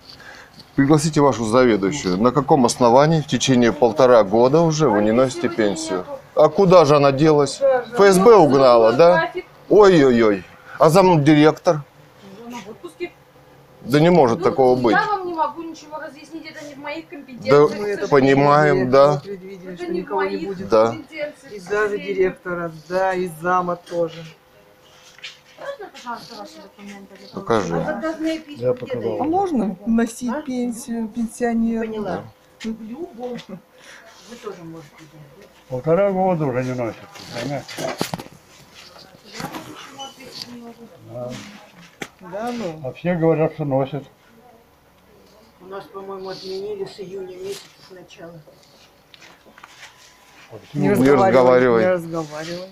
[0.77, 2.19] Пригласите вашу заведующую.
[2.19, 6.05] На каком основании в течение полтора года уже вы не носите пенсию?
[6.35, 7.63] А куда же она делась?
[7.95, 9.33] ФСБ угнала, да?
[9.71, 10.45] Ой-ой-ой.
[10.79, 11.81] А зам директор?
[13.81, 14.97] Да не может Ну, такого быть.
[14.97, 17.71] Я вам не могу ничего разъяснить, это не в моих Да, компетенциях.
[17.79, 19.23] Мы это понимаем, да.
[19.25, 20.69] Это не в моих.
[20.69, 20.89] Да.
[20.89, 24.25] компетенциях, И даже директора, да, и зама тоже.
[25.67, 27.17] Можно, пожалуйста, ваши документы?
[27.17, 27.69] для Покажи.
[27.69, 27.91] получения?
[27.91, 29.01] А заказные письма Я где показал.
[29.01, 29.25] А даете?
[29.25, 31.87] можно носить пенсию пенсионеру?
[31.87, 32.25] Поняла.
[32.61, 33.39] В любом.
[33.49, 34.91] Вы тоже можете.
[35.69, 36.97] Полтора года уже не носят,
[37.35, 37.65] понимаешь?
[37.79, 41.33] Я вам ничего ответить не могу.
[42.33, 42.81] Да, ну.
[42.89, 44.05] А все говорят, что носят.
[45.61, 48.41] У нас, по-моему, отменили с июня месяца сначала.
[50.53, 50.89] А Не?
[50.89, 51.83] Не разговаривай.
[51.83, 52.69] Не разговаривай.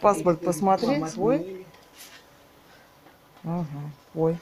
[0.00, 1.66] Паспорт посмотри свой.
[3.44, 3.66] Ага.
[4.14, 4.38] Ой.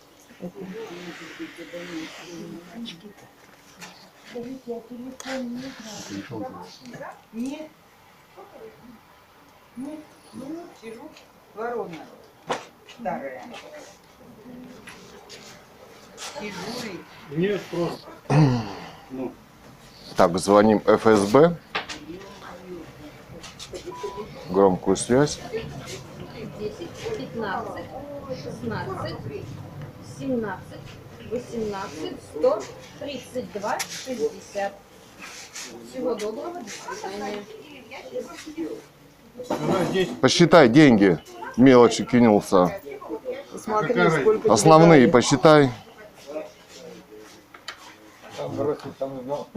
[7.33, 7.69] Нет.
[9.75, 9.99] Нет.
[10.81, 11.09] Сижу.
[11.53, 11.95] Ворона.
[12.87, 13.43] Старая.
[16.41, 16.51] И
[17.35, 18.07] Нет, просто.
[19.09, 19.33] Ну,
[20.15, 21.57] Так, звоним ФСБ.
[24.49, 25.39] Громкую связь.
[26.59, 27.85] 10, 15,
[28.43, 29.45] 16,
[30.19, 30.61] 17,
[31.31, 32.63] 18, 100,
[32.99, 34.73] 32, 60.
[35.89, 37.43] Всего доброго, до свидания.
[40.21, 41.19] Посчитай деньги.
[41.55, 42.79] Мелочи кинулся.
[43.51, 45.71] Посмотри, Какая сколько тебе Основные посчитай.
[48.37, 49.47] там бросил, там и знал.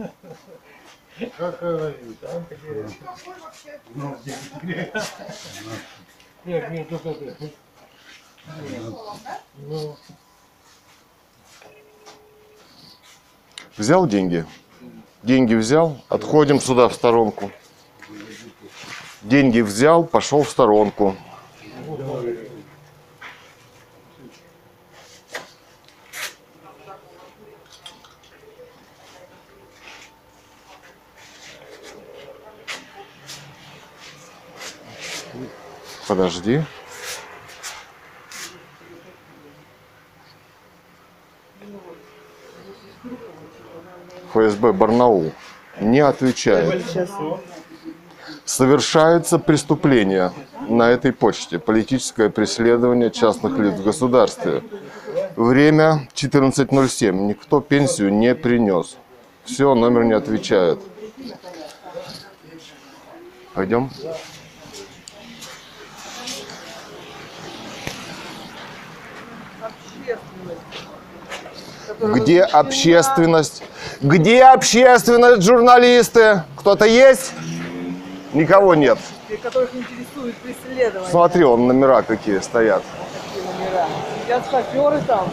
[1.37, 2.43] Какая разница, а?
[3.95, 4.17] Ну,
[6.45, 7.49] Нет, нет, это.
[9.57, 9.97] Ну,
[13.77, 14.45] Взял деньги?
[15.21, 17.51] Деньги взял, отходим сюда в сторонку.
[19.21, 21.15] Деньги взял, пошел в сторонку.
[36.07, 36.63] Подожди.
[44.35, 45.31] ФСБ Барнаул
[45.79, 46.83] не отвечает.
[48.43, 50.31] Совершается преступление
[50.67, 51.57] на этой почте.
[51.57, 54.61] Политическое преследование частных лиц в государстве.
[55.35, 57.11] Время 14.07.
[57.11, 58.97] Никто пенсию не принес.
[59.45, 60.79] Все, номер не отвечает.
[63.53, 63.89] Пойдем.
[71.99, 73.63] Где общественность?
[74.01, 76.43] Где общественность, журналисты?
[76.57, 77.31] Кто-то есть?
[78.33, 78.97] Никого нет.
[79.41, 81.09] Которых интересует преследование.
[81.09, 82.83] Смотри, он номера какие стоят.
[83.33, 83.87] Такие номера.
[84.23, 85.29] Сидят шоферы там.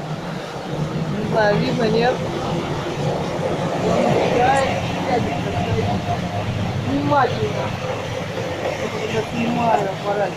[1.19, 2.15] Не знаю, видно, нет.
[6.89, 7.65] Внимательно.
[9.13, 10.31] Я снимаю аппарат.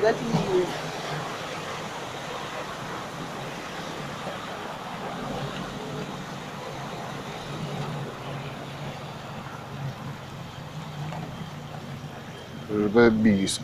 [0.00, 0.24] Наблюдатель
[0.54, 0.68] есть.
[12.68, 13.62] ФСБ Бийск.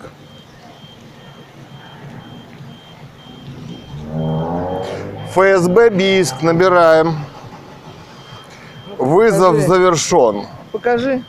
[5.30, 7.16] ФСБ Бийск набираем.
[8.98, 9.68] Вызов Покажи.
[9.68, 10.46] завершен.
[10.72, 11.24] Покажи.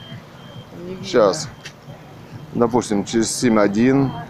[1.01, 1.49] Сейчас.
[2.53, 4.26] Допустим, через 7.1.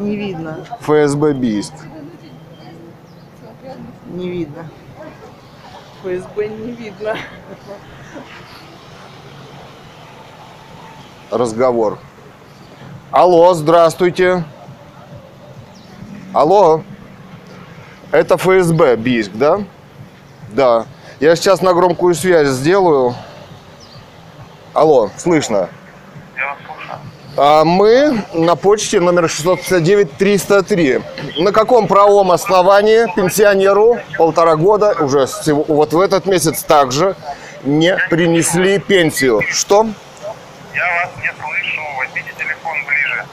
[0.00, 0.66] Не видно.
[0.80, 1.74] ФСБ Бийск.
[4.06, 4.66] Не видно.
[6.02, 7.16] ФСБ не видно.
[11.30, 11.98] Разговор.
[13.10, 14.42] Алло, здравствуйте.
[16.32, 16.82] Алло.
[18.10, 19.60] Это ФСБ Бийск, да?
[20.48, 20.86] Да.
[21.20, 23.14] Я сейчас на громкую связь сделаю.
[24.72, 25.68] Алло, слышно?
[26.38, 26.98] Я вас слушаю.
[27.29, 31.02] А мы на почте номер 659-303.
[31.38, 37.16] На каком правом основании пенсионеру полтора года, уже вот в этот месяц также,
[37.64, 39.40] не принесли пенсию?
[39.48, 39.86] Что?
[40.74, 41.80] Я вас не слышу.
[41.98, 43.24] Возьмите телефон ближе.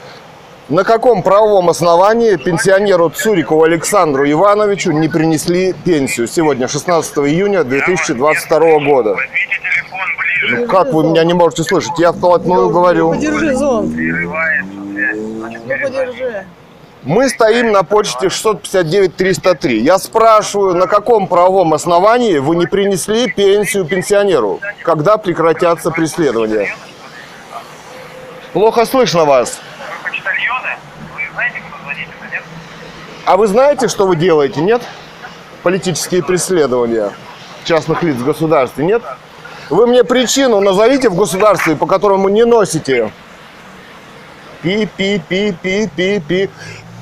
[0.70, 8.58] На каком правовом основании пенсионеру Цурикову Александру Ивановичу не принесли пенсию сегодня, 16 июня 2022
[8.78, 9.10] года?
[9.10, 9.77] Возьмите телефон.
[10.50, 11.98] Ну как вы меня не можете слышать?
[11.98, 13.10] Я вплотную говорю.
[13.10, 13.94] Подержи зонт.
[13.94, 15.18] Прерывается связь.
[15.18, 16.46] Значит, Ну подержи.
[17.02, 19.72] Мы стоим на почте 659-303.
[19.76, 24.60] Я спрашиваю, на каком правовом основании вы не принесли пенсию пенсионеру?
[24.82, 26.74] Когда прекратятся преследования?
[28.52, 29.60] Плохо слышно вас.
[30.04, 30.76] Вы почтальоны?
[31.14, 32.42] Вы знаете, куда звонить-то, нет?
[33.24, 34.82] А вы знаете, что вы делаете, нет?
[35.62, 37.12] Политические преследования
[37.64, 39.02] частных лиц в государстве, нет?
[39.70, 43.12] Вы мне причину назовите в государстве, по которому не носите.
[44.62, 46.50] Пи-пи-пи-пи-пи-пи.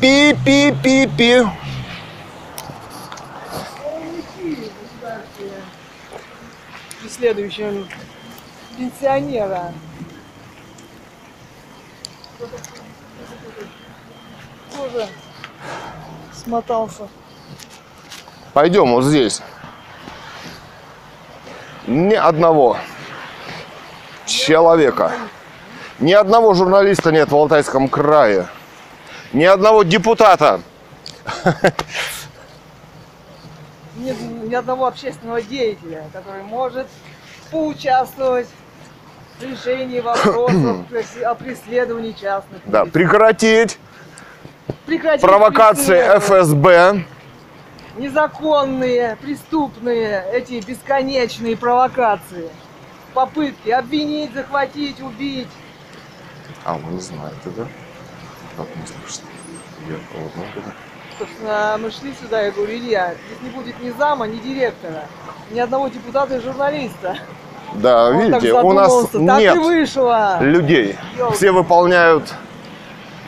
[0.00, 1.46] Пи-пи-пи-пи.
[7.00, 7.88] Преследующим
[8.76, 9.72] пенсионера.
[14.76, 15.08] Тоже
[16.32, 17.08] смотался.
[18.52, 19.40] Пойдем вот здесь.
[21.86, 22.78] Ни одного
[24.24, 25.12] человека
[26.00, 28.48] Ни одного журналиста нет в Алтайском крае.
[29.32, 30.60] Ни одного депутата.
[33.96, 36.86] Нет ни одного общественного деятеля, который может
[37.50, 38.46] поучаствовать
[39.38, 40.78] в решении вопросов
[41.24, 43.78] о преследовании частных Да, прекратить
[44.86, 47.04] Прекратить провокации ФСБ.
[47.96, 52.50] Незаконные, преступные, эти бесконечные провокации.
[53.14, 55.48] Попытки обвинить, захватить, убить.
[56.64, 57.66] А, вы знаете, да?
[58.56, 59.26] Как не слышно?
[59.88, 59.96] Я
[60.34, 60.72] да.
[61.18, 65.04] Собственно, мы шли сюда, я говорю, Илья, здесь не будет ни зама, ни директора,
[65.50, 67.16] ни одного депутата и журналиста.
[67.74, 70.38] Да, Он видите, у нас так нет вышло.
[70.40, 70.98] людей.
[71.16, 71.36] Ёлки.
[71.36, 72.34] Все выполняют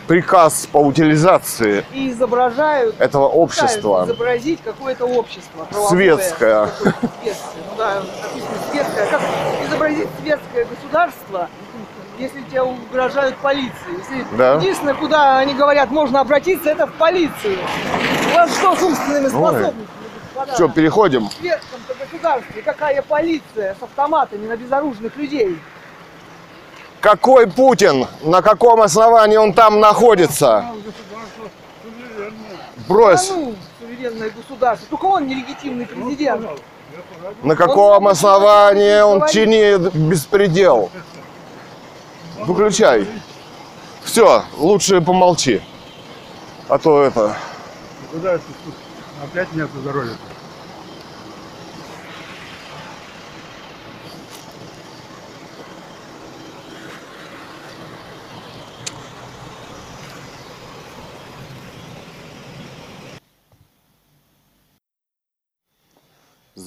[0.08, 4.04] приказ по утилизации И изображают, этого общества.
[4.06, 5.68] изобразить какое-то общество.
[5.88, 6.66] Светское.
[6.66, 7.62] Светское.
[7.70, 8.02] Ну да,
[8.72, 9.06] светское.
[9.06, 9.20] Как
[9.68, 11.48] изобразить светское государство,
[12.18, 13.72] если тебе угрожают полиции?
[13.98, 14.54] Если Да.
[14.54, 17.58] Единственное, куда они говорят, можно обратиться, это в полицию.
[18.32, 19.86] У вас что с умственными способностями,
[20.34, 20.54] господа?
[20.54, 21.28] Все, переходим.
[21.28, 25.58] В светском-то государстве какая полиция с автоматами на безоружных людей?
[27.00, 28.06] Какой Путин?
[28.22, 30.64] На каком основании он там находится?
[32.88, 33.30] Брось.
[33.30, 34.88] Ну, суверенное государство.
[34.90, 36.48] Только он нелегитимный президент.
[37.42, 40.90] На каком основании он чинит беспредел?
[42.40, 43.06] Выключай.
[44.02, 45.62] Все, лучше помолчи.
[46.68, 47.36] А то это...
[48.10, 48.40] Куда?
[49.22, 50.12] Опять нет здоровья.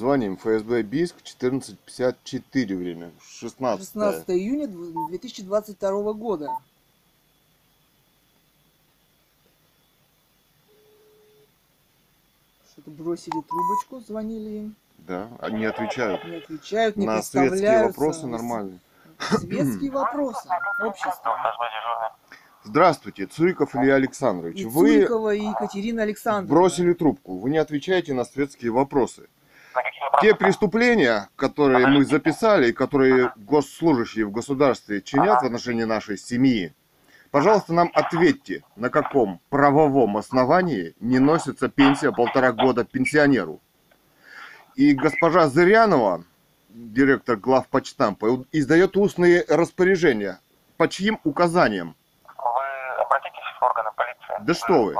[0.01, 0.35] Звоним.
[0.35, 3.11] ФСБ Бийск, 14.54 время.
[3.23, 6.49] 16 16 июня 2022 года.
[12.71, 16.25] Что-то бросили трубочку, звонили им, Да, они отвечают.
[16.25, 18.79] не отвечают, не На светские вопросы нормально.
[19.19, 20.49] Светские вопросы.
[20.83, 21.37] Общество.
[22.63, 24.61] Здравствуйте, Цуриков Илья Александрович.
[24.61, 26.49] И Вы Цурикова, и Екатерина Александровна.
[26.59, 27.37] бросили трубку.
[27.37, 29.27] Вы не отвечаете на светские вопросы.
[30.21, 36.75] Те преступления, которые мы записали, которые госслужащие в государстве чинят в отношении нашей семьи,
[37.31, 43.61] пожалуйста, нам ответьте, на каком правовом основании не носится пенсия полтора года пенсионеру.
[44.75, 46.23] И госпожа Зырянова,
[46.69, 50.39] директор главпочтампа, издает устные распоряжения.
[50.77, 51.95] По чьим указаниям?
[52.23, 54.21] Вы обратитесь в органы полиции.
[54.43, 54.95] Да что вы?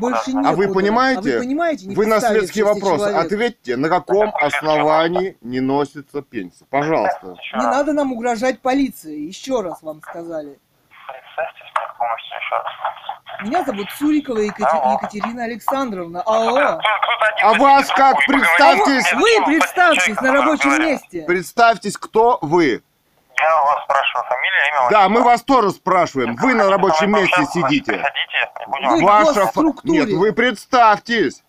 [0.00, 0.32] Больше.
[0.44, 1.18] А вы понимаете?
[1.18, 3.24] А вы понимаете, не Вы на светские вопросы человек.
[3.26, 6.64] ответьте, на каком основании не носится пенсия.
[6.70, 7.34] Пожалуйста.
[7.54, 9.20] Не надо нам угрожать полиции.
[9.26, 10.58] Еще раз вам сказали.
[11.06, 13.46] Представьтесь мне к помощи еще раз.
[13.48, 16.22] Меня зовут Цурикова Екате- Екатерина Александровна.
[16.22, 16.78] Алло.
[17.42, 19.12] А вас как представьтесь?
[19.12, 21.24] Вы представьтесь на рабочем месте.
[21.26, 22.82] Представьтесь, кто вы.
[23.40, 26.36] Я у вас спрашиваю фамилия, имя, Да, мы вас тоже спрашиваем.
[26.36, 27.92] Вы на рабочем месте сидите.
[27.92, 29.32] Приходите, и будем Вы- в Ваша...
[29.34, 29.98] фа- госструктуре.
[30.00, 31.42] Нет, вы представьтесь.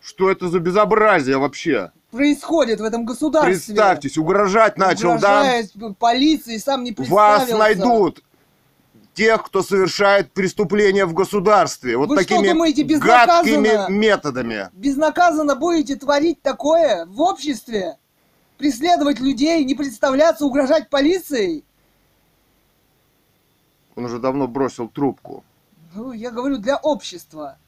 [0.00, 1.90] Что это за безобразие вообще?
[2.12, 3.52] Происходит в этом государстве.
[3.52, 5.40] Представьтесь, угрожать начал, да?
[5.40, 6.96] Угрожает полиции, сам не Вас
[7.44, 7.56] представился.
[7.56, 8.22] найдут
[9.14, 11.96] тех, кто совершает преступления в государстве.
[11.96, 13.42] Вот Вы что такими думаете, безнаказанно?
[13.62, 14.68] гадкими методами.
[14.74, 17.96] Безнаказанно будете творить такое в обществе?
[18.58, 21.64] Преследовать людей, не представляться, угрожать полицией?
[23.94, 25.44] Он уже давно бросил трубку.
[25.94, 27.58] Ну, я говорю, для общества.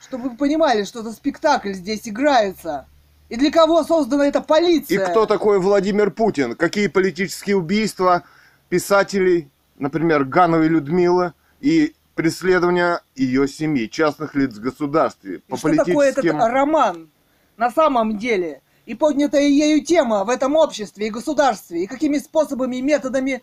[0.00, 2.86] Чтобы вы понимали, что это спектакль здесь играется.
[3.28, 5.06] И для кого создана эта И полиция?
[5.08, 6.54] кто такой Владимир Путин?
[6.54, 8.24] Какие политические убийства
[8.68, 9.48] писателей,
[9.78, 16.08] например, Гановой Людмилы и преследования ее семьи, частных лиц в государстве И по что такое
[16.10, 16.52] этот политическим...
[16.52, 17.10] роман
[17.56, 18.60] на самом деле?
[18.84, 23.42] И поднятая ею тема в этом обществе и государстве, и какими способами и методами,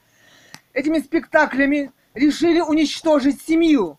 [0.73, 3.97] этими спектаклями решили уничтожить семью.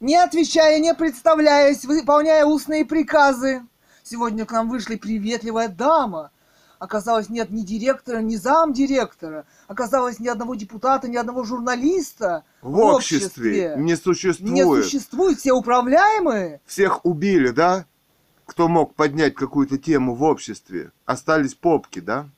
[0.00, 3.62] Не отвечая, не представляясь, выполняя устные приказы.
[4.02, 6.30] Сегодня к нам вышла приветливая дама.
[6.78, 9.46] Оказалось, нет ни директора, ни замдиректора.
[9.68, 14.52] Оказалось, ни одного депутата, ни одного журналиста В обществе не существует.
[14.52, 15.38] не существует.
[15.38, 16.60] Все управляемые.
[16.66, 17.86] Всех убили, да?
[18.46, 20.92] Кто мог поднять какую-то тему в обществе?
[21.06, 22.28] Остались попки, да?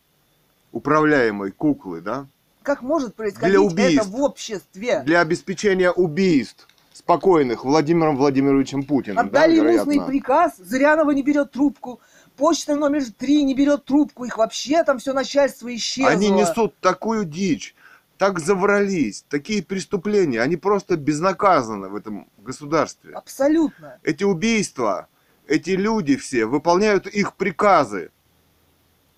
[0.73, 2.27] Управляемые куклы, да?
[2.63, 4.07] Как может происходить Для убийств.
[4.07, 5.03] это в обществе?
[5.05, 12.01] Для обеспечения убийств спокойных Владимиром Владимировичем Путиным, Отдали да, устный приказ, Зырянова не берет трубку.
[12.37, 16.11] Почта номер три не берет трубку, их вообще там все начальство исчезло.
[16.11, 17.75] Они несут такую дичь,
[18.19, 23.13] так заврались, такие преступления, они просто безнаказаны в этом государстве.
[23.15, 23.99] Абсолютно.
[24.03, 25.09] Эти убийства,
[25.47, 28.11] эти люди все выполняют их приказы,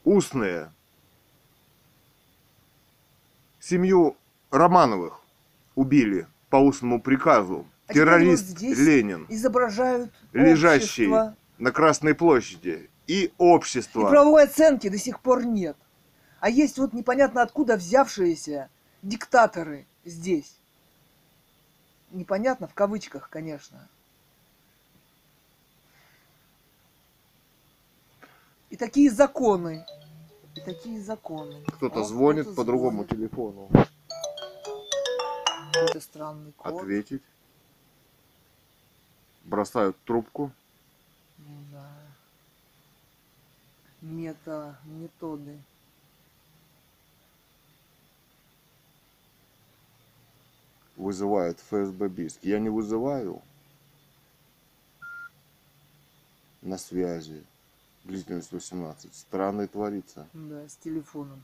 [0.04, 0.72] устные.
[3.60, 4.16] Семью
[4.50, 5.20] Романовых
[5.74, 7.66] убили по устному приказу.
[7.86, 11.36] А Террорист Ленин, Изображают лежащий общество.
[11.58, 14.08] на Красной площади, и И общество.
[14.08, 15.76] правовой оценки до сих пор нет.
[16.40, 18.68] А есть вот непонятно откуда взявшиеся
[19.02, 20.54] диктаторы здесь.
[22.10, 23.88] Непонятно, в кавычках, конечно.
[28.70, 29.86] И такие законы.
[30.54, 31.62] И такие законы.
[31.66, 33.10] Кто-то О, звонит кто-то по другому звонит.
[33.10, 33.68] телефону.
[35.72, 36.74] Какой-то странный код.
[36.74, 37.22] Ответить.
[39.44, 40.52] Бросают трубку.
[41.38, 41.90] Ну да.
[44.00, 45.58] Мета, методы.
[50.96, 52.40] Вызывают ФСБ Бийск.
[52.42, 53.40] Я не вызываю.
[56.60, 57.44] На связи.
[58.08, 59.14] Длительность 18.
[59.14, 60.26] Странно творится.
[60.32, 61.42] Да, с телефоном.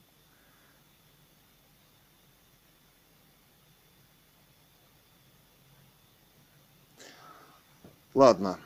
[8.14, 8.58] Ладно.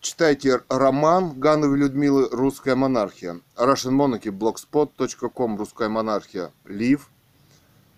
[0.00, 3.40] Читайте роман Гановой Людмилы «Русская монархия».
[3.56, 7.10] Russian Monarchy, blogspot.com, «Русская монархия», Лив,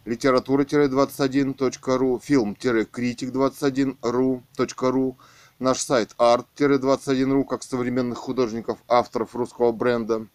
[0.07, 5.19] литература-21.ру, фильм-критик21.ру,
[5.59, 10.27] наш сайт art-21.ру, как современных художников, авторов русского бренда,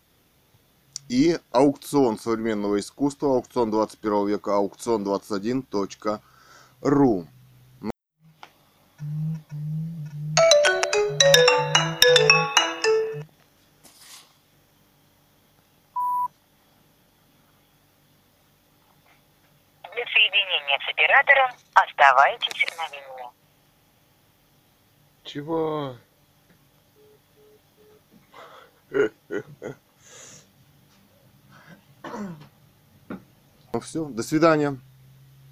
[1.09, 7.27] и аукцион современного искусства, аукцион 21 века, аукцион21.ру.
[19.95, 23.38] Для соединения с оператором оставайтесь на линии.
[25.29, 25.95] Чего?
[33.71, 34.79] Ну все, до свидания.